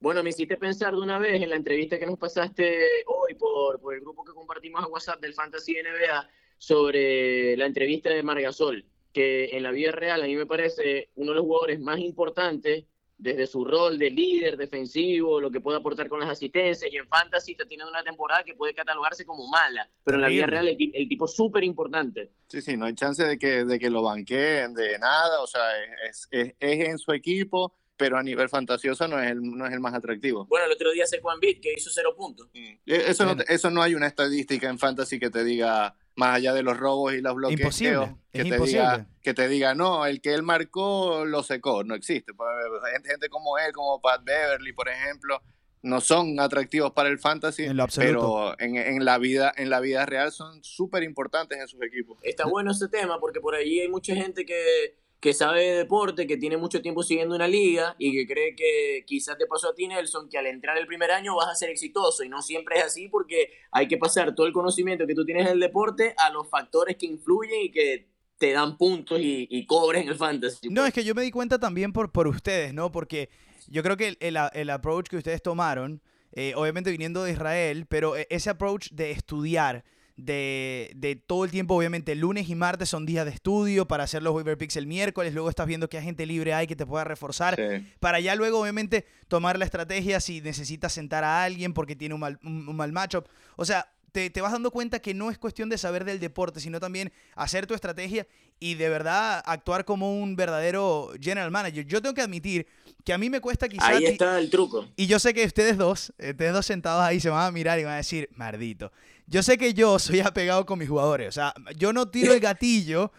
Bueno, 0.03 0.25
me 0.25 0.31
hiciste 0.31 0.57
pensar 0.57 0.95
de 0.95 1.01
una 1.01 1.21
vez 1.21 1.41
en 1.41 1.49
la 1.49 1.55
entrevista 1.55 1.97
que 1.97 2.07
nos 2.07 2.19
pasaste 2.19 2.89
hoy 3.07 3.35
por, 3.35 3.79
por 3.79 3.95
el 3.95 4.01
grupo 4.01 4.25
que 4.25 4.33
compartimos 4.33 4.83
a 4.83 4.89
WhatsApp 4.89 5.21
del 5.21 5.33
Fantasy 5.33 5.75
NBA 5.75 6.29
sobre 6.59 7.57
la 7.57 7.67
entrevista 7.67 8.11
de 8.11 8.25
Margasol, 8.25 8.85
que 9.13 9.51
en 9.57 9.63
la 9.63 9.71
vida 9.71 9.93
real 9.93 10.21
a 10.21 10.27
mí 10.27 10.35
me 10.35 10.45
parece 10.45 11.11
uno 11.15 11.31
de 11.31 11.37
los 11.37 11.45
jugadores 11.45 11.79
más 11.79 12.01
importantes 12.01 12.85
desde 13.17 13.47
su 13.47 13.65
rol 13.65 13.97
de 13.97 14.11
líder 14.11 14.57
defensivo, 14.57 15.41
lo 15.41 15.53
que 15.53 15.61
puede 15.61 15.79
aportar 15.79 16.09
con 16.09 16.19
las 16.19 16.31
asistencias, 16.31 16.93
y 16.93 16.97
en 16.97 17.07
Fantasy 17.07 17.53
está 17.53 17.63
teniendo 17.63 17.89
una 17.89 18.03
temporada 18.03 18.43
que 18.43 18.57
puede 18.57 18.75
catalogarse 18.75 19.25
como 19.25 19.47
mala, 19.47 19.89
pero 20.03 20.17
en 20.17 20.23
la 20.23 20.29
vida 20.29 20.47
real 20.47 20.67
el, 20.67 20.77
el 20.95 21.09
tipo 21.09 21.27
es 21.27 21.33
súper 21.33 21.63
importante. 21.63 22.33
Sí, 22.49 22.61
sí, 22.61 22.77
no 22.77 22.87
hay 22.87 22.97
chance 22.97 23.23
de 23.23 23.39
que, 23.39 23.65
de 23.65 23.79
que 23.79 23.89
lo 23.89 24.03
banqueen 24.03 24.75
de 24.75 24.99
nada, 24.99 25.41
o 25.41 25.47
sea, 25.47 25.63
es, 26.09 26.27
es, 26.33 26.55
es 26.59 26.89
en 26.89 26.99
su 26.99 27.13
equipo, 27.13 27.73
pero 28.03 28.19
a 28.19 28.23
nivel 28.25 28.49
fantasioso 28.49 29.07
no 29.07 29.23
es 29.23 29.31
el, 29.31 29.41
no 29.41 29.65
es 29.65 29.73
el 29.73 29.79
más 29.79 29.95
atractivo. 29.95 30.45
Bueno, 30.47 30.67
el 30.67 30.73
otro 30.73 30.91
día 30.91 31.07
se 31.07 31.21
Juan 31.21 31.39
Beat, 31.39 31.61
que 31.61 31.73
hizo 31.73 31.89
cero 31.89 32.17
puntos. 32.17 32.49
Mm. 32.53 32.79
Eso 32.85 33.25
no, 33.25 33.41
eso 33.47 33.71
no 33.71 33.81
hay 33.81 33.95
una 33.95 34.09
estadística 34.09 34.69
en 34.69 34.77
fantasy 34.77 35.21
que 35.21 35.31
te 35.31 35.45
diga, 35.45 35.95
más 36.17 36.35
allá 36.35 36.53
de 36.53 36.65
los 36.65 36.77
robos 36.77 37.15
y 37.15 37.21
los 37.21 37.33
bloqueos, 37.37 37.61
Imposible, 37.61 38.17
que, 38.33 38.39
es 38.41 38.49
te 38.49 38.55
imposible. 38.55 38.81
Diga, 38.81 39.07
que 39.23 39.35
te 39.35 39.47
diga, 39.47 39.77
no, 39.77 40.05
el 40.05 40.21
que 40.21 40.35
él 40.35 40.43
marcó 40.43 41.25
lo 41.25 41.45
secó, 41.45 41.85
no 41.85 41.95
existe. 41.95 42.35
Pues, 42.35 42.49
Gente, 42.93 43.11
gente 43.11 43.29
como 43.29 43.57
él, 43.57 43.73
como 43.73 44.01
Pat 44.01 44.25
Beverly, 44.25 44.73
por 44.73 44.89
ejemplo, 44.89 45.41
no 45.83 46.01
son 46.01 46.41
atractivos 46.41 46.91
para 46.91 47.09
el 47.09 47.21
fantasy, 47.21 47.63
En 47.63 47.77
lo 47.77 47.85
absoluto. 47.85 48.55
pero 48.59 48.69
en, 48.69 48.77
en 48.77 49.05
la 49.05 49.19
vida, 49.19 49.53
en 49.57 49.71
la 49.71 49.79
vida 49.79 50.05
real 50.07 50.33
son 50.33 50.65
súper 50.65 51.05
importantes 51.05 51.57
en 51.57 51.69
sus 51.69 51.81
equipos. 51.83 52.19
Está 52.23 52.47
bueno 52.47 52.73
ese 52.73 52.89
tema 52.89 53.21
porque 53.21 53.41
por 53.41 53.55
ahí 53.55 53.79
hay 53.79 53.89
mucha 53.89 54.13
gente 54.17 54.45
que, 54.45 54.97
que 55.23 55.33
sabe 55.35 55.63
de 55.63 55.77
deporte, 55.77 56.27
que 56.27 56.37
tiene 56.37 56.57
mucho 56.57 56.83
tiempo 56.83 57.05
siguiendo 57.05 57.37
una 57.37 57.47
liga 57.47 57.95
y 57.97 58.11
que 58.11 58.27
cree 58.27 58.57
que 58.57 59.05
quizás 59.07 59.39
te 59.39 59.47
pasó 59.47 59.69
a 59.69 59.75
ti, 59.75 59.87
Nelson, 59.87 60.29
que 60.29 60.37
al 60.37 60.47
entrar 60.49 60.77
el 60.77 60.87
primer 60.89 61.13
año 61.13 61.37
vas 61.37 61.49
a 61.49 61.55
ser 61.55 61.71
exitoso 61.71 62.25
y 62.25 62.29
no 62.29 62.43
siempre 62.43 62.79
es 62.79 62.85
así 62.85 63.09
porque 63.09 63.53
hay 63.71 63.87
que 63.87 63.99
pasar 63.99 64.35
todo 64.35 64.49
el 64.49 64.53
conocimiento 64.53 65.07
que 65.07 65.15
tú 65.15 65.25
tienes 65.25 65.47
del 65.49 65.61
deporte 65.61 66.13
a 66.19 66.31
los 66.31 66.49
factores 66.51 66.97
que 66.97 67.07
influyen 67.07 67.63
y 67.63 67.71
que 67.71 68.09
te 68.37 68.51
dan 68.51 68.77
puntos 68.77 69.21
y, 69.21 69.47
y 69.49 69.65
cobres 69.65 70.05
el 70.09 70.17
fantasy. 70.17 70.69
No, 70.69 70.85
es 70.85 70.93
que 70.93 71.05
yo 71.05 71.15
me 71.15 71.23
di 71.23 71.31
cuenta 71.31 71.61
también 71.61 71.93
por, 71.93 72.11
por 72.11 72.27
ustedes, 72.27 72.75
¿no? 72.75 72.91
Porque 72.91 73.31
yo 73.69 73.85
creo 73.85 73.97
que 73.97 74.09
el, 74.09 74.17
el, 74.19 74.37
el 74.55 74.71
approach 74.71 75.07
que 75.07 75.19
ustedes 75.19 75.41
tomaron, 75.41 76.03
eh, 76.33 76.53
obviamente 76.57 76.91
viniendo 76.91 77.23
de 77.23 77.31
Israel, 77.31 77.87
pero 77.89 78.17
e- 78.17 78.27
ese 78.29 78.51
approach 78.51 78.89
de 78.91 79.13
estudiar, 79.13 79.85
de, 80.17 80.93
de 80.95 81.17
todo 81.17 81.45
el 81.45 81.51
tiempo, 81.51 81.75
obviamente, 81.75 82.15
lunes 82.15 82.49
y 82.49 82.55
martes 82.55 82.89
son 82.89 83.07
días 83.07 83.25
de 83.25 83.31
estudio 83.33 83.87
para 83.89 84.05
hacer 84.05 84.23
los 84.23 84.35
waiver 84.35 84.59
picks 84.59 84.77
el 84.77 84.87
miércoles, 84.87 85.33
luego 85.35 85.49
estás 85.49 85.67
viendo 85.67 85.89
qué 85.89 85.99
agente 85.99 86.27
libre 86.27 86.55
hay 86.55 86.67
que 86.67 86.77
te 86.77 86.87
pueda 86.87 87.05
reforzar, 87.05 87.57
Sí. 87.57 87.87
para 88.01 88.21
ya 88.21 88.35
luego, 88.35 88.61
obviamente, 88.61 89.07
tomar 89.29 89.59
la 89.59 89.65
estrategia 89.65 90.21
si 90.21 90.41
necesitas 90.41 90.93
sentar 90.93 91.25
a 91.25 91.43
alguien 91.45 91.73
porque 91.73 91.97
tiene 91.97 92.15
un 92.15 92.21
mal, 92.21 92.39
un, 92.45 92.69
un 92.69 92.77
mal 92.77 92.93
matchup. 92.93 93.27
O 93.57 93.65
sea, 93.65 93.89
te, 94.13 94.29
te 94.29 94.43
vas 94.43 94.53
dando 94.53 94.71
cuenta 94.71 94.99
que 95.01 95.15
no 95.15 95.31
es 95.31 95.39
cuestión 95.39 95.71
de 95.71 95.79
saber 95.79 96.05
del 96.05 96.21
deporte, 96.21 96.61
sino 96.61 96.79
también 96.81 97.11
hacer 97.35 97.67
tu 97.67 97.73
estrategia 97.73 98.27
y 98.61 98.75
de 98.75 98.91
verdad 98.91 99.43
actuar 99.47 99.87
como 99.87 100.21
un 100.21 100.37
verdadero 100.37 101.11
general 101.19 101.51
manager. 101.51 101.87
Yo 101.87 102.03
tengo 102.03 102.15
que 102.15 102.21
admitir 102.21 102.67
que 103.05 103.15
a 103.15 103.19
mí 103.19 103.31
me 103.31 103.41
cuesta 103.41 103.69
quizás... 103.71 103.89
Ahí 103.89 104.05
está 104.05 104.39
el 104.39 104.51
truco. 104.51 104.87
Y 104.97 105.07
yo 105.07 105.19
sé 105.19 105.33
que 105.33 105.45
ustedes 105.47 105.79
dos, 105.79 106.13
eh, 106.19 106.33
ustedes 106.33 106.53
dos 106.53 106.67
sentados 106.67 107.03
ahí 107.03 107.19
se 107.21 107.31
van 107.31 107.47
a 107.47 107.51
mirar 107.51 107.79
y 107.81 107.85
van 107.85 107.95
a 107.95 107.97
decir, 107.97 108.29
mardito. 108.35 108.93
Yo 109.33 109.43
sé 109.43 109.57
que 109.59 109.73
yo 109.75 109.99
soy 109.99 110.21
apegado 110.21 110.67
con 110.67 110.79
mis 110.79 110.89
jugadores. 110.89 111.29
O 111.29 111.33
sea, 111.33 111.55
yo 111.77 111.93
no 111.93 112.09
tiro 112.09 112.33
el 112.35 112.41
gatillo 112.49 113.11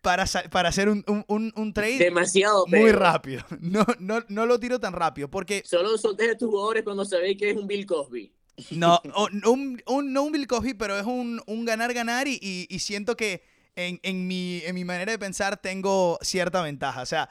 para, 0.00 0.24
para 0.50 0.68
hacer 0.70 0.88
un, 0.88 1.04
un, 1.26 1.52
un- 1.56 1.72
trade 1.74 1.98
Demasiado 1.98 2.66
muy 2.66 2.80
pero 2.84 2.98
rápido. 3.00 3.44
No, 3.60 3.84
no, 3.98 4.24
no 4.28 4.46
lo 4.46 4.58
tiro 4.60 4.78
tan 4.80 4.92
rápido 4.94 5.28
porque 5.28 5.62
Solo 5.66 5.98
soltés 5.98 6.30
a 6.32 6.38
tus 6.38 6.48
jugadores 6.48 6.84
cuando 6.84 7.04
sabéis 7.04 7.36
que 7.36 7.50
es 7.50 7.56
un 7.56 7.66
Bill 7.66 7.84
Cosby. 7.84 8.32
no, 8.70 9.00
un, 9.44 9.82
un- 9.86 10.12
no 10.12 10.22
un 10.22 10.32
Bill 10.32 10.46
Cosby, 10.46 10.74
pero 10.74 10.98
es 10.98 11.04
un, 11.06 11.42
un 11.46 11.64
ganar-ganar 11.64 12.28
y, 12.28 12.38
y- 12.40 12.66
y 12.70 12.78
siento 12.78 13.16
que 13.16 13.42
en, 13.76 13.98
en 14.02 14.26
mi, 14.26 14.62
en 14.64 14.74
mi 14.74 14.84
manera 14.84 15.10
de 15.12 15.18
pensar 15.18 15.56
tengo 15.56 16.18
cierta 16.22 16.62
ventaja. 16.62 17.02
O 17.02 17.06
sea, 17.06 17.28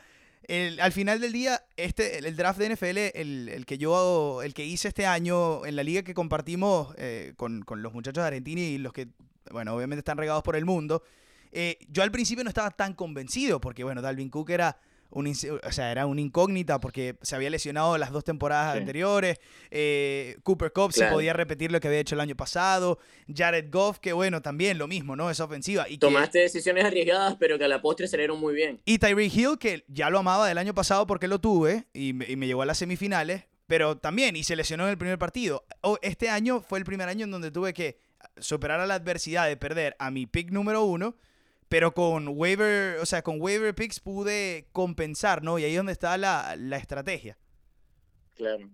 el- 0.50 0.80
al 0.80 0.92
final 0.92 1.22
del 1.22 1.32
día, 1.32 1.64
este, 1.78 2.18
el, 2.18 2.36
draft 2.36 2.60
de 2.60 2.66
NFL, 2.76 2.98
el, 3.14 3.50
el 3.50 3.66
que 3.66 3.78
yo, 3.78 4.42
el 4.42 4.54
que 4.54 4.66
hice 4.66 4.88
este 4.90 5.06
año 5.06 5.66
en 5.66 5.76
la 5.76 5.84
liga 5.84 6.02
que 6.02 6.14
compartimos 6.14 6.94
eh, 6.98 7.34
con, 7.38 7.62
con 7.62 7.82
los 7.82 7.94
muchachos 7.94 8.24
de 8.24 8.28
Argentina 8.28 8.60
y 8.62 8.78
los 8.80 8.92
que, 8.92 9.08
bueno, 9.52 9.76
obviamente 9.76 10.00
están 10.00 10.18
regados 10.18 10.42
por 10.44 10.56
el 10.56 10.66
mundo, 10.66 11.04
eh, 11.52 11.78
yo 11.90 12.04
al 12.04 12.12
principio 12.12 12.44
no 12.44 12.50
estaba 12.50 12.72
tan 12.72 12.94
convencido 12.94 13.62
porque, 13.62 13.84
bueno, 13.84 14.02
Dalvin 14.02 14.30
Cook 14.30 14.50
era 14.50 14.78
un, 15.12 15.28
o 15.28 15.72
sea, 15.72 15.92
era 15.92 16.06
una 16.06 16.22
incógnita 16.22 16.80
porque 16.80 17.16
se 17.22 17.36
había 17.36 17.50
lesionado 17.50 17.98
las 17.98 18.12
dos 18.12 18.24
temporadas 18.24 18.74
Sí. 18.74 18.80
anteriores. 18.80 19.40
eh, 19.72 20.38
Cooper 20.44 20.72
Cup 20.74 20.92
Claro. 20.94 21.14
podía 21.16 21.34
repetir 21.34 21.72
lo 21.72 21.80
que 21.80 21.88
había 21.88 22.00
hecho 22.00 22.16
el 22.16 22.22
año 22.22 22.36
pasado. 22.36 23.00
Jared 23.34 23.70
Goff, 23.72 24.00
que 24.00 24.14
bueno, 24.14 24.42
también 24.42 24.78
lo 24.78 24.88
mismo, 24.88 25.16
¿no? 25.16 25.30
Esa 25.30 25.44
ofensiva. 25.46 25.88
Y, 25.88 25.94
que- 25.94 26.00
Tomaste 26.00 26.40
decisiones 26.40 26.86
arriesgadas, 26.86 27.36
pero 27.40 27.58
que 27.58 27.66
a 27.66 27.68
la 27.68 27.82
postre 27.82 28.08
salieron 28.08 28.40
muy 28.40 28.54
bien. 28.54 28.82
y 28.86 28.98
Tyreek 29.00 29.36
Hill, 29.36 29.58
que 29.60 29.86
ya 29.88 30.10
lo 30.10 30.20
amaba 30.20 30.48
del 30.48 30.58
año 30.58 30.74
pasado 30.74 31.06
porque 31.08 31.28
lo 31.28 31.40
tuve 31.40 31.86
y 31.94 32.14
me, 32.14 32.26
y 32.30 32.36
me 32.36 32.48
llegó 32.48 32.62
a 32.62 32.66
las 32.66 32.78
semifinales, 32.80 33.44
pero 33.68 33.98
también, 33.98 34.36
y 34.36 34.44
se 34.44 34.56
lesionó 34.56 34.86
en 34.86 34.90
el 34.92 34.98
primer 34.98 35.20
partido. 35.20 35.64
O- 35.82 36.00
Este 36.02 36.30
año 36.30 36.62
fue 36.62 36.80
el 36.80 36.86
primer 36.86 37.08
año 37.10 37.26
en 37.26 37.32
donde 37.32 37.52
tuve 37.52 37.74
que 37.74 37.98
superar 38.38 38.80
a 38.80 38.88
la 38.88 38.96
adversidad 38.96 39.48
de 39.48 39.56
perder 39.58 39.96
a 40.00 40.10
mi 40.12 40.26
pick 40.26 40.50
número 40.52 40.84
uno, 40.84 41.16
pero 41.70 41.94
con 41.94 42.28
waiver, 42.30 42.98
o 42.98 43.06
sea, 43.06 43.22
con 43.22 43.40
waiver 43.40 43.74
picks 43.76 44.00
pude 44.00 44.68
compensar, 44.72 45.44
¿no? 45.44 45.60
Y 45.60 45.64
ahí 45.64 45.72
es 45.72 45.78
donde 45.78 45.94
está 45.94 46.18
la, 46.18 46.56
la 46.58 46.78
estrategia. 46.78 47.38
Claro. 48.36 48.70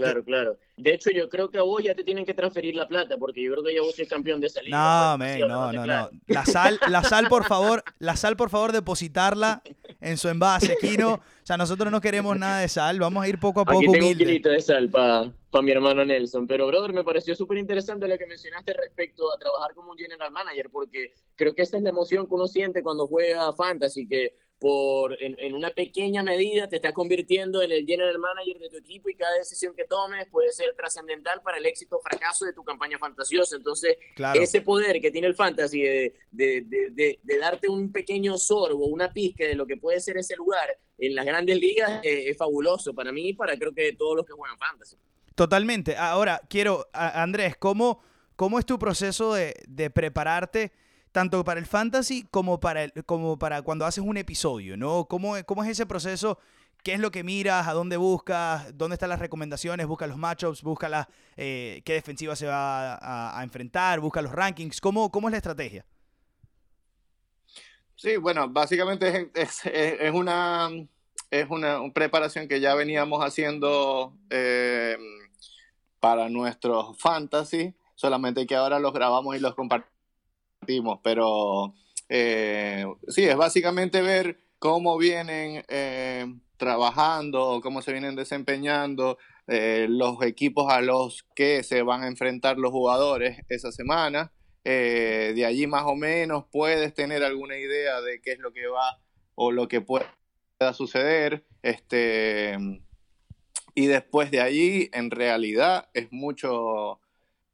Claro, 0.00 0.24
claro. 0.24 0.58
De 0.76 0.94
hecho, 0.94 1.10
yo 1.10 1.28
creo 1.28 1.50
que 1.50 1.58
a 1.58 1.62
vos 1.62 1.82
ya 1.82 1.94
te 1.94 2.04
tienen 2.04 2.24
que 2.24 2.32
transferir 2.32 2.74
la 2.74 2.88
plata, 2.88 3.16
porque 3.18 3.42
yo 3.42 3.52
creo 3.52 3.64
que 3.64 3.74
ya 3.74 3.82
vos 3.82 3.94
sos 3.94 4.08
campeón 4.08 4.40
de 4.40 4.46
esa 4.46 4.62
liga. 4.62 4.78
No, 4.78 5.18
pues, 5.18 5.28
men, 5.28 5.36
¿sí 5.36 5.42
o 5.42 5.48
no, 5.48 5.70
¿Te 5.70 5.76
no, 5.76 5.82
claro? 5.82 6.10
no. 6.12 6.20
La 6.26 6.46
sal, 6.46 6.80
la 6.88 7.04
sal, 7.04 7.28
por 7.28 7.44
favor, 7.44 7.84
la 7.98 8.16
sal, 8.16 8.36
por 8.36 8.48
favor, 8.48 8.72
depositarla 8.72 9.62
en 10.00 10.16
su 10.16 10.28
envase, 10.28 10.76
Kino. 10.80 11.14
O 11.14 11.20
sea, 11.42 11.56
nosotros 11.56 11.90
no 11.92 12.00
queremos 12.00 12.38
nada 12.38 12.60
de 12.60 12.68
sal, 12.68 12.98
vamos 12.98 13.24
a 13.24 13.28
ir 13.28 13.38
poco 13.38 13.60
a 13.60 13.64
poco 13.64 13.78
Aquí 13.78 13.92
tengo 13.92 14.08
un 14.08 14.16
kilito 14.16 14.48
de 14.48 14.60
sal 14.60 14.88
para 14.88 15.32
mi 15.62 15.70
hermano 15.70 16.04
Nelson. 16.04 16.46
Pero, 16.46 16.66
brother, 16.66 16.92
me 16.92 17.04
pareció 17.04 17.34
súper 17.34 17.58
interesante 17.58 18.08
lo 18.08 18.16
que 18.16 18.26
mencionaste 18.26 18.72
respecto 18.72 19.32
a 19.34 19.38
trabajar 19.38 19.74
como 19.74 19.92
un 19.92 19.98
general 19.98 20.30
manager, 20.30 20.70
porque 20.70 21.12
creo 21.36 21.54
que 21.54 21.62
esa 21.62 21.76
es 21.76 21.82
la 21.82 21.90
emoción 21.90 22.26
que 22.26 22.34
uno 22.34 22.46
siente 22.46 22.82
cuando 22.82 23.06
juega 23.06 23.52
fantasy, 23.52 24.06
que 24.06 24.34
por 24.60 25.16
en, 25.22 25.36
en 25.38 25.54
una 25.54 25.70
pequeña 25.70 26.22
medida 26.22 26.68
te 26.68 26.76
estás 26.76 26.92
convirtiendo 26.92 27.62
en 27.62 27.72
el 27.72 27.86
general 27.86 28.18
manager 28.18 28.58
de 28.58 28.68
tu 28.68 28.76
equipo 28.76 29.08
y 29.08 29.14
cada 29.14 29.34
decisión 29.38 29.74
que 29.74 29.86
tomes 29.86 30.28
puede 30.30 30.52
ser 30.52 30.74
trascendental 30.76 31.40
para 31.40 31.56
el 31.56 31.64
éxito 31.64 31.96
o 31.96 32.00
fracaso 32.02 32.44
de 32.44 32.52
tu 32.52 32.62
campaña 32.62 32.98
fantasiosa. 32.98 33.56
Entonces, 33.56 33.96
Claro. 34.14 34.38
ese 34.40 34.60
poder 34.60 35.00
que 35.00 35.10
tiene 35.10 35.28
el 35.28 35.34
fantasy 35.34 35.80
de, 35.80 36.14
de, 36.30 37.18
de, 37.22 37.38
darte 37.38 37.68
un 37.70 37.90
pequeño 37.90 38.36
sorbo, 38.36 38.86
una 38.86 39.10
pizca 39.10 39.46
de 39.46 39.54
lo 39.54 39.66
que 39.66 39.78
puede 39.78 39.98
ser 39.98 40.18
ese 40.18 40.36
lugar 40.36 40.68
en 40.98 41.14
las 41.14 41.24
grandes 41.24 41.58
ligas 41.58 42.04
eh, 42.04 42.28
es 42.28 42.36
fabuloso 42.36 42.92
para 42.92 43.12
mí 43.12 43.30
y 43.30 43.32
para 43.32 43.56
creo 43.56 43.72
que 43.72 43.94
todos 43.94 44.14
los 44.14 44.26
que 44.26 44.34
juegan 44.34 44.58
fantasy. 44.58 44.96
Totalmente. 45.34 45.96
Ahora, 45.96 46.42
quiero, 46.50 46.86
Andrés, 46.92 47.56
¿cómo, 47.56 48.02
cómo 48.36 48.58
es 48.58 48.66
tu 48.66 48.78
proceso 48.78 49.32
de, 49.32 49.54
de 49.66 49.88
prepararte 49.88 50.72
tanto 51.12 51.44
para 51.44 51.60
el 51.60 51.66
fantasy 51.66 52.26
como 52.30 52.60
para, 52.60 52.84
el- 52.84 52.92
como 53.04 53.38
para 53.38 53.62
cuando 53.62 53.84
haces 53.86 54.04
un 54.04 54.16
episodio, 54.16 54.76
¿no? 54.76 55.06
¿Cómo, 55.06 55.34
cómo 55.46 55.64
es 55.64 55.70
ese 55.70 55.86
proceso 55.86 56.38
¿qué 56.82 56.94
es 56.94 57.00
lo 57.00 57.10
que 57.10 57.24
miras? 57.24 57.68
¿A 57.68 57.72
dónde 57.72 57.96
buscas? 57.96 58.76
¿Dónde 58.76 58.94
están 58.94 59.08
las 59.08 59.18
recomendaciones? 59.18 59.86
¿Buscas 59.86 60.08
los 60.08 60.18
matchups? 60.18 60.62
¿Buscas 60.62 60.90
la, 60.90 61.08
eh, 61.36 61.82
qué 61.84 61.94
defensiva 61.94 62.36
se 62.36 62.46
va 62.46 63.38
a, 63.38 63.42
enfrentar? 63.42 64.00
¿Buscas 64.00 64.22
los 64.22 64.32
rankings? 64.32 64.80
¿Cómo, 64.80 65.10
¿Cómo 65.10 65.28
es 65.28 65.32
la 65.32 65.38
estrategia? 65.38 65.84
Sí, 67.96 68.16
bueno, 68.16 68.48
básicamente 68.48 69.30
es, 69.34 69.60
es, 69.66 70.12
una, 70.12 70.70
es 71.30 71.50
una 71.50 71.80
preparación 71.92 72.48
que 72.48 72.60
ya 72.60 72.74
veníamos 72.74 73.22
haciendo 73.22 74.14
eh, 74.30 74.96
para 76.00 76.30
nuestros 76.30 76.96
fantasy, 76.98 77.74
solamente 77.94 78.46
que 78.46 78.56
ahora 78.56 78.78
los 78.78 78.94
grabamos 78.94 79.36
y 79.36 79.40
los 79.40 79.54
compartimos, 79.54 79.99
pero 81.02 81.74
eh, 82.08 82.84
sí, 83.08 83.24
es 83.24 83.36
básicamente 83.36 84.02
ver 84.02 84.38
cómo 84.58 84.98
vienen 84.98 85.64
eh, 85.68 86.26
trabajando, 86.56 87.60
cómo 87.62 87.82
se 87.82 87.92
vienen 87.92 88.16
desempeñando 88.16 89.18
los 89.52 90.22
equipos 90.22 90.72
a 90.72 90.80
los 90.80 91.26
que 91.34 91.64
se 91.64 91.82
van 91.82 92.04
a 92.04 92.06
enfrentar 92.06 92.56
los 92.56 92.70
jugadores 92.70 93.38
esa 93.48 93.72
semana 93.72 94.30
eh, 94.64 95.32
de 95.34 95.46
allí 95.46 95.66
más 95.66 95.84
o 95.86 95.96
menos 95.96 96.44
puedes 96.50 96.92
tener 96.92 97.24
alguna 97.24 97.56
idea 97.56 98.00
de 98.02 98.20
qué 98.20 98.32
es 98.32 98.38
lo 98.38 98.52
que 98.52 98.66
va 98.66 99.00
o 99.34 99.52
lo 99.52 99.68
que 99.68 99.80
pueda 99.80 100.06
suceder. 100.74 101.44
Este, 101.62 102.58
y 103.74 103.86
después 103.86 104.30
de 104.30 104.40
allí, 104.40 104.90
en 104.92 105.10
realidad, 105.10 105.88
es 105.94 106.12
mucho 106.12 107.00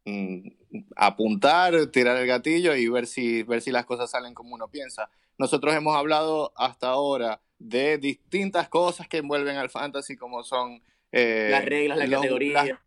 mm, 0.04 0.48
apuntar, 0.96 1.86
tirar 1.86 2.16
el 2.16 2.26
gatillo 2.26 2.74
y 2.74 2.88
ver 2.88 3.06
si, 3.06 3.42
ver 3.42 3.62
si 3.62 3.70
las 3.70 3.84
cosas 3.84 4.10
salen 4.10 4.34
como 4.34 4.54
uno 4.54 4.68
piensa. 4.68 5.10
Nosotros 5.38 5.74
hemos 5.74 5.96
hablado 5.96 6.52
hhasta 6.56 6.88
ahora 6.88 7.40
de 7.58 7.98
distintas 7.98 8.68
cosas 8.68 9.08
que 9.08 9.18
envuelven 9.18 9.56
al 9.56 9.70
fantasy, 9.70 10.16
como 10.16 10.42
son 10.42 10.82
eh, 11.12 11.48
las 11.50 11.64
reglas, 11.64 11.98
la 11.98 12.08
categoría 12.08 12.80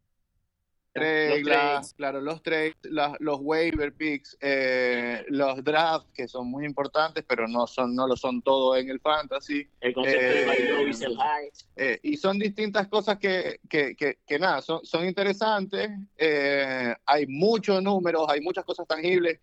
reglas, 0.93 1.93
claro, 1.93 2.21
los 2.21 2.41
trades, 2.41 2.75
los 2.83 3.39
waiver 3.41 3.93
picks, 3.93 4.37
eh, 4.41 5.23
los 5.29 5.63
drafts, 5.63 6.09
que 6.13 6.27
son 6.27 6.47
muy 6.47 6.65
importantes, 6.65 7.23
pero 7.27 7.47
no 7.47 7.67
son 7.67 7.95
no 7.95 8.07
lo 8.07 8.15
son 8.15 8.41
todo 8.41 8.75
en 8.75 8.89
el 8.89 8.99
fantasy. 8.99 9.67
El 9.81 9.93
concepto 9.93 10.21
de 10.21 10.89
el 10.89 11.17
high. 11.17 11.49
Eh, 11.75 11.99
y 12.03 12.17
son 12.17 12.39
distintas 12.39 12.87
cosas 12.87 13.17
que, 13.17 13.59
que, 13.69 13.95
que, 13.95 14.39
nada, 14.39 14.61
son, 14.61 14.85
son 14.85 15.05
interesantes. 15.05 15.89
Eh, 16.17 16.93
hay 17.05 17.27
muchos 17.27 17.81
números, 17.81 18.25
hay 18.29 18.41
muchas 18.41 18.65
cosas 18.65 18.87
tangibles 18.87 19.39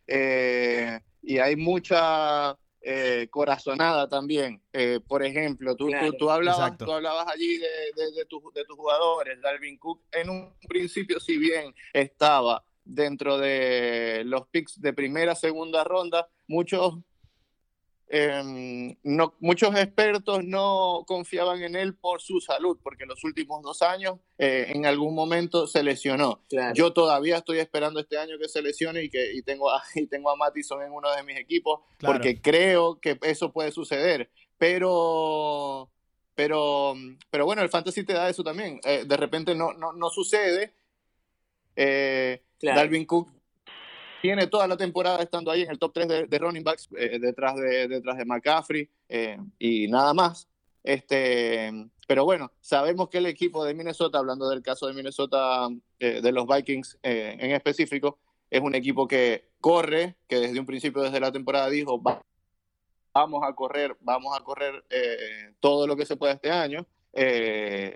y 1.22 1.38
hay 1.38 1.56
mucha 1.56 2.56
eh, 2.88 3.26
corazonada 3.30 4.08
también. 4.08 4.62
Eh, 4.72 5.00
por 5.04 5.24
ejemplo, 5.24 5.74
tú, 5.74 5.90
tú, 6.16 6.30
hablabas, 6.30 6.78
tú 6.78 6.92
hablabas 6.92 7.26
allí 7.26 7.58
de, 7.58 7.66
de, 7.96 8.12
de, 8.12 8.24
de, 8.54 8.64
tus 8.64 8.76
jugadores. 8.76 9.40
Dalvin 9.42 9.76
Cook 9.76 10.02
en 10.12 10.30
un 10.30 10.54
principio, 10.68 11.18
si 11.18 11.36
bien 11.36 11.74
estaba 11.92 12.64
dentro 12.84 13.38
de 13.38 14.22
los 14.24 14.46
picks 14.46 14.80
de 14.80 14.92
primera, 14.92 15.34
segunda 15.34 15.82
ronda, 15.82 16.28
muchos 16.46 16.94
Em, 18.08 18.96
no, 19.02 19.34
muchos 19.40 19.74
expertos 19.74 20.44
no 20.44 21.02
confiaban 21.08 21.62
en 21.64 21.74
él 21.74 21.94
por 21.94 22.20
su 22.20 22.40
salud, 22.40 22.78
porque 22.80 23.02
en 23.02 23.08
los 23.08 23.24
últimos 23.24 23.62
dos 23.62 23.82
años 23.82 24.20
eh, 24.38 24.66
en 24.68 24.86
algún 24.86 25.14
momento 25.14 25.66
se 25.66 25.82
lesionó. 25.82 26.40
Yo 26.74 26.92
todavía 26.92 27.38
estoy 27.38 27.58
esperando 27.58 27.98
este 27.98 28.16
año 28.16 28.38
que 28.38 28.48
se 28.48 28.62
lesione 28.62 29.02
y 29.02 29.10
que 29.10 29.32
y 29.32 29.42
tengo, 29.42 29.70
a, 29.70 29.82
y 29.94 30.06
tengo 30.06 30.30
a 30.30 30.36
Mattison 30.36 30.82
en 30.82 30.92
uno 30.92 31.10
de 31.14 31.22
mis 31.24 31.36
equipos, 31.36 31.80
porque 32.00 32.40
creo 32.40 33.00
que 33.00 33.18
eso 33.22 33.52
puede 33.52 33.72
suceder. 33.72 34.30
Pero, 34.56 35.90
pero, 36.34 36.94
pero 37.30 37.44
bueno, 37.44 37.62
el 37.62 37.68
fantasy 37.68 38.04
te 38.04 38.12
da 38.12 38.28
eso 38.28 38.44
también. 38.44 38.80
Eh, 38.84 39.04
de 39.04 39.16
repente 39.16 39.54
no, 39.54 39.72
no, 39.72 39.92
no 39.92 40.10
sucede. 40.10 40.74
Eh, 41.74 42.42
Dalvin 42.62 43.04
Cook 43.04 43.35
tiene 44.20 44.46
toda 44.46 44.66
la 44.66 44.76
temporada 44.76 45.22
estando 45.22 45.50
ahí 45.50 45.62
en 45.62 45.70
el 45.70 45.78
top 45.78 45.92
3 45.92 46.28
de, 46.28 46.38
running 46.38 46.64
backs, 46.64 46.88
eh, 46.96 47.18
detrás, 47.18 47.56
de, 47.56 47.88
detrás 47.88 48.16
de 48.16 48.24
McCaffrey 48.24 48.88
eh, 49.08 49.38
y 49.58 49.88
nada 49.88 50.14
más. 50.14 50.48
Este, 50.82 51.72
pero 52.06 52.24
bueno, 52.24 52.52
sabemos 52.60 53.08
que 53.08 53.18
el 53.18 53.26
equipo 53.26 53.64
de 53.64 53.74
Minnesota, 53.74 54.18
hablando 54.18 54.48
del 54.48 54.62
caso 54.62 54.86
de 54.86 54.94
Minnesota, 54.94 55.68
eh, 55.98 56.20
de 56.22 56.32
los 56.32 56.46
Vikings 56.46 56.98
en 57.02 57.50
específico, 57.50 58.18
es 58.50 58.60
un 58.60 58.74
equipo 58.74 59.08
que 59.08 59.50
corre, 59.60 60.16
que 60.28 60.38
desde 60.38 60.60
un 60.60 60.66
principio, 60.66 61.02
desde 61.02 61.18
la 61.18 61.32
temporada, 61.32 61.68
dijo, 61.68 62.00
vamos 63.12 63.42
a 63.44 63.52
correr, 63.54 63.96
vamos 64.00 64.38
a 64.38 64.44
correr 64.44 64.84
todo 65.58 65.86
lo 65.86 65.96
que 65.96 66.06
se 66.06 66.16
pueda 66.16 66.34
este 66.34 66.52
año. 66.52 66.86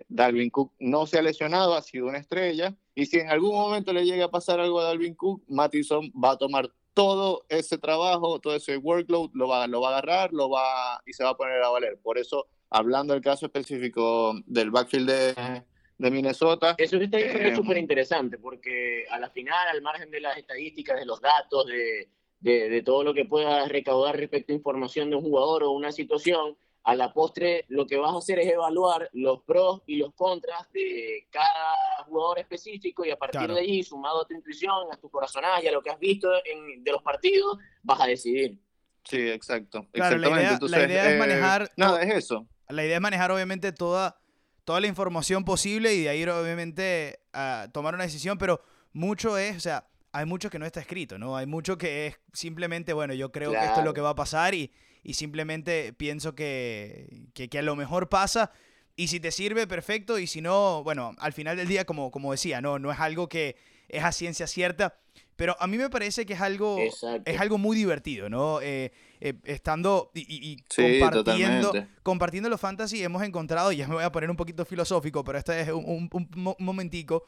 Dalvin 0.09 0.51
Cook 0.51 0.73
no 0.81 1.07
se 1.07 1.19
ha 1.19 1.23
lesionado, 1.23 1.75
ha 1.75 1.83
sido 1.83 2.07
una 2.09 2.19
estrella. 2.19 2.75
Y 3.01 3.07
si 3.07 3.19
en 3.19 3.31
algún 3.31 3.55
momento 3.55 3.95
le 3.95 4.05
llega 4.05 4.27
a 4.27 4.31
pasar 4.31 4.61
algo 4.61 4.79
a 4.79 4.85
Dalvin 4.85 5.15
Cook, 5.15 5.43
Mattison 5.49 6.13
va 6.13 6.33
a 6.33 6.37
tomar 6.37 6.71
todo 6.93 7.47
ese 7.49 7.79
trabajo, 7.79 8.41
todo 8.41 8.55
ese 8.55 8.77
workload, 8.77 9.31
lo 9.33 9.49
va, 9.49 9.67
lo 9.67 9.81
va 9.81 9.89
a 9.89 9.93
agarrar 9.93 10.35
lo 10.35 10.51
va, 10.51 11.01
y 11.07 11.15
se 11.15 11.25
va 11.25 11.31
a 11.31 11.37
poner 11.37 11.63
a 11.63 11.71
valer. 11.71 11.99
Por 12.03 12.19
eso, 12.19 12.47
hablando 12.69 13.15
del 13.15 13.23
caso 13.23 13.47
específico 13.47 14.35
del 14.45 14.71
backfield 14.71 15.09
de, 15.09 15.63
de 15.97 16.11
Minnesota. 16.11 16.75
Eso 16.77 16.99
que 16.99 17.07
diciendo 17.07 17.49
es 17.49 17.57
súper 17.57 17.79
interesante, 17.79 18.37
porque 18.37 19.07
a 19.11 19.19
la 19.19 19.31
final, 19.31 19.69
al 19.69 19.81
margen 19.81 20.11
de 20.11 20.21
las 20.21 20.37
estadísticas, 20.37 21.01
de 21.01 21.07
los 21.07 21.23
datos, 21.23 21.65
de, 21.69 22.11
de, 22.41 22.69
de 22.69 22.83
todo 22.83 23.03
lo 23.03 23.15
que 23.15 23.25
pueda 23.25 23.67
recaudar 23.67 24.19
respecto 24.19 24.53
a 24.53 24.57
información 24.57 25.09
de 25.09 25.17
un 25.17 25.23
jugador 25.23 25.63
o 25.63 25.71
una 25.71 25.91
situación, 25.91 26.55
a 26.83 26.95
la 26.95 27.13
postre 27.13 27.67
lo 27.69 27.87
que 27.87 27.97
vas 27.97 28.15
a 28.15 28.19
hacer 28.19 28.39
es 28.39 28.49
evaluar 28.49 29.11
los 29.13 29.43
pros 29.43 29.83
y 29.87 29.97
los 29.97 30.15
contras 30.15 30.71
de 30.73 31.27
cada 31.31 32.05
jugador 32.07 32.39
específico 32.39 33.05
y 33.05 33.11
a 33.11 33.19
partir 33.19 33.53
de 33.53 33.61
allí, 33.61 33.83
sumado 33.83 34.23
a 34.23 34.27
tu 34.27 34.35
intuición, 34.35 34.87
a 34.91 34.97
tu 34.97 35.11
corazonaje, 35.11 35.69
a 35.69 35.73
lo 35.73 35.83
que 35.83 35.91
has 35.91 35.99
visto 35.99 36.29
en, 36.45 36.83
de 36.83 36.93
los 36.93 37.03
partidos, 37.03 37.59
vas 37.83 38.01
a 38.01 38.07
decidir. 38.07 38.59
Sí, 39.05 39.29
exacto. 39.29 39.87
Claro, 39.93 40.19
la 40.19 40.29
idea, 40.31 40.59
la 40.61 40.87
idea 40.87 41.13
es 41.13 41.19
manejar... 41.19 41.63
Eh, 41.63 41.69
nada, 41.77 42.03
es 42.03 42.15
eso. 42.15 42.47
La 42.69 42.85
idea 42.85 42.97
es 42.97 43.03
manejar 43.03 43.31
obviamente 43.31 43.73
toda, 43.73 44.21
toda 44.65 44.81
la 44.81 44.87
información 44.87 45.45
posible 45.45 45.95
y 45.95 46.05
de 46.05 46.09
ahí 46.09 46.25
obviamente 46.25 47.21
a 47.33 47.69
tomar 47.73 47.95
una 47.95 48.05
decisión, 48.05 48.39
pero 48.39 48.63
mucho 48.93 49.37
es, 49.39 49.57
o 49.57 49.61
sea, 49.61 49.87
hay 50.13 50.27
mucho 50.27 50.51
que 50.51 50.59
no 50.59 50.67
está 50.67 50.81
escrito, 50.81 51.19
¿no? 51.19 51.37
Hay 51.37 51.47
mucho 51.47 51.79
que 51.79 52.07
es 52.07 52.21
simplemente, 52.33 52.93
bueno, 52.93 53.15
yo 53.15 53.31
creo 53.33 53.53
que 53.53 53.65
esto 53.65 53.81
es 53.81 53.85
lo 53.85 53.95
que 53.95 54.01
va 54.01 54.11
a 54.11 54.15
pasar 54.15 54.55
y 54.55 54.73
y 55.03 55.15
simplemente 55.15 55.93
pienso 55.93 56.35
que, 56.35 57.29
que, 57.35 57.59
a 57.59 57.63
lo 57.63 57.77
mejor 57.77 58.09
pasa. 58.09 58.51
Y 58.97 59.09
si 59.09 59.21
te 59.21 59.31
sirve, 59.31 59.67
perfecto. 59.67 60.19
Y 60.19 60.27
si 60.27 60.41
no, 60.41 60.83
bueno, 60.85 61.15
al 61.19 61.33
final 61.33 61.57
del 61.57 61.69
día, 61.69 61.85
como, 61.85 62.11
como 62.11 62.33
decía, 62.33 62.61
no, 62.61 62.79
no 62.79 62.93
es 62.93 63.01
algo 63.01 63.29
que 63.29 63.57
es 63.89 64.05
a 64.05 64.13
ciencia 64.13 64.47
cierta. 64.47 64.99
Pero 65.37 65.57
a 65.59 65.67
mí 65.67 65.79
me 65.79 65.89
parece 65.89 66.27
que 66.27 66.35
es 66.35 66.41
algo, 66.43 66.79
es 67.25 67.41
algo 67.41 67.57
muy 67.57 67.75
divertido, 67.75 68.29
¿no? 68.29 68.61
Eh, 68.61 68.93
eh, 69.23 69.35
estando 69.45 70.11
y, 70.13 70.59
compartiendo, 70.65 71.73
compartiendo 72.03 72.51
los 72.51 72.61
fantasy, 72.61 73.03
hemos 73.03 73.23
encontrado, 73.23 73.73
y 73.73 73.79
ya 73.79 73.89
me 73.89 73.95
voy 73.95 74.05
a 74.05 74.13
poner 74.13 74.31
un 74.31 74.37
poquito 74.37 74.67
filosófico, 74.67 75.25
pero 75.25 75.39
este 75.39 75.59
es 75.63 75.71
un, 75.71 76.11
un, 76.13 76.55
momentico. 76.59 77.25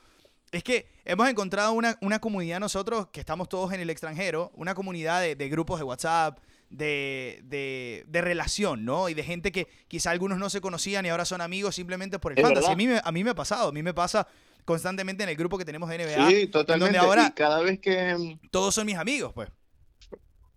Es 0.51 0.63
que 0.63 0.89
hemos 1.07 1.27
encontrado 1.27 1.73
una, 1.73 1.97
una, 2.03 2.19
comunidad 2.19 2.61
nosotros 2.61 3.07
que 3.11 3.21
estamos 3.21 3.49
todos 3.49 3.73
en 3.73 3.81
el 3.81 3.89
extranjero, 3.89 4.53
una 4.57 4.75
comunidad 4.75 5.23
de, 5.23 5.35
de 5.35 5.49
grupos 5.49 5.79
de 5.79 5.85
WhatsApp, 5.85 6.39
de, 6.73 8.05
de, 8.07 8.21
relación, 8.21 8.85
¿no? 8.85 9.09
Y 9.09 9.15
de 9.15 9.23
gente 9.23 9.53
que 9.53 9.69
quizá 9.89 10.11
algunos 10.11 10.39
no 10.39 10.51
se 10.51 10.61
conocían 10.61 11.05
y 11.07 11.11
ahora 11.11 11.25
son 11.25 11.41
amigos 11.41 11.75
simplemente 11.75 12.19
por 12.19 12.33
el 12.33 12.43
fantasy. 12.43 12.71
A 12.71 12.77
mí, 12.77 12.87
me, 12.87 13.01
a 13.03 13.13
mí 13.13 13.23
me 13.25 13.31
ha 13.31 13.35
pasado, 13.35 13.69
a 13.69 13.73
mí 13.73 13.83
me 13.83 13.95
pasa 13.95 14.27
constantemente 14.65 15.23
en 15.23 15.29
el 15.29 15.37
grupo 15.37 15.59
que 15.59 15.65
tenemos 15.65 15.89
de 15.89 15.99
NBA. 15.99 16.31
Sí, 16.31 16.47
totalmente. 16.49 16.97
Donde 16.97 16.99
ahora 16.99 17.33
cada 17.35 17.61
vez 17.61 17.79
que... 17.79 18.15
Mm, 18.15 18.49
todos 18.51 18.75
son 18.75 18.87
mis 18.87 18.97
amigos, 18.97 19.33
pues. 19.35 19.51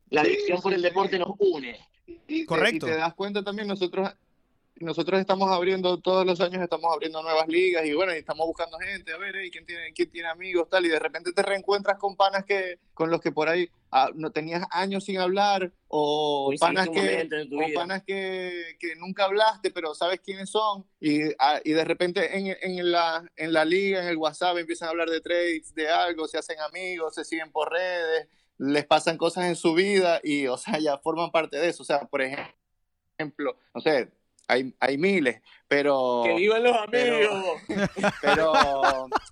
La 0.09 0.21
adicción 0.21 0.61
por 0.61 0.73
el 0.73 0.81
deporte 0.81 1.19
nos 1.19 1.31
une. 1.39 1.77
Correcto. 2.45 2.87
y 2.87 2.91
te 2.91 2.97
das 2.97 3.13
cuenta 3.13 3.43
también, 3.43 3.67
nosotros 3.67 4.09
nosotros 4.77 5.19
estamos 5.19 5.49
abriendo, 5.51 5.99
todos 5.99 6.25
los 6.25 6.41
años 6.41 6.61
estamos 6.61 6.93
abriendo 6.93 7.21
nuevas 7.23 7.47
ligas 7.47 7.85
y 7.85 7.93
bueno, 7.93 8.13
y 8.13 8.17
estamos 8.17 8.45
buscando 8.45 8.77
gente, 8.77 9.13
a 9.13 9.17
ver, 9.17 9.35
¿quién, 9.51 9.65
tiene, 9.65 9.93
quién 9.93 10.11
tiene 10.11 10.27
amigos, 10.27 10.67
tal, 10.69 10.85
y 10.85 10.89
de 10.89 10.99
repente 10.99 11.31
te 11.31 11.41
reencuentras 11.41 11.97
con 11.97 12.15
panas 12.17 12.43
que, 12.43 12.79
con 12.93 13.09
los 13.09 13.21
que 13.21 13.31
por 13.31 13.47
ahí 13.47 13.69
ah, 13.91 14.09
no 14.13 14.31
tenías 14.31 14.63
años 14.71 15.05
sin 15.05 15.19
hablar, 15.19 15.71
o 15.87 16.53
panas, 16.59 16.89
que, 16.89 17.29
panas 17.73 18.03
que, 18.03 18.75
que, 18.79 18.95
nunca 18.97 19.25
hablaste, 19.25 19.71
pero 19.71 19.95
sabes 19.95 20.19
quiénes 20.19 20.49
son, 20.49 20.85
y, 20.99 21.21
ah, 21.39 21.61
y 21.63 21.71
de 21.71 21.85
repente 21.85 22.37
en, 22.37 22.57
en, 22.61 22.91
la, 22.91 23.23
en 23.37 23.53
la 23.53 23.63
liga, 23.63 24.01
en 24.01 24.09
el 24.09 24.17
WhatsApp, 24.17 24.57
empiezan 24.57 24.89
a 24.89 24.91
hablar 24.91 25.09
de 25.09 25.21
trades, 25.21 25.73
de 25.73 25.89
algo, 25.89 26.27
se 26.27 26.37
hacen 26.37 26.59
amigos, 26.59 27.15
se 27.15 27.23
siguen 27.23 27.49
por 27.51 27.71
redes, 27.71 28.27
les 28.57 28.85
pasan 28.85 29.17
cosas 29.17 29.45
en 29.45 29.55
su 29.55 29.73
vida 29.73 30.19
y, 30.21 30.47
o 30.47 30.57
sea, 30.57 30.79
ya 30.79 30.97
forman 30.97 31.31
parte 31.31 31.57
de 31.57 31.69
eso, 31.69 31.83
o 31.83 31.85
sea, 31.85 32.01
por 32.01 32.21
ejemplo, 32.21 33.57
no 33.73 33.79
sé, 33.79 34.11
hay, 34.47 34.73
hay 34.79 34.97
miles, 34.97 35.41
pero... 35.67 36.21
¡Que 36.23 36.35
vivan 36.35 36.63
los 36.63 36.75
amigos! 36.75 37.61
Pero, 38.21 38.53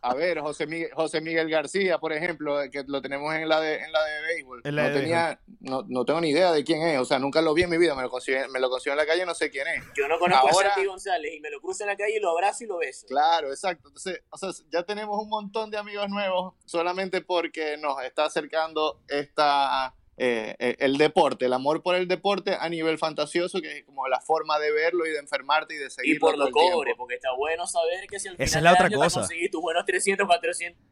a 0.02 0.14
ver, 0.16 0.40
José 0.40 0.66
Miguel, 0.66 0.90
José 0.94 1.22
Miguel 1.22 1.50
García, 1.50 2.00
por 2.00 2.14
ejemplo, 2.14 2.58
que 2.72 2.84
lo 2.88 3.02
tenemos 3.02 3.34
en 3.36 3.48
la 3.48 3.60
de, 3.60 3.76
en 3.76 3.92
la 3.92 4.04
de 4.04 4.22
béisbol, 4.22 4.62
En 4.64 4.76
la 4.76 4.84
no, 4.84 4.90
de 4.90 5.00
tenía, 5.00 5.40
no, 5.60 5.84
no 5.88 6.06
tengo 6.06 6.22
ni 6.22 6.30
idea 6.30 6.52
de 6.52 6.64
quién 6.64 6.82
es, 6.82 7.00
o 7.00 7.06
sea, 7.06 7.20
nunca 7.20 7.42
lo 7.42 7.54
vi 7.54 7.64
en 7.64 7.70
mi 7.70 7.78
vida, 7.78 7.96
me 7.96 8.02
lo 8.02 8.10
consigo, 8.10 8.40
me 8.52 8.60
lo 8.60 8.70
consigo 8.70 8.94
en 8.94 8.98
la 8.98 9.06
calle, 9.06 9.26
no 9.26 9.36
sé 9.36 9.50
quién 9.50 9.68
es. 9.68 9.84
Yo 9.96 10.08
no 10.08 10.18
conozco 10.20 10.48
Ahora- 10.50 10.70
a 10.70 10.74
Santi 10.74 10.88
González 10.88 11.34
y 11.36 11.40
me 11.40 11.50
lo 11.50 11.62
cruzo 11.62 11.84
en 11.84 11.90
la 11.90 11.98
calle 11.98 12.18
y 12.18 12.20
lo 12.20 12.32
abrazo 12.32 12.64
y 12.64 12.68
lo 12.68 12.78
beso. 12.78 13.06
Claro, 13.08 13.50
exacto. 13.50 13.90
Entonces, 13.90 14.22
o 14.30 14.38
sea, 14.38 14.50
ya 14.72 14.84
tenemos 14.84 15.18
un 15.22 15.30
montón 15.30 15.70
de 15.70 15.78
amigos 15.78 16.10
nuevos 16.10 16.56
solamente 16.66 17.22
porque 17.22 17.78
nos 17.78 18.02
está 18.04 18.26
acercando 18.26 19.02
esta, 19.08 19.94
eh, 20.18 20.56
eh, 20.60 20.76
el 20.80 20.98
deporte, 20.98 21.46
el 21.46 21.54
amor 21.54 21.82
por 21.82 21.96
el 21.96 22.08
deporte 22.08 22.56
a 22.60 22.70
nivel 22.70 22.98
fantasioso, 23.00 23.62
que 23.62 23.80
es 23.80 23.84
como 23.86 24.08
la 24.08 24.22
forma 24.22 24.60
de 24.60 24.72
verlo 24.72 25.06
y 25.08 25.12
de 25.12 25.18
enfermarte 25.20 25.74
y 25.74 25.78
de 25.78 25.88
Y 25.88 25.90
seguirlo 25.90 26.20
por 26.28 26.38
lo 26.38 26.46
tiempo. 26.46 26.72
cobre, 26.72 26.94
porque 26.96 27.16
está 27.16 27.32
bueno 27.36 27.66
saber 27.68 28.06
que 28.08 28.20
si 28.20 28.28
al 28.28 28.36
Esa 28.38 28.46
final 28.46 28.58
es 28.58 28.64
la 28.64 28.72
otra 28.74 28.86
año 28.86 28.98
te 29.00 29.04
cosa. 29.04 29.20
conseguís 29.22 29.50
tus 29.52 29.62
buenos 29.62 29.86
300, 29.86 30.28
400 30.28 30.84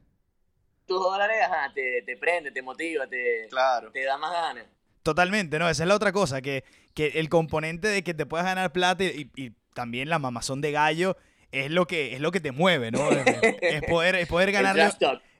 dólares, 0.87 1.37
ajá, 1.45 1.71
te, 1.73 2.01
te 2.05 2.17
prende, 2.17 2.51
te 2.51 2.61
motiva, 2.61 3.07
te, 3.07 3.47
Claro. 3.49 3.91
te 3.91 4.03
da 4.03 4.17
más 4.17 4.31
ganas. 4.31 4.65
Totalmente, 5.03 5.57
¿no? 5.57 5.69
Esa 5.69 5.83
es 5.83 5.87
la 5.87 5.95
otra 5.95 6.11
cosa, 6.11 6.41
que, 6.41 6.63
que 6.93 7.07
el 7.19 7.29
componente 7.29 7.87
de 7.87 8.03
que 8.03 8.13
te 8.13 8.25
puedas 8.25 8.45
ganar 8.45 8.71
plata 8.71 9.03
y, 9.03 9.31
y 9.35 9.51
también 9.73 10.09
la 10.09 10.19
mamazón 10.19 10.61
de 10.61 10.71
gallo 10.71 11.15
es 11.51 11.69
lo 11.71 11.85
que, 11.87 12.13
es 12.13 12.19
lo 12.21 12.31
que 12.31 12.39
te 12.39 12.51
mueve, 12.51 12.91
¿no? 12.91 13.09
Es, 13.11 13.25
es 13.61 13.81
poder, 13.89 14.15
es 14.15 14.27
poder 14.27 14.51
ganarle... 14.51 14.89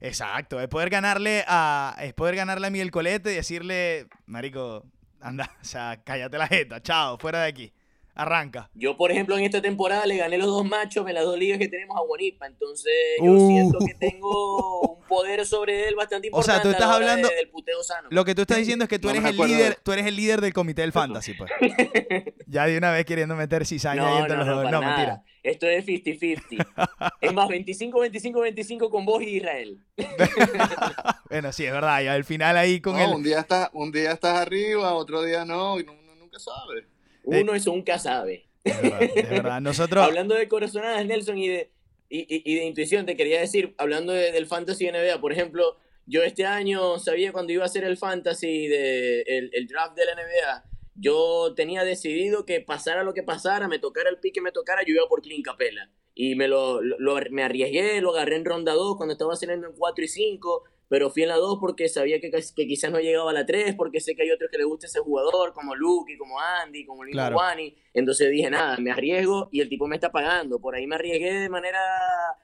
Exacto, 0.01 0.59
es 0.59 0.68
poder 0.68 0.89
ganarle 0.89 1.43
a, 1.47 1.95
es 2.01 2.14
poder 2.14 2.36
ganarle 2.36 2.68
a 2.68 2.70
Miguel 2.70 2.91
Colete 2.91 3.32
y 3.32 3.36
decirle, 3.36 4.07
marico, 4.26 4.84
anda, 5.20 5.49
o 5.62 5.64
sea, 5.64 6.01
cállate 6.03 6.38
la 6.38 6.47
jeta, 6.47 6.82
chao, 6.82 7.20
fuera 7.20 7.43
de 7.43 7.49
aquí, 7.49 7.72
arranca. 8.16 8.70
Yo, 8.74 8.97
por 8.97 9.12
ejemplo, 9.12 9.38
en 9.38 9.43
esta 9.43 9.62
temporada 9.62 10.07
le 10.07 10.18
gané 10.18 10.39
los 10.39 10.47
dos 10.47 10.66
machos 10.66 11.07
en 11.07 11.14
las 11.14 11.24
dos 11.24 11.38
ligas 11.38 11.59
que 11.59 11.68
tenemos 11.68 11.95
a 11.97 12.01
Guanipa. 12.01 12.47
Entonces, 12.47 12.91
yo 13.24 13.32
Uh. 13.32 13.47
siento 13.47 13.78
que 13.86 13.93
tengo 13.93 14.82
un 14.97 15.03
poder 15.07 15.45
sobre 15.45 15.88
él 15.88 15.95
bastante 15.95 16.30
O 16.32 16.41
sea, 16.41 16.55
importante. 16.55 16.64
tú 16.64 16.72
estás 16.72 16.89
de- 16.89 16.95
hablando- 16.95 17.30
del 17.30 17.49
puteo 17.49 17.84
sano. 17.84 18.07
Lo 18.12 18.26
que 18.26 18.34
tú 18.34 18.41
estás 18.41 18.57
diciendo 18.57 18.84
es 18.86 18.89
que 18.89 18.97
tú 18.99 19.07
No 19.14 19.14
eres 19.14 19.26
el 19.26 19.38
líder, 19.38 19.76
tú 19.84 19.91
eres 19.93 20.07
el 20.07 20.16
líder 20.16 20.41
del 20.41 20.51
comité 20.53 20.82
del 20.82 20.91
fantasy, 20.93 21.36
pues. 21.36 21.51
Ya 22.47 22.66
de 22.66 22.76
una 22.78 22.91
vez 22.91 23.05
queriendo 23.05 23.36
meter 23.36 23.66
cizaña 23.68 24.01
ahí 24.07 24.14
No, 24.16 24.20
entre 24.22 24.38
no, 24.38 24.43
los 24.45 24.47
no, 24.47 24.62
dos. 24.64 24.72
No, 24.72 24.82
nada. 24.82 24.95
mentira. 24.97 25.24
Esto 25.44 25.68
es 25.68 25.86
50-50. 25.86 27.12
es 27.22 27.34
más, 27.34 27.50
25-25-25 27.50 28.89
con 28.89 29.06
vos 29.06 29.24
y 29.24 29.38
Israel. 29.38 29.80
bueno, 31.30 31.52
sí, 31.52 31.66
es 31.66 31.72
verdad, 31.72 32.02
y 32.04 32.08
al 32.08 32.24
final 32.24 32.58
ahí 32.58 32.80
con 32.82 32.94
No, 32.98 33.04
el... 33.06 33.16
un, 33.16 33.24
día 33.24 33.39
estás, 33.39 33.70
un 33.74 33.92
día 33.92 34.12
estás 34.12 34.38
arriba, 34.38 34.94
otro 34.94 35.24
día 35.24 35.44
no, 35.46 35.80
y 35.80 35.84
no- 35.84 35.94
uno 35.94 36.16
nunca 36.16 36.39
sabe. 36.39 36.86
Uno 37.24 37.54
es 37.54 37.68
un 37.68 37.84
sabe. 38.00 38.46
Es 38.64 38.82
verdad, 38.82 39.02
es 39.04 39.30
verdad. 39.30 39.62
Nosotros... 39.62 40.04
Hablando 40.06 40.36
de 40.36 40.48
corazonadas, 40.48 41.06
Nelson, 41.06 41.38
y 41.38 41.48
de, 41.50 41.72
y, 42.10 42.20
y- 42.20 42.44
y 42.46 42.56
de 42.56 42.66
intuición, 42.66 43.06
te 43.06 43.16
quería 43.16 43.39
decir, 43.39 43.74
hablando 43.78 44.14
de- 44.14 44.32
del 44.32 44.46
Fantasy 44.48 44.88
NBA, 44.92 45.20
por 45.22 45.32
ejemplo, 45.32 45.78
yo 46.06 46.24
este 46.24 46.46
año 46.46 47.00
sabía 47.00 47.32
cuando 47.32 47.54
iba 47.54 47.64
a 47.64 47.68
hacer 47.68 47.84
el 47.84 47.98
Fantasy, 47.98 48.68
de, 48.68 49.22
el, 49.22 49.50
el 49.54 49.68
draft 49.68 49.96
de 49.96 50.06
la 50.06 50.14
NBA, 50.14 50.64
yo 50.96 51.54
tenía 51.56 51.84
decidido 51.84 52.46
que 52.46 52.62
pasara 52.62 53.04
lo 53.04 53.14
que 53.14 53.24
pasara, 53.24 53.68
me 53.68 53.80
tocara 53.80 54.10
el 54.10 54.20
pique, 54.20 54.42
me 54.42 54.52
tocara, 54.52 54.82
yo 54.86 54.94
iba 54.94 55.08
por 55.08 55.22
Clint 55.22 55.46
Capela. 55.46 55.89
Y 56.14 56.36
me, 56.36 56.48
lo, 56.48 56.82
lo- 56.82 57.18
me 57.32 57.44
arriesgué, 57.44 58.02
lo 58.02 58.12
agarré 58.12 58.36
en 58.36 58.46
ronda 58.46 58.74
2 58.74 58.98
cuando 58.98 59.14
estaba 59.14 59.36
saliendo 59.36 59.68
en 59.68 59.74
4 59.74 60.04
y 60.04 60.08
5, 60.10 60.64
pero 60.89 61.10
fui 61.10 61.24
en 61.24 61.30
la 61.30 61.38
2 61.38 61.58
porque 61.62 61.88
sabía 61.88 62.20
que, 62.20 62.30
que 62.30 62.68
quizás 62.68 62.92
no 62.92 63.00
llegaba 63.00 63.32
a 63.32 63.34
la 63.34 63.46
3, 63.46 63.76
porque 63.76 64.02
sé 64.02 64.14
que 64.14 64.24
hay 64.24 64.32
otros 64.32 64.52
que 64.52 64.58
les 64.58 64.68
gusta 64.68 64.88
ese 64.88 65.00
jugador, 65.00 65.54
como 65.54 65.74
Luke, 65.74 66.18
como 66.18 66.38
Andy, 66.38 66.86
como 66.86 67.06
Lino 67.06 67.14
Claro. 67.16 67.36
Guani. 67.36 67.74
Entonces 67.94 68.30
dije, 68.30 68.50
nada, 68.50 68.76
me 68.78 68.92
arriesgo 68.92 69.48
y 69.54 69.62
el 69.62 69.70
tipo 69.70 69.88
me 69.88 69.96
está 69.96 70.12
pagando. 70.12 70.60
Por 70.60 70.76
ahí 70.76 70.86
me 70.86 70.96
arriesgué 70.96 71.32
de 71.34 71.50
manera 71.50 71.80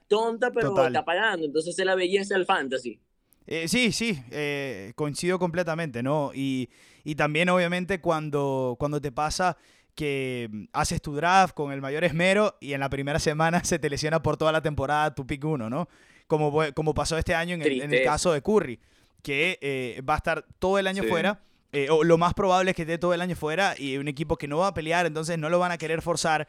tonta, 0.07 0.51
pero 0.51 0.69
Total. 0.69 0.87
está 0.87 1.03
pagando. 1.05 1.45
Entonces 1.45 1.77
es 1.77 1.85
la 1.85 1.95
belleza 1.95 2.35
del 2.35 2.45
fantasy. 2.45 3.01
Eh, 3.47 3.67
sí, 3.69 3.91
sí, 3.93 4.21
eh, 4.31 4.91
coincido 4.95 5.39
completamente, 5.39 6.03
¿no? 6.03 6.31
Y, 6.33 6.69
y 7.05 7.15
también 7.15 7.47
obviamente 7.49 8.01
cuando, 8.01 8.75
cuando 8.77 8.99
te 8.99 9.11
pasa 9.11 9.57
que 9.95 10.49
mm, 10.51 10.63
haces 10.73 11.01
tu 11.01 11.15
draft 11.15 11.53
con 11.55 11.71
el 11.71 11.79
mayor 11.81 12.03
esmero 12.03 12.57
y 12.59 12.73
en 12.73 12.81
la 12.81 12.89
primera 12.89 13.19
semana 13.19 13.63
se 13.63 13.79
te 13.79 13.89
lesiona 13.89 14.21
por 14.21 14.35
toda 14.37 14.51
la 14.51 14.61
temporada 14.61 15.15
tu 15.15 15.25
pick 15.25 15.43
1, 15.45 15.69
¿no? 15.69 15.87
Como, 16.27 16.53
como 16.75 16.93
pasó 16.93 17.17
este 17.17 17.33
año 17.35 17.55
en 17.55 17.61
el, 17.61 17.67
en 17.73 17.81
el 17.83 17.87
Tristeza. 17.89 18.11
caso 18.11 18.31
de 18.33 18.41
Curry, 18.41 18.79
que 19.23 19.57
eh, 19.61 20.01
va 20.07 20.15
a 20.15 20.17
estar 20.17 20.45
todo 20.59 20.77
el 20.77 20.85
año 20.87 21.03
Sí. 21.03 21.09
fuera. 21.09 21.39
eh, 21.71 21.87
o 21.89 22.03
lo 22.03 22.17
más 22.17 22.33
probable 22.33 22.71
es 22.71 22.75
que 22.75 22.81
esté 22.83 22.97
todo 22.97 23.13
el 23.13 23.21
año 23.21 23.35
fuera 23.35 23.75
y 23.77 23.97
un 23.97 24.07
equipo 24.09 24.35
que 24.37 24.47
no 24.47 24.57
va 24.57 24.67
a 24.67 24.73
pelear, 24.73 25.05
entonces 25.05 25.37
no 25.39 25.49
lo 25.49 25.57
van 25.59 25.71
a 25.71 25.77
querer 25.77 26.01
forzar. 26.01 26.47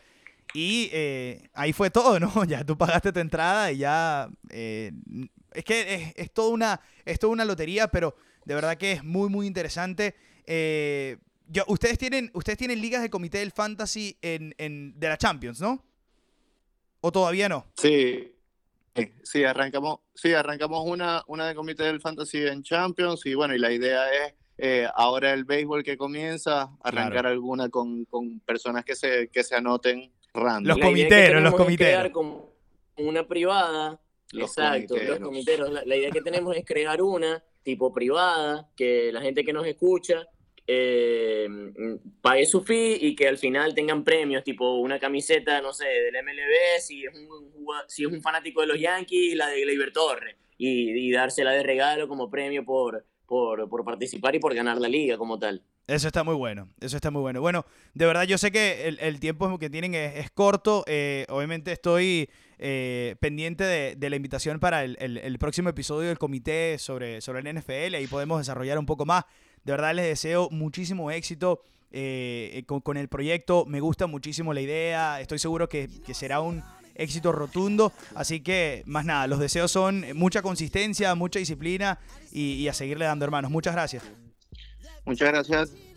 Y 0.55 0.89
eh, 0.93 1.49
ahí 1.55 1.73
fue 1.73 1.91
todo, 1.91 2.19
¿no? 2.19 2.33
Ya 2.47 2.65
tú 2.65 2.77
pagaste 2.77 3.13
tu 3.13 3.21
entrada 3.21 3.71
y 3.71 3.79
ya... 3.79 4.29
eh, 4.51 4.91
es 5.53 5.65
que 5.65 5.95
es, 5.95 6.13
es 6.17 6.33
toda 6.33 6.51
una, 6.51 6.81
es 7.05 7.19
toda 7.19 7.33
una 7.33 7.45
lotería, 7.45 7.89
pero 7.89 8.15
de 8.45 8.55
verdad 8.55 8.77
que 8.77 8.93
es 8.93 9.05
muy, 9.05 9.29
muy 9.29 9.47
interesante. 9.47 10.15
Eh, 10.47 11.19
yo, 11.49 11.65
ustedes, 11.69 11.99
tienen, 11.99 12.31
ustedes 12.35 12.59
tienen 12.59 12.81
ligas 12.81 13.03
de 13.03 13.11
comité 13.11 13.39
del 13.39 13.53
fantasy 13.53 14.17
en, 14.23 14.55
en- 14.59 14.99
de 14.99 15.09
la 15.09 15.17
Champions, 15.17 15.61
¿no? 15.61 15.85
¿O 17.01 17.13
todavía 17.13 17.49
no? 17.49 17.67
Sí, 17.77 18.35
sí, 19.23 19.45
arrancamos, 19.45 20.01
sí, 20.15 20.33
arrancamos 20.35 20.85
una, 20.87 21.23
una 21.29 21.47
de 21.47 21.55
comité 21.55 21.85
del 21.85 22.01
Fantasy 22.01 22.39
en 22.47 22.63
Champions 22.65 23.25
y 23.27 23.35
bueno, 23.35 23.55
y 23.55 23.59
la 23.59 23.71
idea 23.71 24.03
es 24.13 24.35
eh, 24.59 24.89
ahora 24.97 25.33
el 25.33 25.45
béisbol 25.45 25.85
que 25.85 25.97
comienza, 25.97 26.69
arrancar 26.83 27.27
alguna 27.27 27.69
con, 27.69 28.05
con 28.07 28.41
personas 28.41 28.85
que 28.85 28.97
se, 28.97 29.29
que 29.29 29.45
se 29.45 29.55
anoten 29.55 30.11
random. 30.35 30.65
Los 30.67 30.77
que 30.79 30.83
comiteros, 30.83 31.43
los 31.43 31.55
comiteros. 31.55 32.11
como 32.13 32.51
una 32.97 33.27
privada. 33.29 34.01
Los 34.33 34.51
Exacto, 34.51 34.97
los 34.97 35.19
comiteros. 35.21 35.71
La, 35.71 35.83
la 35.85 35.97
idea 35.97 36.11
que 36.11 36.21
tenemos 36.21 36.57
es 36.57 36.65
crear 36.65 37.01
una 37.03 37.43
tipo 37.63 37.93
privada, 37.93 38.69
que 38.77 39.11
la 39.13 39.21
gente 39.21 39.45
que 39.45 39.53
nos 39.53 39.67
escucha 39.67 40.27
eh, 40.67 41.49
pague 42.21 42.45
su 42.45 42.63
fee 42.63 42.99
y 43.01 43.17
que 43.17 43.27
al 43.27 43.39
final 43.39 43.75
tengan 43.75 44.05
premios, 44.05 44.45
tipo 44.45 44.77
una 44.81 44.99
camiseta, 44.99 45.63
no 45.63 45.73
sé, 45.73 45.87
del 45.87 46.23
MLB, 46.23 46.81
si 46.81 47.05
es 47.05 47.15
un, 47.15 47.53
si 47.87 48.05
es 48.05 48.13
un 48.13 48.21
fanático 48.21 48.61
de 48.61 48.67
los 48.67 48.79
Yankees, 48.79 49.35
la 49.35 49.49
de 49.49 49.63
Gleyber 49.63 49.93
Torres, 49.93 50.37
y, 50.59 51.09
y 51.09 51.11
dársela 51.11 51.53
de 51.53 51.63
regalo 51.63 52.07
como 52.07 52.31
premio 52.31 52.65
por, 52.67 53.07
por, 53.27 53.69
por 53.69 53.85
participar 53.85 54.35
y 54.35 54.41
por 54.41 54.55
ganar 54.55 54.79
la 54.79 54.89
liga 54.89 55.17
como 55.17 55.39
tal. 55.39 55.63
Eso 55.87 56.07
está 56.07 56.23
muy 56.23 56.35
bueno, 56.35 56.69
eso 56.81 56.97
está 56.97 57.11
muy 57.11 57.23
bueno. 57.23 57.41
Bueno, 57.41 57.65
de 57.95 58.05
verdad 58.05 58.25
yo 58.25 58.37
sé 58.37 58.53
que 58.53 58.89
el, 58.89 58.99
el 59.01 59.21
tiempo 59.21 59.59
que 59.59 59.71
tienen 59.71 59.95
es, 59.95 60.17
es 60.17 60.31
corto. 60.31 60.85
eh, 60.87 61.25
obviamente 61.31 61.73
estoy 61.73 62.29
eh, 62.59 63.17
pendiente 63.21 63.65
de, 63.65 64.11
la 64.11 64.17
invitación 64.17 64.59
para 64.59 64.85
el, 64.85 65.39
próximo 65.39 65.69
episodio 65.69 66.09
del 66.09 66.19
comité 66.19 66.79
sobre, 66.79 67.21
sobre 67.21 67.41
el 67.41 67.59
NFL. 67.59 67.95
Ahí 67.95 68.07
podemos 68.07 68.39
desarrollar 68.39 68.79
un 68.79 68.87
poco 68.87 69.07
más. 69.07 69.25
De 69.65 69.73
verdad 69.73 69.95
les 69.95 70.07
deseo 70.07 70.49
muchísimo 70.51 71.11
éxito 71.11 71.63
eh, 71.91 72.65
con, 72.67 72.81
con 72.81 72.97
el 72.97 73.09
proyecto. 73.09 73.65
Me 73.67 73.81
gusta 73.81 74.07
muchísimo 74.07 74.53
la 74.53 74.61
idea. 74.61 75.21
Estoy 75.21 75.39
seguro 75.39 75.69
que, 75.69 75.89
que 76.05 76.15
será 76.15 76.41
un 76.41 76.63
éxito 76.95 77.33
rotundo. 77.33 77.93
Así 78.15 78.41
que, 78.41 78.83
más 78.87 79.05
nada, 79.05 79.27
los 79.27 79.39
deseos 79.39 79.71
son 79.71 80.05
mucha 80.15 80.43
consistencia, 80.43 81.15
mucha 81.15 81.39
disciplina 81.39 81.99
y, 82.33 82.55
y 82.55 82.69
a 82.69 82.73
seguirle 82.73 83.05
dando, 83.05 83.25
hermanos. 83.25 83.51
Muchas 83.51 83.75
gracias. 83.75 84.03
Muchas 85.05 85.29
gracias. 85.29 85.88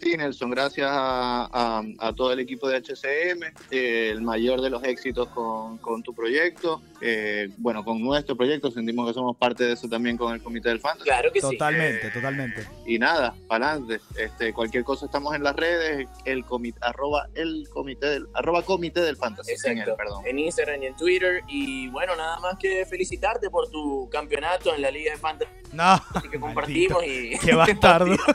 Sí, 0.00 0.14
Nelson, 0.16 0.50
gracias 0.50 0.88
a, 0.90 1.48
a- 1.50 1.82
a 1.98 2.12
todo 2.12 2.32
el 2.32 2.38
equipo 2.40 2.68
de 2.68 2.76
HCM, 2.76 3.42
eh, 3.70 4.10
el 4.12 4.20
mayor 4.20 4.60
de 4.60 4.68
los 4.70 4.84
éxitos 4.84 5.26
con, 5.28 5.78
con 5.78 6.02
tu 6.02 6.14
proyecto, 6.14 6.82
eh, 7.00 7.48
bueno, 7.56 7.82
con 7.82 8.00
nuestro 8.02 8.36
proyecto, 8.36 8.70
sentimos 8.70 9.08
que 9.08 9.14
somos 9.14 9.36
parte 9.36 9.64
de 9.64 9.72
eso 9.72 9.88
también 9.88 10.16
con 10.18 10.34
el 10.34 10.42
Comité 10.42 10.68
del 10.68 10.80
Fantasy. 10.80 11.04
Claro 11.08 11.32
que 11.32 11.40
sí. 11.40 11.48
Totalmente, 11.50 12.10
totalmente. 12.10 12.66
Y 12.86 12.98
nada, 12.98 13.34
para 13.48 13.72
adelante. 13.72 14.00
Este, 14.18 14.52
cualquier 14.52 14.84
cosa 14.84 15.06
estamos 15.06 15.34
en 15.34 15.42
las 15.42 15.56
redes, 15.56 16.06
el 16.26 16.44
comité, 16.44 16.78
arroba 16.82 17.28
el 17.34 17.66
comité 17.72 18.06
del, 18.06 18.26
arroba 18.34 18.62
comité 18.62 19.00
del 19.00 19.16
fantasy. 19.16 19.52
en 19.52 19.56
Exacto. 19.78 19.90
el, 19.92 19.96
perdón. 19.96 20.26
En 20.26 20.38
Instagram 20.38 20.82
y 20.82 20.86
en 20.86 20.96
Twitter. 20.96 21.40
Y 21.48 21.88
bueno, 21.88 22.14
nada 22.16 22.38
más 22.40 22.56
que 22.58 22.84
felicitarte 22.86 23.48
por 23.50 23.70
tu 23.70 24.08
campeonato 24.10 24.74
en 24.74 24.82
la 24.82 24.90
Liga 24.90 25.12
de 25.12 25.18
Fantasy 25.18 25.50
No, 25.72 26.00
que 26.30 26.38
compartimos. 26.38 27.02
y 27.06 27.38
Qué 27.38 27.54
bastardo. 27.54 28.14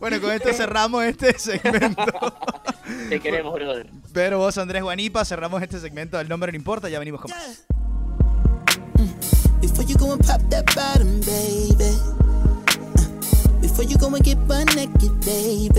Bueno, 0.00 0.20
con 0.20 0.30
esto 0.32 0.52
cerramos 0.52 1.04
este 1.04 1.38
segmento. 1.38 2.04
Te 3.08 3.20
queremos, 3.20 3.54
brother. 3.54 3.90
Pero 4.12 4.38
vos, 4.38 4.56
Andrés 4.58 4.82
Guanipa, 4.82 5.24
cerramos 5.24 5.62
este 5.62 5.80
segmento 5.80 6.16
del 6.18 6.28
nombre 6.28 6.52
no 6.52 6.56
importa, 6.56 6.88
ya 6.88 6.98
venimos 6.98 7.20
con 7.20 7.30
más. 7.30 7.64
Before 9.60 9.84
you 9.84 9.96
go 9.96 10.12
and 10.12 10.24
pop 10.24 10.40
that 10.50 10.64
bottom, 10.74 11.20
baby. 11.20 11.96
Uh, 12.98 13.60
Before 13.60 13.84
you 13.84 13.96
go 13.98 14.06
and 14.14 14.24
get 14.24 14.38
butt 14.46 14.74
naked, 14.76 15.12
baby. 15.24 15.70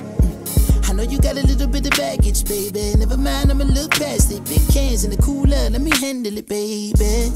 Mm, 0.00 0.88
I 0.88 0.92
know 0.94 1.02
you 1.04 1.18
got 1.18 1.36
a 1.36 1.46
little 1.46 1.68
bit 1.68 1.86
of 1.86 1.96
baggage, 1.96 2.44
baby. 2.44 2.94
Never 2.98 3.16
mind, 3.16 3.50
I'ma 3.50 3.64
look 3.64 3.92
past 3.92 4.32
it. 4.32 4.44
Big 4.44 4.66
cans 4.72 5.04
in 5.04 5.10
the 5.10 5.16
cooler, 5.18 5.70
let 5.70 5.80
me 5.80 5.90
handle 6.00 6.36
it, 6.36 6.48
baby. 6.48 7.30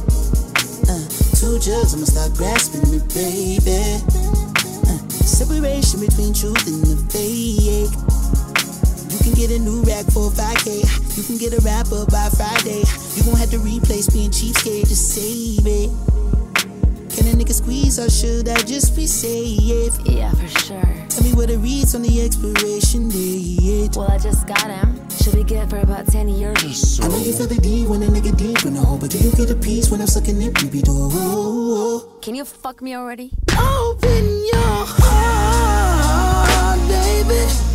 Uh, 0.89 1.07
two 1.37 1.59
jugs, 1.61 1.95
I'ma 1.95 2.05
start 2.05 2.35
grasping 2.35 2.93
it, 2.93 3.09
baby. 3.15 4.44
Separation 5.45 6.01
between 6.01 6.33
truth 6.33 6.67
and 6.67 6.81
the 6.89 6.97
fake. 7.13 7.93
You 9.13 9.19
can 9.21 9.35
get 9.37 9.51
a 9.51 9.59
new 9.59 9.83
rack 9.83 10.07
for 10.07 10.31
5K. 10.33 10.81
You 11.19 11.23
can 11.23 11.37
get 11.37 11.53
a 11.53 11.61
rapper 11.61 12.07
by 12.09 12.31
Friday. 12.33 12.81
You 13.13 13.25
gon' 13.25 13.37
have 13.37 13.51
to 13.51 13.59
replace 13.59 14.09
being 14.09 14.31
cheapskate, 14.31 14.89
to 14.89 14.97
save 14.97 15.67
it. 15.67 15.91
Can 17.13 17.29
a 17.29 17.37
nigga 17.37 17.53
squeeze 17.53 17.99
or 17.99 18.09
should 18.09 18.49
I 18.49 18.57
just 18.63 18.97
be 18.97 19.07
safe? 19.07 19.93
Yeah, 20.07 20.31
for 20.33 20.49
sure. 20.65 20.81
Tell 21.11 21.23
me 21.23 21.35
what 21.35 21.51
it 21.51 21.59
reads 21.59 21.95
on 21.95 22.01
the 22.01 22.23
expiration 22.23 23.11
date. 23.11 23.95
Well, 23.97 24.11
I 24.11 24.17
just 24.17 24.47
got 24.47 24.65
him. 24.65 24.99
Should 25.11 25.35
be 25.35 25.45
good 25.45 25.69
for 25.69 25.79
about 25.79 26.07
10 26.07 26.29
years 26.31 26.65
or 26.65 26.73
so. 26.73 27.05
I 27.05 27.09
know 27.09 27.19
you 27.19 27.35
feel 27.35 27.47
the 27.47 27.61
D 27.61 27.85
when 27.87 28.03
a 28.03 28.07
nigga 28.07 28.35
deep 28.35 28.65
in 28.65 28.73
the 28.73 28.81
hole, 28.81 28.97
but 28.97 29.11
do 29.11 29.19
you 29.19 29.31
get 29.33 29.51
a 29.51 29.57
piece 29.57 29.91
when 29.91 30.01
I'm 30.01 30.07
sucking 30.07 30.41
it, 30.41 30.55
baby 30.55 30.81
door? 30.81 32.01
Can 32.23 32.35
you 32.35 32.47
fuck 32.47 32.81
me 32.81 32.97
already? 32.97 33.33
Open 33.57 34.45
your 34.53 34.85
heart, 34.87 35.04
baby. 37.29 37.74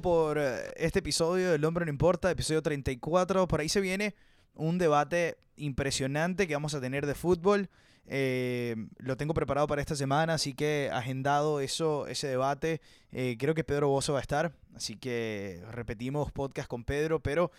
Por 0.00 0.38
eh, 0.38 0.72
este 0.76 1.00
episodio 1.00 1.52
del 1.52 1.64
Hombre 1.64 1.84
No 1.84 1.90
Importa, 1.90 2.30
episodio 2.30 2.62
34. 2.62 3.46
Por 3.46 3.60
ahí 3.60 3.68
se 3.68 3.80
viene 3.80 4.14
un 4.54 4.78
debate 4.78 5.36
impresionante 5.56 6.48
que 6.48 6.54
vamos 6.54 6.74
a 6.74 6.80
tener 6.80 7.06
de 7.06 7.14
fútbol. 7.14 7.68
Eh, 8.06 8.76
lo 8.98 9.16
tengo 9.16 9.34
preparado 9.34 9.66
para 9.66 9.80
esta 9.80 9.94
semana, 9.94 10.34
así 10.34 10.54
que 10.54 10.90
agendado 10.92 11.60
eso, 11.60 12.06
ese 12.06 12.28
debate. 12.28 12.80
Eh, 13.12 13.36
creo 13.38 13.54
que 13.54 13.62
Pedro 13.62 13.88
Bozo 13.88 14.12
va 14.14 14.18
a 14.18 14.22
estar, 14.22 14.52
así 14.74 14.96
que 14.96 15.62
repetimos 15.70 16.32
podcast 16.32 16.68
con 16.68 16.84
Pedro, 16.84 17.20
pero 17.20 17.52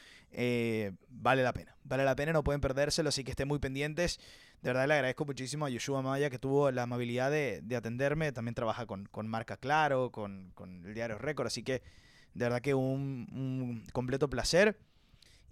vale 1.09 1.43
la 1.43 1.53
pena. 1.53 1.75
Vale 1.83 2.03
la 2.03 2.15
pena, 2.15 2.33
no 2.33 2.43
pueden 2.43 2.59
perdérselo, 2.59 3.09
así 3.09 3.23
que 3.23 3.31
estén 3.31 3.47
muy 3.47 3.59
pendientes. 3.59 4.19
De 4.61 4.69
verdad 4.69 4.87
le 4.87 4.95
agradezco 4.95 5.25
muchísimo 5.25 5.65
a 5.65 5.69
Yoshua 5.69 6.01
Maya 6.01 6.29
que 6.29 6.39
tuvo 6.39 6.71
la 6.71 6.83
amabilidad 6.83 7.31
de, 7.31 7.61
de 7.61 7.75
atenderme. 7.75 8.31
También 8.31 8.55
trabaja 8.55 8.85
con, 8.85 9.05
con 9.05 9.27
Marca 9.27 9.57
Claro, 9.57 10.11
con, 10.11 10.51
con 10.55 10.85
el 10.85 10.93
diario 10.93 11.17
Récord, 11.17 11.47
así 11.47 11.63
que 11.63 11.81
de 12.35 12.45
verdad 12.45 12.61
que 12.61 12.73
un, 12.73 13.27
un 13.31 13.83
completo 13.91 14.29
placer. 14.29 14.77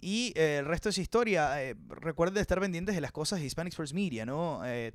Y 0.00 0.32
eh, 0.36 0.58
el 0.58 0.66
resto 0.66 0.90
es 0.90 0.98
historia. 0.98 1.62
Eh, 1.62 1.74
recuerden 1.88 2.40
estar 2.40 2.60
pendientes 2.60 2.94
de 2.94 3.00
las 3.00 3.10
cosas 3.10 3.40
de 3.40 3.46
Hispanic 3.46 3.72
Sports 3.72 3.94
Media, 3.94 4.26
¿no? 4.26 4.60
Eh. 4.64 4.92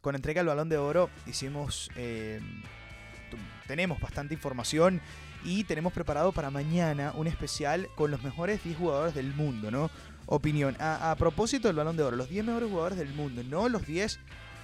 Con 0.00 0.14
entrega 0.14 0.40
del 0.40 0.48
balón 0.48 0.68
de 0.68 0.76
oro 0.78 1.10
hicimos. 1.26 1.90
eh, 1.96 2.40
tenemos 3.66 4.00
bastante 4.00 4.34
información 4.34 5.00
y 5.44 5.64
tenemos 5.64 5.92
preparado 5.92 6.32
para 6.32 6.50
mañana 6.50 7.12
un 7.14 7.26
especial 7.26 7.88
con 7.94 8.10
los 8.10 8.22
mejores 8.22 8.64
10 8.64 8.76
jugadores 8.78 9.14
del 9.14 9.34
mundo, 9.34 9.70
¿no? 9.70 9.90
Opinión. 10.26 10.76
A, 10.80 11.10
a 11.10 11.16
propósito 11.16 11.68
del 11.68 11.76
balón 11.76 11.96
de 11.96 12.02
oro, 12.02 12.16
los 12.16 12.28
10 12.28 12.46
mejores 12.46 12.68
jugadores 12.70 12.98
del 12.98 13.12
mundo, 13.14 13.42
no 13.44 13.68
los 13.68 13.86
10 13.86 14.18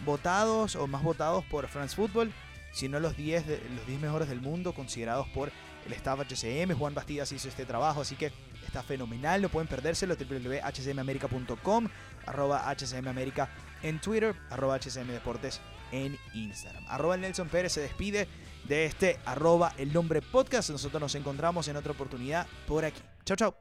votados 0.05 0.75
o 0.77 0.87
más 0.87 1.03
votados 1.03 1.45
por 1.45 1.69
France 1.69 1.95
Football, 1.95 2.33
sino 2.75 3.01
los 3.01 3.17
10, 3.17 3.47
de- 3.47 3.63
los 3.75 3.87
10 3.87 4.01
mejores 4.01 4.29
del 4.29 4.43
mundo 4.43 4.75
considerados 4.75 5.27
por 5.29 5.51
el 5.87 5.93
staff 5.95 6.21
HCM. 6.21 6.75
Juan 6.75 6.93
Bastidas 6.95 7.33
hizo 7.33 7.49
este 7.49 7.65
trabajo, 7.65 8.03
así 8.03 8.17
que 8.17 8.33
está 8.67 8.83
fenomenal. 8.83 9.41
No 9.41 9.49
pueden 9.49 9.69
perdérselo. 9.69 10.17
www.hcmamerica.com, 10.17 11.89
arroba 12.27 12.75
hcmamerica 12.75 13.49
en 13.83 14.01
Twitter, 14.01 14.35
arroba 14.51 14.79
hcm 14.79 15.09
deportes 15.13 15.61
en 15.93 16.19
Instagram. 16.35 16.85
Arroba 16.89 17.15
el 17.15 17.21
Nelson 17.23 17.49
Pérez 17.49 17.73
se 17.73 17.81
despide 17.81 18.27
de 18.67 18.87
este 18.87 19.19
arroba 19.27 19.73
el 19.79 19.93
nombre 19.93 20.21
podcast. 20.23 20.71
Nosotros 20.71 21.01
nos 21.01 21.15
encontramos 21.15 21.69
en 21.69 21.77
otra 21.77 21.93
oportunidad 21.93 22.47
por 22.67 22.85
aquí. 22.85 23.01
Chao, 23.25 23.37
chao. 23.37 23.55